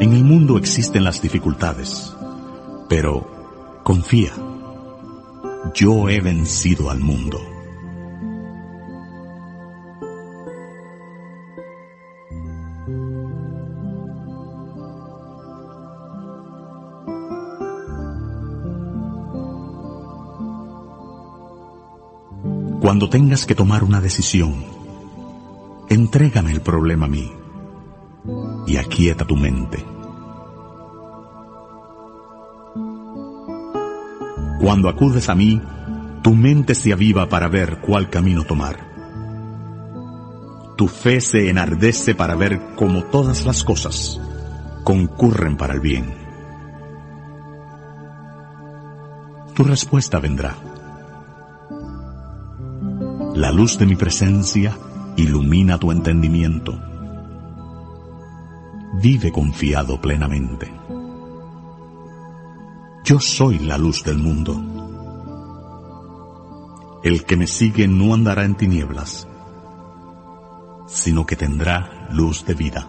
En 0.00 0.14
el 0.14 0.24
mundo 0.24 0.56
existen 0.56 1.04
las 1.04 1.20
dificultades, 1.20 2.16
pero 2.88 3.80
confía, 3.84 4.32
yo 5.74 6.08
he 6.08 6.22
vencido 6.22 6.88
al 6.88 7.00
mundo. 7.00 7.38
Cuando 22.80 23.10
tengas 23.10 23.44
que 23.44 23.54
tomar 23.54 23.84
una 23.84 24.00
decisión, 24.00 24.64
entrégame 25.90 26.52
el 26.52 26.62
problema 26.62 27.04
a 27.04 27.10
mí 27.10 27.39
y 28.66 28.76
aquieta 28.76 29.24
tu 29.24 29.36
mente. 29.36 29.84
Cuando 34.60 34.88
acudes 34.88 35.28
a 35.28 35.34
mí, 35.34 35.60
tu 36.22 36.34
mente 36.34 36.74
se 36.74 36.92
aviva 36.92 37.28
para 37.28 37.48
ver 37.48 37.80
cuál 37.80 38.10
camino 38.10 38.44
tomar. 38.44 38.76
Tu 40.76 40.86
fe 40.86 41.20
se 41.20 41.48
enardece 41.48 42.14
para 42.14 42.34
ver 42.34 42.74
cómo 42.76 43.04
todas 43.04 43.46
las 43.46 43.64
cosas 43.64 44.20
concurren 44.84 45.56
para 45.56 45.74
el 45.74 45.80
bien. 45.80 46.14
Tu 49.54 49.64
respuesta 49.64 50.18
vendrá. 50.18 50.56
La 53.34 53.52
luz 53.52 53.78
de 53.78 53.86
mi 53.86 53.96
presencia 53.96 54.76
ilumina 55.16 55.78
tu 55.78 55.92
entendimiento. 55.92 56.89
Vive 58.94 59.30
confiado 59.30 60.00
plenamente. 60.00 60.72
Yo 63.04 63.20
soy 63.20 63.58
la 63.58 63.78
luz 63.78 64.04
del 64.04 64.18
mundo. 64.18 64.60
El 67.02 67.24
que 67.24 67.36
me 67.36 67.46
sigue 67.46 67.88
no 67.88 68.14
andará 68.14 68.44
en 68.44 68.56
tinieblas, 68.56 69.26
sino 70.86 71.24
que 71.24 71.36
tendrá 71.36 72.08
luz 72.12 72.44
de 72.44 72.54
vida. 72.54 72.88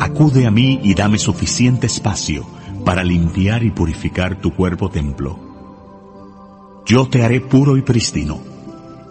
Acude 0.00 0.46
a 0.46 0.50
mí 0.50 0.80
y 0.82 0.94
dame 0.94 1.18
suficiente 1.18 1.86
espacio 1.86 2.44
para 2.84 3.04
limpiar 3.04 3.62
y 3.62 3.70
purificar 3.70 4.40
tu 4.40 4.54
cuerpo 4.54 4.90
templo 4.90 5.52
yo 6.84 7.08
te 7.08 7.24
haré 7.24 7.40
puro 7.40 7.76
y 7.76 7.82
prístino, 7.82 8.40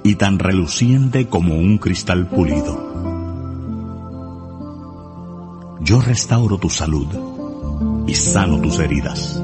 y 0.03 0.15
tan 0.15 0.39
reluciente 0.39 1.27
como 1.27 1.55
un 1.55 1.77
cristal 1.77 2.27
pulido. 2.27 2.89
Yo 5.81 6.01
restauro 6.01 6.57
tu 6.57 6.69
salud 6.69 7.07
y 8.07 8.13
sano 8.15 8.59
tus 8.61 8.79
heridas. 8.79 9.41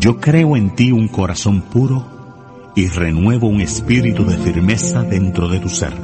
Yo 0.00 0.20
creo 0.20 0.56
en 0.56 0.74
ti 0.74 0.92
un 0.92 1.08
corazón 1.08 1.62
puro 1.62 2.72
y 2.74 2.86
renuevo 2.88 3.48
un 3.48 3.60
espíritu 3.60 4.24
de 4.24 4.36
firmeza 4.36 5.02
dentro 5.02 5.48
de 5.48 5.58
tu 5.58 5.68
ser. 5.68 5.94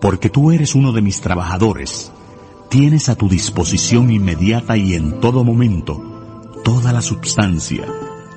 Porque 0.00 0.30
tú 0.30 0.50
eres 0.50 0.74
uno 0.74 0.92
de 0.92 1.02
mis 1.02 1.20
trabajadores 1.20 2.12
tienes 2.70 3.08
a 3.08 3.16
tu 3.16 3.28
disposición 3.28 4.10
inmediata 4.12 4.76
y 4.76 4.94
en 4.94 5.18
todo 5.18 5.42
momento 5.42 6.09
toda 6.64 6.92
la 6.92 7.02
substancia 7.02 7.86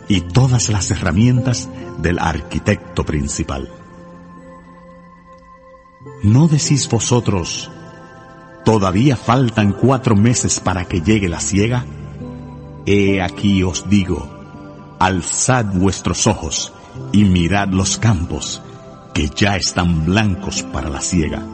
y 0.08 0.22
todas 0.22 0.70
las 0.70 0.92
herramientas 0.92 1.70
del 1.98 2.20
arquitecto 2.20 3.04
principal. 3.04 3.70
¿No 6.22 6.48
decís 6.48 6.90
vosotros, 6.90 7.72
todavía 8.66 9.16
faltan 9.16 9.74
cuatro 9.74 10.16
meses 10.16 10.60
para 10.60 10.86
que 10.86 11.02
llegue 11.02 11.30
la 11.30 11.40
siega? 11.40 11.86
He 12.86 13.22
aquí 13.22 13.64
os 13.64 13.90
digo, 13.90 14.30
alzad 15.00 15.66
vuestros 15.66 16.28
ojos 16.28 16.74
y 17.12 17.24
mirad 17.24 17.70
los 17.70 17.98
campos, 17.98 18.62
que 19.14 19.30
ya 19.30 19.56
están 19.56 20.06
blancos 20.06 20.64
para 20.64 20.90
la 20.90 21.02
siega. 21.02 21.46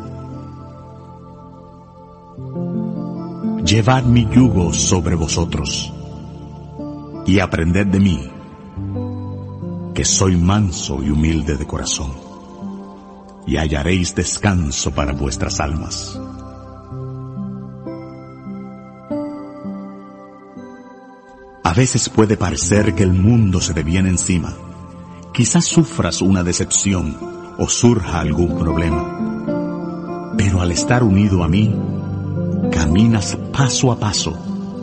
Llevad 3.63 4.03
mi 4.03 4.27
yugo 4.27 4.73
sobre 4.73 5.15
vosotros 5.15 5.93
y 7.25 7.39
aprended 7.39 7.87
de 7.87 7.99
mí, 7.99 8.29
que 9.93 10.05
soy 10.05 10.35
manso 10.37 11.03
y 11.03 11.09
humilde 11.09 11.57
de 11.57 11.67
corazón, 11.67 12.11
y 13.45 13.57
hallaréis 13.57 14.15
descanso 14.15 14.91
para 14.91 15.13
vuestras 15.13 15.59
almas. 15.59 16.19
A 21.63 21.73
veces 21.73 22.09
puede 22.09 22.35
parecer 22.35 22.95
que 22.95 23.03
el 23.03 23.13
mundo 23.13 23.61
se 23.61 23.73
te 23.73 23.83
viene 23.83 24.09
encima. 24.09 24.55
Quizás 25.33 25.65
sufras 25.65 26.21
una 26.21 26.43
decepción 26.43 27.15
o 27.59 27.69
surja 27.69 28.21
algún 28.21 28.57
problema. 28.57 30.33
Pero 30.35 30.61
al 30.61 30.71
estar 30.71 31.03
unido 31.03 31.43
a 31.43 31.47
mí, 31.47 31.75
caminas 32.71 33.37
paso 33.53 33.91
a 33.91 33.99
paso, 33.99 34.35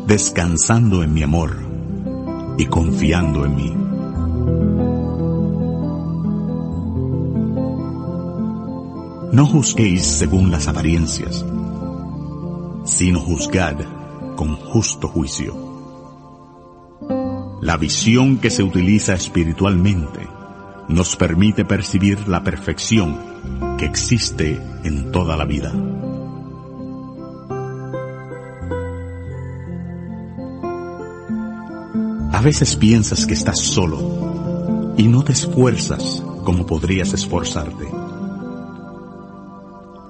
descansando 0.07 1.03
en 1.03 1.13
mi 1.13 1.25
amor 1.25 1.66
y 2.59 2.67
confiando 2.67 3.45
en 3.45 3.57
mí. 3.57 3.77
No 9.33 9.45
juzguéis 9.45 10.03
según 10.05 10.51
las 10.51 10.67
apariencias, 10.67 11.45
sino 12.85 13.21
juzgad 13.21 13.77
con 14.37 14.57
justo 14.57 15.09
juicio. 15.09 15.67
La 17.61 17.77
visión 17.77 18.39
que 18.39 18.51
se 18.51 18.63
utiliza 18.63 19.15
espiritualmente 19.15 20.27
nos 20.89 21.17
permite 21.17 21.65
percibir 21.65 22.29
la 22.29 22.43
perfección 22.43 23.77
que 23.77 23.85
existe 23.85 24.61
en 24.85 25.11
toda 25.11 25.37
la 25.37 25.45
vida. 25.45 25.73
A 32.37 32.43
veces 32.43 32.77
piensas 32.77 33.27
que 33.27 33.33
estás 33.33 33.59
solo 33.59 34.95
y 34.99 35.05
no 35.09 35.25
te 35.25 35.33
esfuerzas 35.33 36.23
como 36.45 36.67
podrías 36.67 37.15
esforzarte. 37.15 37.89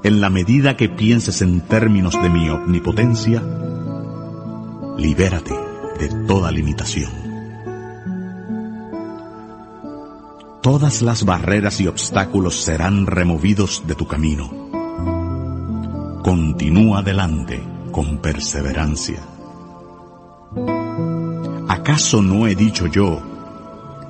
En 0.03 0.20
la 0.20 0.29
medida 0.29 0.77
que 0.77 0.89
pienses 0.89 1.41
en 1.41 1.61
términos 1.61 2.20
de 2.20 2.29
mi 2.29 2.51
omnipotencia, 2.51 3.41
libérate 4.99 5.55
de 6.01 6.09
toda 6.27 6.51
limitación. 6.51 7.12
Todas 10.62 11.03
las 11.03 11.24
barreras 11.24 11.81
y 11.81 11.87
obstáculos 11.87 12.57
serán 12.61 13.07
removidos 13.07 13.85
de 13.87 13.95
tu 13.95 14.09
camino. 14.09 14.51
Continúa 16.24 16.99
adelante 16.99 17.62
con 17.93 18.18
perseverancia. 18.18 19.36
¿Acaso 21.89 22.20
no 22.20 22.49
he 22.49 22.57
dicho 22.57 22.89
yo, 22.89 23.22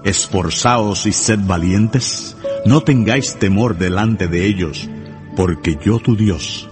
esforzaos 0.03 1.05
y 1.05 1.13
sed 1.13 1.41
valientes? 1.45 2.35
No 2.65 2.81
tengáis 2.81 3.37
temor 3.39 3.77
delante 3.77 4.29
de 4.29 4.47
ellos, 4.47 4.89
porque 5.37 5.77
yo 5.85 5.99
tu 5.99 6.17
Dios 6.17 6.71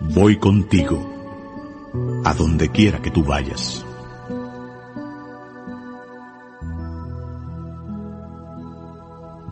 voy 0.00 0.38
contigo 0.38 1.08
a 2.24 2.34
donde 2.34 2.68
quiera 2.68 3.00
que 3.00 3.12
tú 3.12 3.22
vayas. 3.22 3.86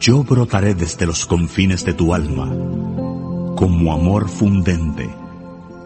Yo 0.01 0.25
brotaré 0.25 0.75
desde 0.75 1.07
los 1.07 1.27
confines 1.27 1.85
de 1.85 1.93
tu 1.93 2.13
alma 2.13 2.49
como 3.55 3.93
amor 3.93 4.29
fundente 4.29 5.09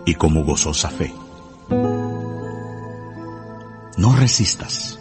y 0.07 0.15
como 0.15 0.43
gozosa 0.43 0.89
fe. 0.89 1.15
No 3.99 4.17
resistas. 4.17 5.01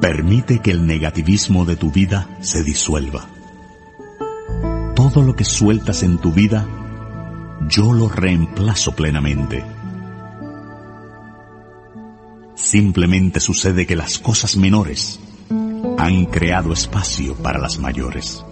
Permite 0.00 0.60
que 0.60 0.70
el 0.70 0.86
negativismo 0.86 1.64
de 1.64 1.74
tu 1.74 1.90
vida 1.90 2.28
se 2.40 2.62
disuelva. 2.62 3.26
Todo 4.94 5.22
lo 5.22 5.34
que 5.34 5.44
sueltas 5.44 6.04
en 6.04 6.18
tu 6.18 6.30
vida, 6.30 6.66
yo 7.68 7.92
lo 7.92 8.08
reemplazo 8.08 8.92
plenamente. 8.92 9.64
Simplemente 12.54 13.40
sucede 13.40 13.86
que 13.86 13.96
las 13.96 14.20
cosas 14.20 14.56
menores 14.56 15.18
han 15.98 16.26
creado 16.26 16.72
espacio 16.72 17.34
para 17.34 17.58
las 17.58 17.80
mayores. 17.80 18.44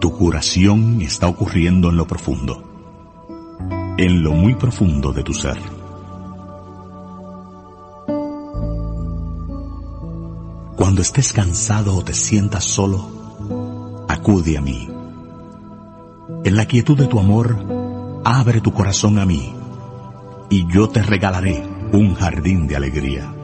Tu 0.00 0.12
curación 0.16 1.02
está 1.02 1.26
ocurriendo 1.26 1.90
en 1.90 1.96
lo 1.96 2.06
profundo, 2.06 2.62
en 3.98 4.22
lo 4.22 4.32
muy 4.32 4.54
profundo 4.54 5.12
de 5.12 5.24
tu 5.24 5.34
ser. 5.34 5.81
Cuando 10.92 11.00
estés 11.04 11.32
cansado 11.32 11.96
o 11.96 12.04
te 12.04 12.12
sientas 12.12 12.64
solo, 12.64 14.04
acude 14.10 14.58
a 14.58 14.60
mí. 14.60 14.90
En 16.44 16.54
la 16.54 16.66
quietud 16.66 16.98
de 16.98 17.06
tu 17.06 17.18
amor, 17.18 18.20
abre 18.26 18.60
tu 18.60 18.74
corazón 18.74 19.18
a 19.18 19.24
mí 19.24 19.54
y 20.50 20.70
yo 20.70 20.90
te 20.90 21.02
regalaré 21.02 21.66
un 21.94 22.12
jardín 22.12 22.66
de 22.66 22.76
alegría. 22.76 23.34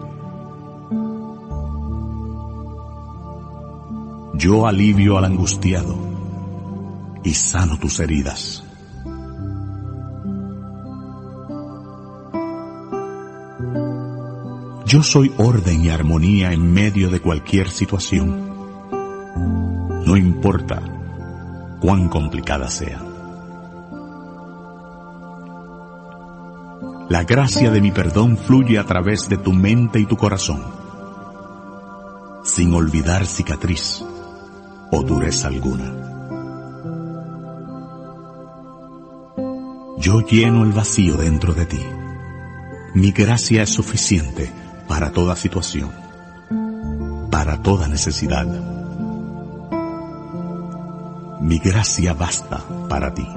Yo 4.35 4.67
alivio 4.67 5.17
al 5.17 5.25
angustiado 5.25 5.97
y 7.25 7.33
sano 7.33 7.79
tus 7.79 7.99
heridas. 8.01 8.63
Yo 14.89 15.03
soy 15.03 15.31
orden 15.37 15.85
y 15.85 15.91
armonía 15.91 16.51
en 16.51 16.73
medio 16.73 17.11
de 17.11 17.21
cualquier 17.21 17.69
situación. 17.69 18.49
No 20.07 20.17
importa 20.17 20.81
cuán 21.79 22.09
complicada 22.09 22.71
sea. 22.71 22.99
La 27.11 27.23
gracia 27.25 27.71
de 27.71 27.83
mi 27.83 27.91
perdón 27.91 28.39
fluye 28.39 28.79
a 28.79 28.85
través 28.85 29.29
de 29.29 29.37
tu 29.37 29.53
mente 29.53 30.01
y 30.01 30.07
tu 30.07 30.17
corazón, 30.17 30.65
sin 32.43 32.73
olvidar 32.73 33.27
cicatriz 33.27 34.03
o 34.91 35.03
dureza 35.03 35.49
alguna. 35.49 35.93
Yo 39.99 40.23
lleno 40.23 40.65
el 40.65 40.73
vacío 40.73 41.19
dentro 41.19 41.53
de 41.53 41.67
ti. 41.67 41.81
Mi 42.95 43.13
gracia 43.13 43.65
es 43.65 43.69
suficiente 43.69 44.51
para 44.89 45.13
toda 45.13 45.37
situación, 45.37 45.91
para 47.31 47.63
toda 47.63 47.87
necesidad. 47.87 48.47
Mi 51.41 51.59
gracia 51.59 52.15
basta 52.15 52.59
para 52.89 53.13
ti. 53.15 53.29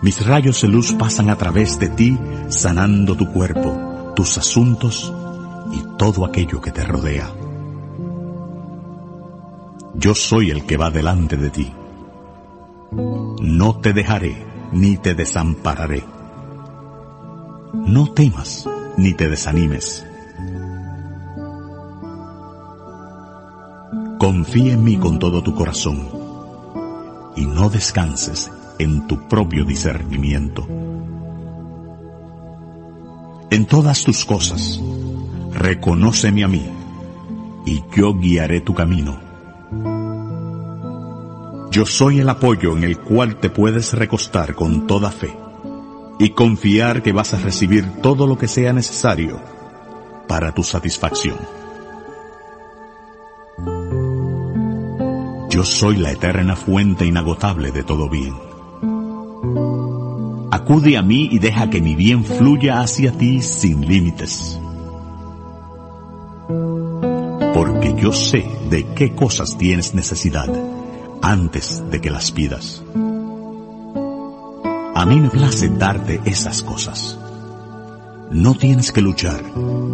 Mis 0.00 0.24
rayos 0.24 0.62
de 0.62 0.68
luz 0.68 0.92
pasan 0.92 1.28
a 1.28 1.36
través 1.36 1.78
de 1.78 1.88
ti, 1.88 2.18
sanando 2.48 3.16
tu 3.16 3.30
cuerpo, 3.32 4.12
tus 4.14 4.38
asuntos 4.38 5.12
y 5.72 5.82
todo 5.96 6.24
aquello 6.24 6.60
que 6.60 6.72
te 6.72 6.84
rodea. 6.84 7.30
Yo 9.94 10.14
soy 10.14 10.50
el 10.50 10.64
que 10.64 10.76
va 10.76 10.90
delante 10.90 11.36
de 11.36 11.50
ti. 11.50 11.72
No 13.40 13.80
te 13.80 13.92
dejaré 13.92 14.46
ni 14.72 14.96
te 14.96 15.14
desampararé. 15.14 16.04
No 17.72 18.12
temas 18.12 18.68
ni 18.96 19.14
te 19.14 19.28
desanimes. 19.28 20.06
Confía 24.18 24.74
en 24.74 24.84
mí 24.84 24.96
con 24.98 25.18
todo 25.18 25.42
tu 25.42 25.54
corazón 25.54 26.08
y 27.36 27.46
no 27.46 27.70
descanses 27.70 28.50
en 28.78 29.06
tu 29.06 29.28
propio 29.28 29.64
discernimiento. 29.64 30.66
En 33.50 33.66
todas 33.66 34.04
tus 34.04 34.24
cosas, 34.24 34.80
reconóceme 35.58 36.44
a 36.44 36.48
mí, 36.48 36.70
y 37.66 37.82
yo 37.94 38.14
guiaré 38.14 38.60
tu 38.60 38.74
camino. 38.74 39.18
Yo 41.70 41.84
soy 41.84 42.20
el 42.20 42.28
apoyo 42.28 42.76
en 42.76 42.84
el 42.84 42.98
cual 42.98 43.36
te 43.36 43.50
puedes 43.50 43.92
recostar 43.92 44.54
con 44.54 44.86
toda 44.86 45.10
fe 45.10 45.36
y 46.18 46.30
confiar 46.30 47.02
que 47.02 47.12
vas 47.12 47.34
a 47.34 47.38
recibir 47.38 47.84
todo 48.00 48.26
lo 48.26 48.38
que 48.38 48.48
sea 48.48 48.72
necesario 48.72 49.40
para 50.26 50.52
tu 50.54 50.62
satisfacción. 50.62 51.36
Yo 55.50 55.64
soy 55.64 55.96
la 55.96 56.12
eterna 56.12 56.54
fuente 56.54 57.04
inagotable 57.04 57.72
de 57.72 57.82
todo 57.82 58.08
bien. 58.08 58.34
Acude 60.50 60.96
a 60.96 61.02
mí 61.02 61.28
y 61.32 61.38
deja 61.38 61.68
que 61.68 61.80
mi 61.80 61.96
bien 61.96 62.24
fluya 62.24 62.80
hacia 62.80 63.12
ti 63.12 63.42
sin 63.42 63.86
límites 63.86 64.60
yo 68.00 68.12
sé 68.12 68.44
de 68.70 68.86
qué 68.94 69.14
cosas 69.14 69.58
tienes 69.58 69.94
necesidad 69.94 70.48
antes 71.22 71.82
de 71.90 72.00
que 72.00 72.10
las 72.10 72.30
pidas. 72.30 72.82
A 74.94 75.06
mí 75.06 75.20
me 75.20 75.30
place 75.30 75.68
darte 75.68 76.20
esas 76.24 76.62
cosas. 76.62 77.18
No 78.30 78.54
tienes 78.54 78.92
que 78.92 79.00
luchar, 79.00 79.42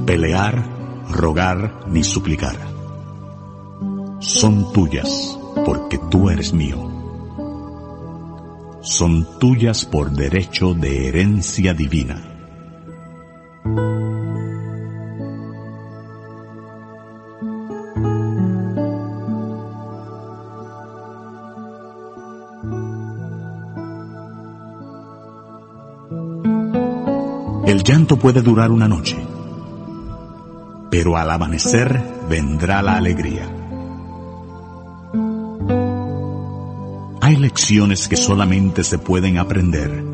pelear, 0.06 0.64
rogar 1.10 1.84
ni 1.88 2.02
suplicar. 2.02 2.56
Son 4.20 4.72
tuyas 4.72 5.38
porque 5.64 5.98
tú 6.10 6.30
eres 6.30 6.52
mío. 6.52 6.90
Son 8.80 9.38
tuyas 9.38 9.84
por 9.84 10.10
derecho 10.10 10.74
de 10.74 11.08
herencia 11.08 11.74
divina. 11.74 12.22
El 27.74 27.82
llanto 27.82 28.16
puede 28.16 28.40
durar 28.40 28.70
una 28.70 28.86
noche, 28.86 29.16
pero 30.92 31.16
al 31.16 31.28
amanecer 31.28 32.00
vendrá 32.30 32.80
la 32.82 32.94
alegría. 32.94 33.52
Hay 37.20 37.34
lecciones 37.34 38.06
que 38.06 38.14
solamente 38.14 38.84
se 38.84 38.98
pueden 38.98 39.38
aprender 39.38 40.04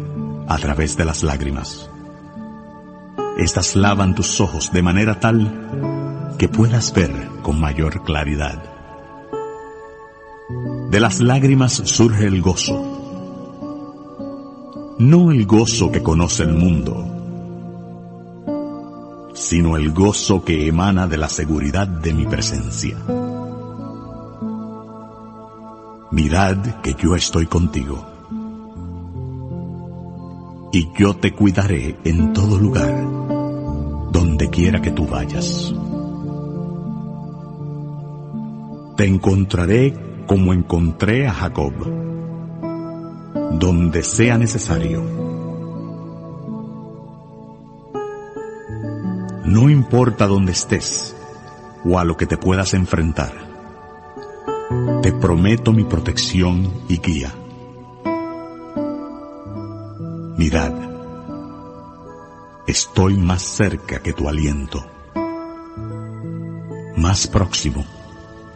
a 0.48 0.56
través 0.56 0.96
de 0.96 1.04
las 1.04 1.22
lágrimas. 1.22 1.90
Estas 3.36 3.76
lavan 3.76 4.14
tus 4.14 4.40
ojos 4.40 4.72
de 4.72 4.82
manera 4.82 5.20
tal 5.20 6.36
que 6.38 6.48
puedas 6.48 6.94
ver 6.94 7.12
con 7.42 7.60
mayor 7.60 8.04
claridad. 8.04 8.62
De 10.90 10.98
las 10.98 11.20
lágrimas 11.20 11.74
surge 11.74 12.24
el 12.24 12.40
gozo 12.40 13.00
no 15.00 15.30
el 15.30 15.46
gozo 15.46 15.90
que 15.90 16.02
conoce 16.02 16.42
el 16.42 16.52
mundo, 16.52 17.19
sino 19.40 19.78
el 19.78 19.90
gozo 19.92 20.44
que 20.44 20.68
emana 20.68 21.06
de 21.06 21.16
la 21.16 21.30
seguridad 21.30 21.88
de 21.88 22.12
mi 22.12 22.26
presencia. 22.26 22.94
Mirad 26.10 26.58
que 26.82 26.94
yo 26.94 27.16
estoy 27.16 27.46
contigo, 27.46 28.04
y 30.72 30.88
yo 30.96 31.16
te 31.16 31.32
cuidaré 31.32 31.96
en 32.04 32.34
todo 32.34 32.58
lugar, 32.58 32.94
donde 34.12 34.50
quiera 34.50 34.82
que 34.82 34.90
tú 34.90 35.06
vayas. 35.06 35.74
Te 38.98 39.06
encontraré 39.06 39.94
como 40.26 40.52
encontré 40.52 41.26
a 41.26 41.32
Jacob, 41.32 41.72
donde 43.58 44.02
sea 44.02 44.36
necesario. 44.36 45.29
No 49.50 49.68
importa 49.68 50.28
dónde 50.28 50.52
estés 50.52 51.16
o 51.84 51.98
a 51.98 52.04
lo 52.04 52.16
que 52.16 52.24
te 52.24 52.36
puedas 52.36 52.72
enfrentar, 52.72 53.32
te 55.02 55.12
prometo 55.12 55.72
mi 55.72 55.82
protección 55.82 56.72
y 56.86 56.98
guía. 56.98 57.34
Mirad, 60.36 60.72
estoy 62.68 63.16
más 63.16 63.42
cerca 63.42 63.98
que 63.98 64.12
tu 64.12 64.28
aliento, 64.28 64.86
más 66.96 67.26
próximo 67.26 67.84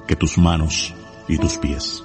que 0.07 0.15
tus 0.15 0.39
manos 0.39 0.95
y 1.27 1.39
tus 1.39 1.59
pies. 1.59 2.05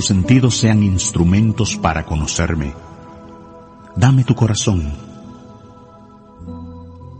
Tus 0.00 0.06
sentidos 0.06 0.56
sean 0.56 0.82
instrumentos 0.82 1.76
para 1.76 2.06
conocerme. 2.06 2.72
Dame 3.96 4.24
tu 4.24 4.34
corazón. 4.34 4.94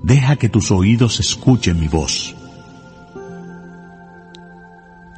Deja 0.02 0.36
que 0.36 0.48
tus 0.48 0.70
oídos 0.70 1.20
escuchen 1.20 1.78
mi 1.78 1.88
voz. 1.88 2.34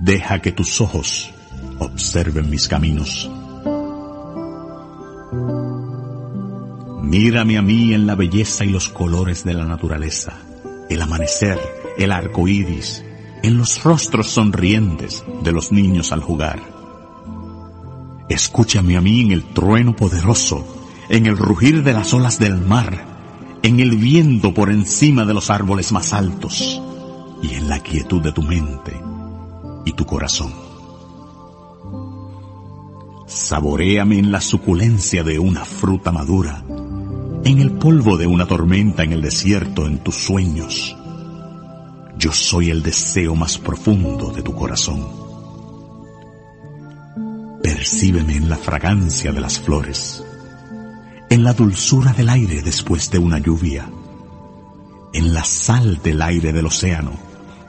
Deja 0.00 0.42
que 0.42 0.50
tus 0.50 0.80
ojos 0.80 1.32
observen 1.78 2.50
mis 2.50 2.66
caminos. 2.66 3.30
Mírame 7.00 7.58
a 7.58 7.62
mí 7.62 7.94
en 7.94 8.08
la 8.08 8.16
belleza 8.16 8.64
y 8.64 8.70
los 8.70 8.88
colores 8.88 9.44
de 9.44 9.54
la 9.54 9.66
naturaleza, 9.66 10.32
el 10.90 11.00
amanecer, 11.00 11.60
el 11.96 12.10
arco 12.10 12.48
iris, 12.48 13.04
en 13.44 13.56
los 13.56 13.84
rostros 13.84 14.30
sonrientes 14.30 15.22
de 15.44 15.52
los 15.52 15.70
niños 15.70 16.10
al 16.10 16.22
jugar 16.22 16.81
Escúchame 18.32 18.96
a 18.96 19.02
mí 19.02 19.20
en 19.20 19.30
el 19.30 19.44
trueno 19.44 19.94
poderoso, 19.94 20.64
en 21.10 21.26
el 21.26 21.36
rugir 21.36 21.82
de 21.82 21.92
las 21.92 22.14
olas 22.14 22.38
del 22.38 22.56
mar, 22.56 23.58
en 23.62 23.78
el 23.78 23.98
viento 23.98 24.54
por 24.54 24.70
encima 24.70 25.26
de 25.26 25.34
los 25.34 25.50
árboles 25.50 25.92
más 25.92 26.14
altos 26.14 26.80
y 27.42 27.52
en 27.52 27.68
la 27.68 27.80
quietud 27.80 28.22
de 28.22 28.32
tu 28.32 28.40
mente 28.40 28.98
y 29.84 29.92
tu 29.92 30.06
corazón. 30.06 30.50
Saboréame 33.26 34.18
en 34.18 34.32
la 34.32 34.40
suculencia 34.40 35.22
de 35.22 35.38
una 35.38 35.66
fruta 35.66 36.10
madura, 36.10 36.64
en 37.44 37.60
el 37.60 37.72
polvo 37.72 38.16
de 38.16 38.26
una 38.26 38.46
tormenta 38.46 39.02
en 39.02 39.12
el 39.12 39.20
desierto, 39.20 39.86
en 39.86 39.98
tus 39.98 40.14
sueños. 40.14 40.96
Yo 42.16 42.32
soy 42.32 42.70
el 42.70 42.82
deseo 42.82 43.34
más 43.34 43.58
profundo 43.58 44.32
de 44.32 44.40
tu 44.40 44.54
corazón. 44.54 45.21
Percíbeme 47.82 48.36
en 48.36 48.48
la 48.48 48.56
fragancia 48.56 49.32
de 49.32 49.40
las 49.40 49.58
flores, 49.58 50.22
en 51.28 51.42
la 51.42 51.52
dulzura 51.52 52.12
del 52.12 52.28
aire 52.28 52.62
después 52.62 53.10
de 53.10 53.18
una 53.18 53.40
lluvia, 53.40 53.90
en 55.12 55.34
la 55.34 55.42
sal 55.42 56.00
del 56.00 56.22
aire 56.22 56.52
del 56.52 56.66
océano, 56.66 57.10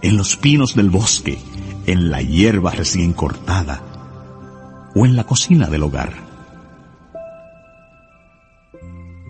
en 0.03 0.15
los 0.15 0.37
pinos 0.37 0.75
del 0.75 0.91
bosque, 0.91 1.39
en 1.87 2.11
la 2.11 2.21
hierba 2.21 2.69
recién 2.69 3.13
cortada 3.13 4.91
o 4.93 5.03
en 5.07 5.15
la 5.15 5.23
cocina 5.23 5.65
del 5.65 5.81
hogar. 5.81 6.13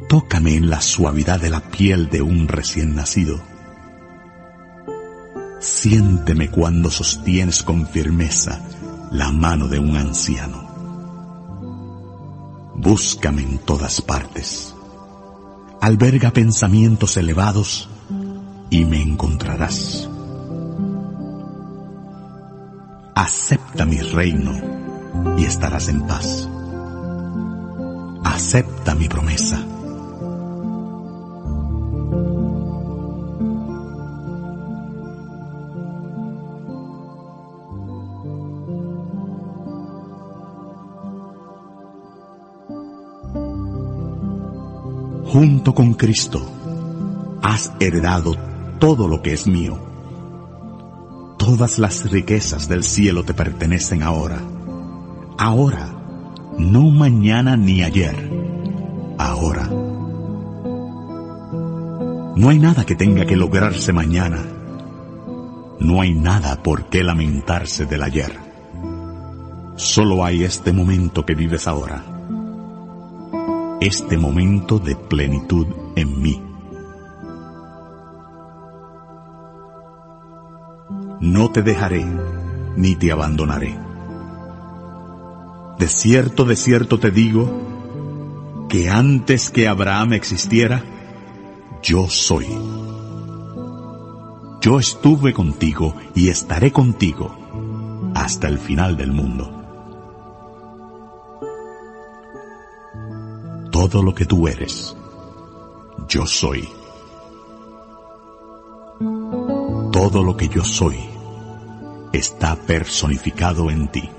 Tócame 0.09 0.57
en 0.57 0.69
la 0.69 0.81
suavidad 0.81 1.39
de 1.39 1.49
la 1.49 1.61
piel 1.61 2.09
de 2.09 2.21
un 2.21 2.49
recién 2.49 2.93
nacido. 2.93 3.41
Siénteme 5.61 6.49
cuando 6.49 6.91
sostienes 6.91 7.63
con 7.63 7.87
firmeza 7.87 8.61
la 9.11 9.31
mano 9.31 9.69
de 9.69 9.79
un 9.79 9.95
anciano. 9.95 10.72
Búscame 12.83 13.41
en 13.41 13.59
todas 13.59 14.01
partes. 14.01 14.75
Alberga 15.79 16.31
pensamientos 16.31 17.15
elevados 17.15 17.89
y 18.69 18.83
me 18.83 19.01
encontrarás. 19.01 20.09
Acepta 23.15 23.85
mi 23.85 23.99
reino 23.99 24.51
y 25.37 25.45
estarás 25.45 25.87
en 25.87 26.05
paz. 26.05 26.49
Acepta 28.25 28.95
mi 28.95 29.07
promesa 29.07 29.65
junto 45.33 45.73
con 45.73 45.95
Cristo, 45.95 46.47
has 47.41 47.73
heredado 47.79 48.35
todo 48.77 49.07
lo 49.07 49.23
que 49.23 49.33
es 49.33 49.47
mío. 49.47 49.79
Todas 51.39 51.79
las 51.79 52.11
riquezas 52.11 52.69
del 52.69 52.83
cielo 52.83 53.25
te 53.25 53.33
pertenecen 53.33 54.03
ahora. 54.03 54.39
Ahora, 55.39 55.89
no 56.59 56.91
mañana 56.91 57.57
ni 57.57 57.81
ayer. 57.81 58.15
Ahora. 59.17 59.67
No 62.35 62.49
hay 62.49 62.59
nada 62.59 62.85
que 62.85 62.93
tenga 62.93 63.25
que 63.25 63.35
lograrse 63.35 63.91
mañana. 63.91 64.37
No 65.79 65.99
hay 65.99 66.13
nada 66.13 66.61
por 66.61 66.89
qué 66.89 67.03
lamentarse 67.03 67.87
del 67.87 68.03
ayer. 68.03 68.37
Solo 69.77 70.23
hay 70.23 70.43
este 70.43 70.71
momento 70.73 71.25
que 71.25 71.33
vives 71.33 71.67
ahora 71.67 72.12
este 73.85 74.17
momento 74.17 74.79
de 74.79 74.95
plenitud 74.95 75.67
en 75.95 76.21
mí. 76.21 76.41
No 81.19 81.51
te 81.51 81.61
dejaré 81.63 82.05
ni 82.77 82.95
te 82.95 83.11
abandonaré. 83.11 83.77
De 85.77 85.87
cierto, 85.87 86.45
de 86.45 86.55
cierto 86.55 86.97
te 86.99 87.11
digo 87.11 88.67
que 88.69 88.89
antes 88.89 89.49
que 89.49 89.67
Abraham 89.67 90.13
existiera, 90.13 90.83
yo 91.81 92.07
soy. 92.07 92.47
Yo 94.61 94.79
estuve 94.79 95.33
contigo 95.33 95.93
y 96.15 96.29
estaré 96.29 96.71
contigo 96.71 97.35
hasta 98.15 98.47
el 98.47 98.59
final 98.59 98.95
del 98.95 99.11
mundo. 99.11 99.62
Todo 103.89 104.01
lo 104.01 104.15
que 104.15 104.25
tú 104.25 104.47
eres, 104.47 104.95
yo 106.07 106.25
soy. 106.25 106.69
Todo 109.91 110.23
lo 110.23 110.37
que 110.37 110.47
yo 110.47 110.63
soy 110.63 110.97
está 112.13 112.55
personificado 112.55 113.69
en 113.69 113.89
ti. 113.89 114.09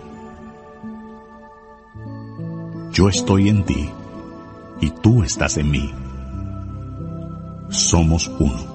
Yo 2.93 3.09
estoy 3.09 3.49
en 3.49 3.65
ti 3.65 3.91
y 4.83 4.91
tú 4.91 5.23
estás 5.23 5.57
en 5.57 5.71
mí. 5.71 5.91
Somos 7.71 8.31
uno. 8.39 8.75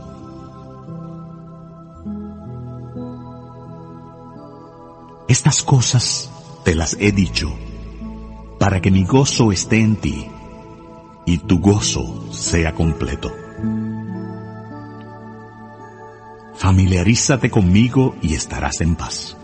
Estas 5.27 5.61
cosas 5.61 6.31
te 6.65 6.73
las 6.73 6.97
he 6.99 7.11
dicho 7.11 7.51
para 8.57 8.81
que 8.81 8.89
mi 8.89 9.03
gozo 9.03 9.51
esté 9.51 9.81
en 9.81 9.95
ti 9.95 10.27
y 11.25 11.37
tu 11.39 11.59
gozo 11.59 12.31
sea 12.31 12.73
completo. 12.73 13.31
Familiarízate 16.55 17.49
conmigo 17.49 18.15
y 18.21 18.33
estarás 18.33 18.81
en 18.81 18.95
paz. 18.95 19.37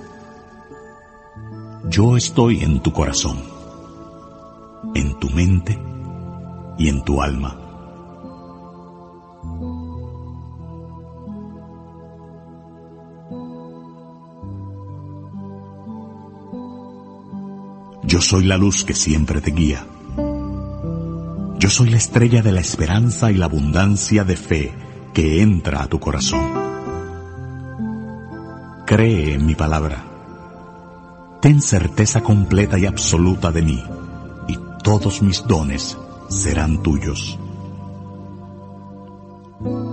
Yo 1.89 2.17
estoy 2.17 2.63
en 2.63 2.81
tu 2.81 2.91
corazón, 2.91 3.37
en 4.93 5.17
tu 5.19 5.29
mente 5.29 5.79
y 6.77 6.89
en 6.89 7.03
tu 7.03 7.21
alma. 7.21 7.61
Yo 18.03 18.21
soy 18.21 18.43
la 18.45 18.57
luz 18.57 18.83
que 18.83 18.93
siempre 18.93 19.41
te 19.41 19.51
guía. 19.51 19.87
Yo 21.65 21.71
soy 21.71 21.89
la 21.89 21.97
estrella 21.97 22.43
de 22.43 22.51
la 22.51 22.59
esperanza 22.59 23.31
y 23.31 23.37
la 23.37 23.45
abundancia 23.45 24.23
de 24.23 24.37
fe 24.37 24.71
que 25.15 25.41
entra 25.41 25.81
a 25.81 25.87
tu 25.87 25.99
corazón. 25.99 26.45
Cree 28.85 29.33
en 29.33 29.47
mi 29.47 29.55
palabra. 29.55 30.05
Ten 31.41 31.63
certeza 31.63 32.21
completa 32.21 32.77
y 32.77 32.85
absoluta 32.85 33.51
de 33.51 33.63
mí, 33.63 33.83
y 34.47 34.59
todos 34.83 35.23
mis 35.23 35.43
dones 35.47 35.97
serán 36.29 36.83
tuyos. 36.83 37.39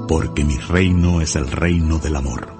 Porque 0.07 0.44
mi 0.44 0.59
reino 0.59 1.23
es 1.23 1.36
el 1.36 1.51
reino 1.51 1.97
del 1.97 2.16
amor. 2.16 2.53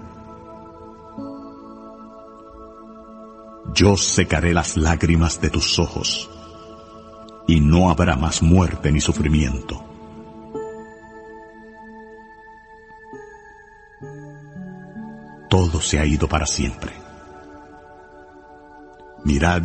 Yo 3.75 3.99
secaré 3.99 4.55
las 4.55 4.79
lágrimas 4.79 5.39
de 5.43 5.51
tus 5.51 5.79
ojos, 5.79 6.31
y 7.47 7.61
no 7.61 7.91
habrá 7.91 8.17
más 8.17 8.43
muerte 8.43 8.93
ni 8.93 9.01
sufrimiento 9.01 9.93
todo 15.53 15.83
se 15.83 15.99
ha 15.99 16.07
ido 16.07 16.27
para 16.27 16.47
siempre. 16.47 16.93
Mirad, 19.23 19.65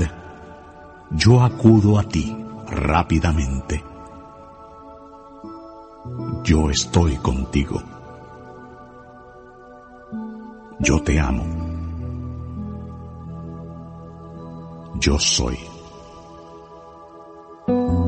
yo 1.11 1.41
acudo 1.41 1.97
a 1.97 2.03
ti 2.03 2.35
rápidamente. 2.69 3.81
Yo 6.43 6.69
estoy 6.69 7.15
contigo. 7.15 7.81
Yo 10.79 11.01
te 11.01 11.17
amo. 11.21 11.45
Yo 14.99 15.17
soy. 15.17 15.57
Thank 17.67 17.79
you 17.91 18.06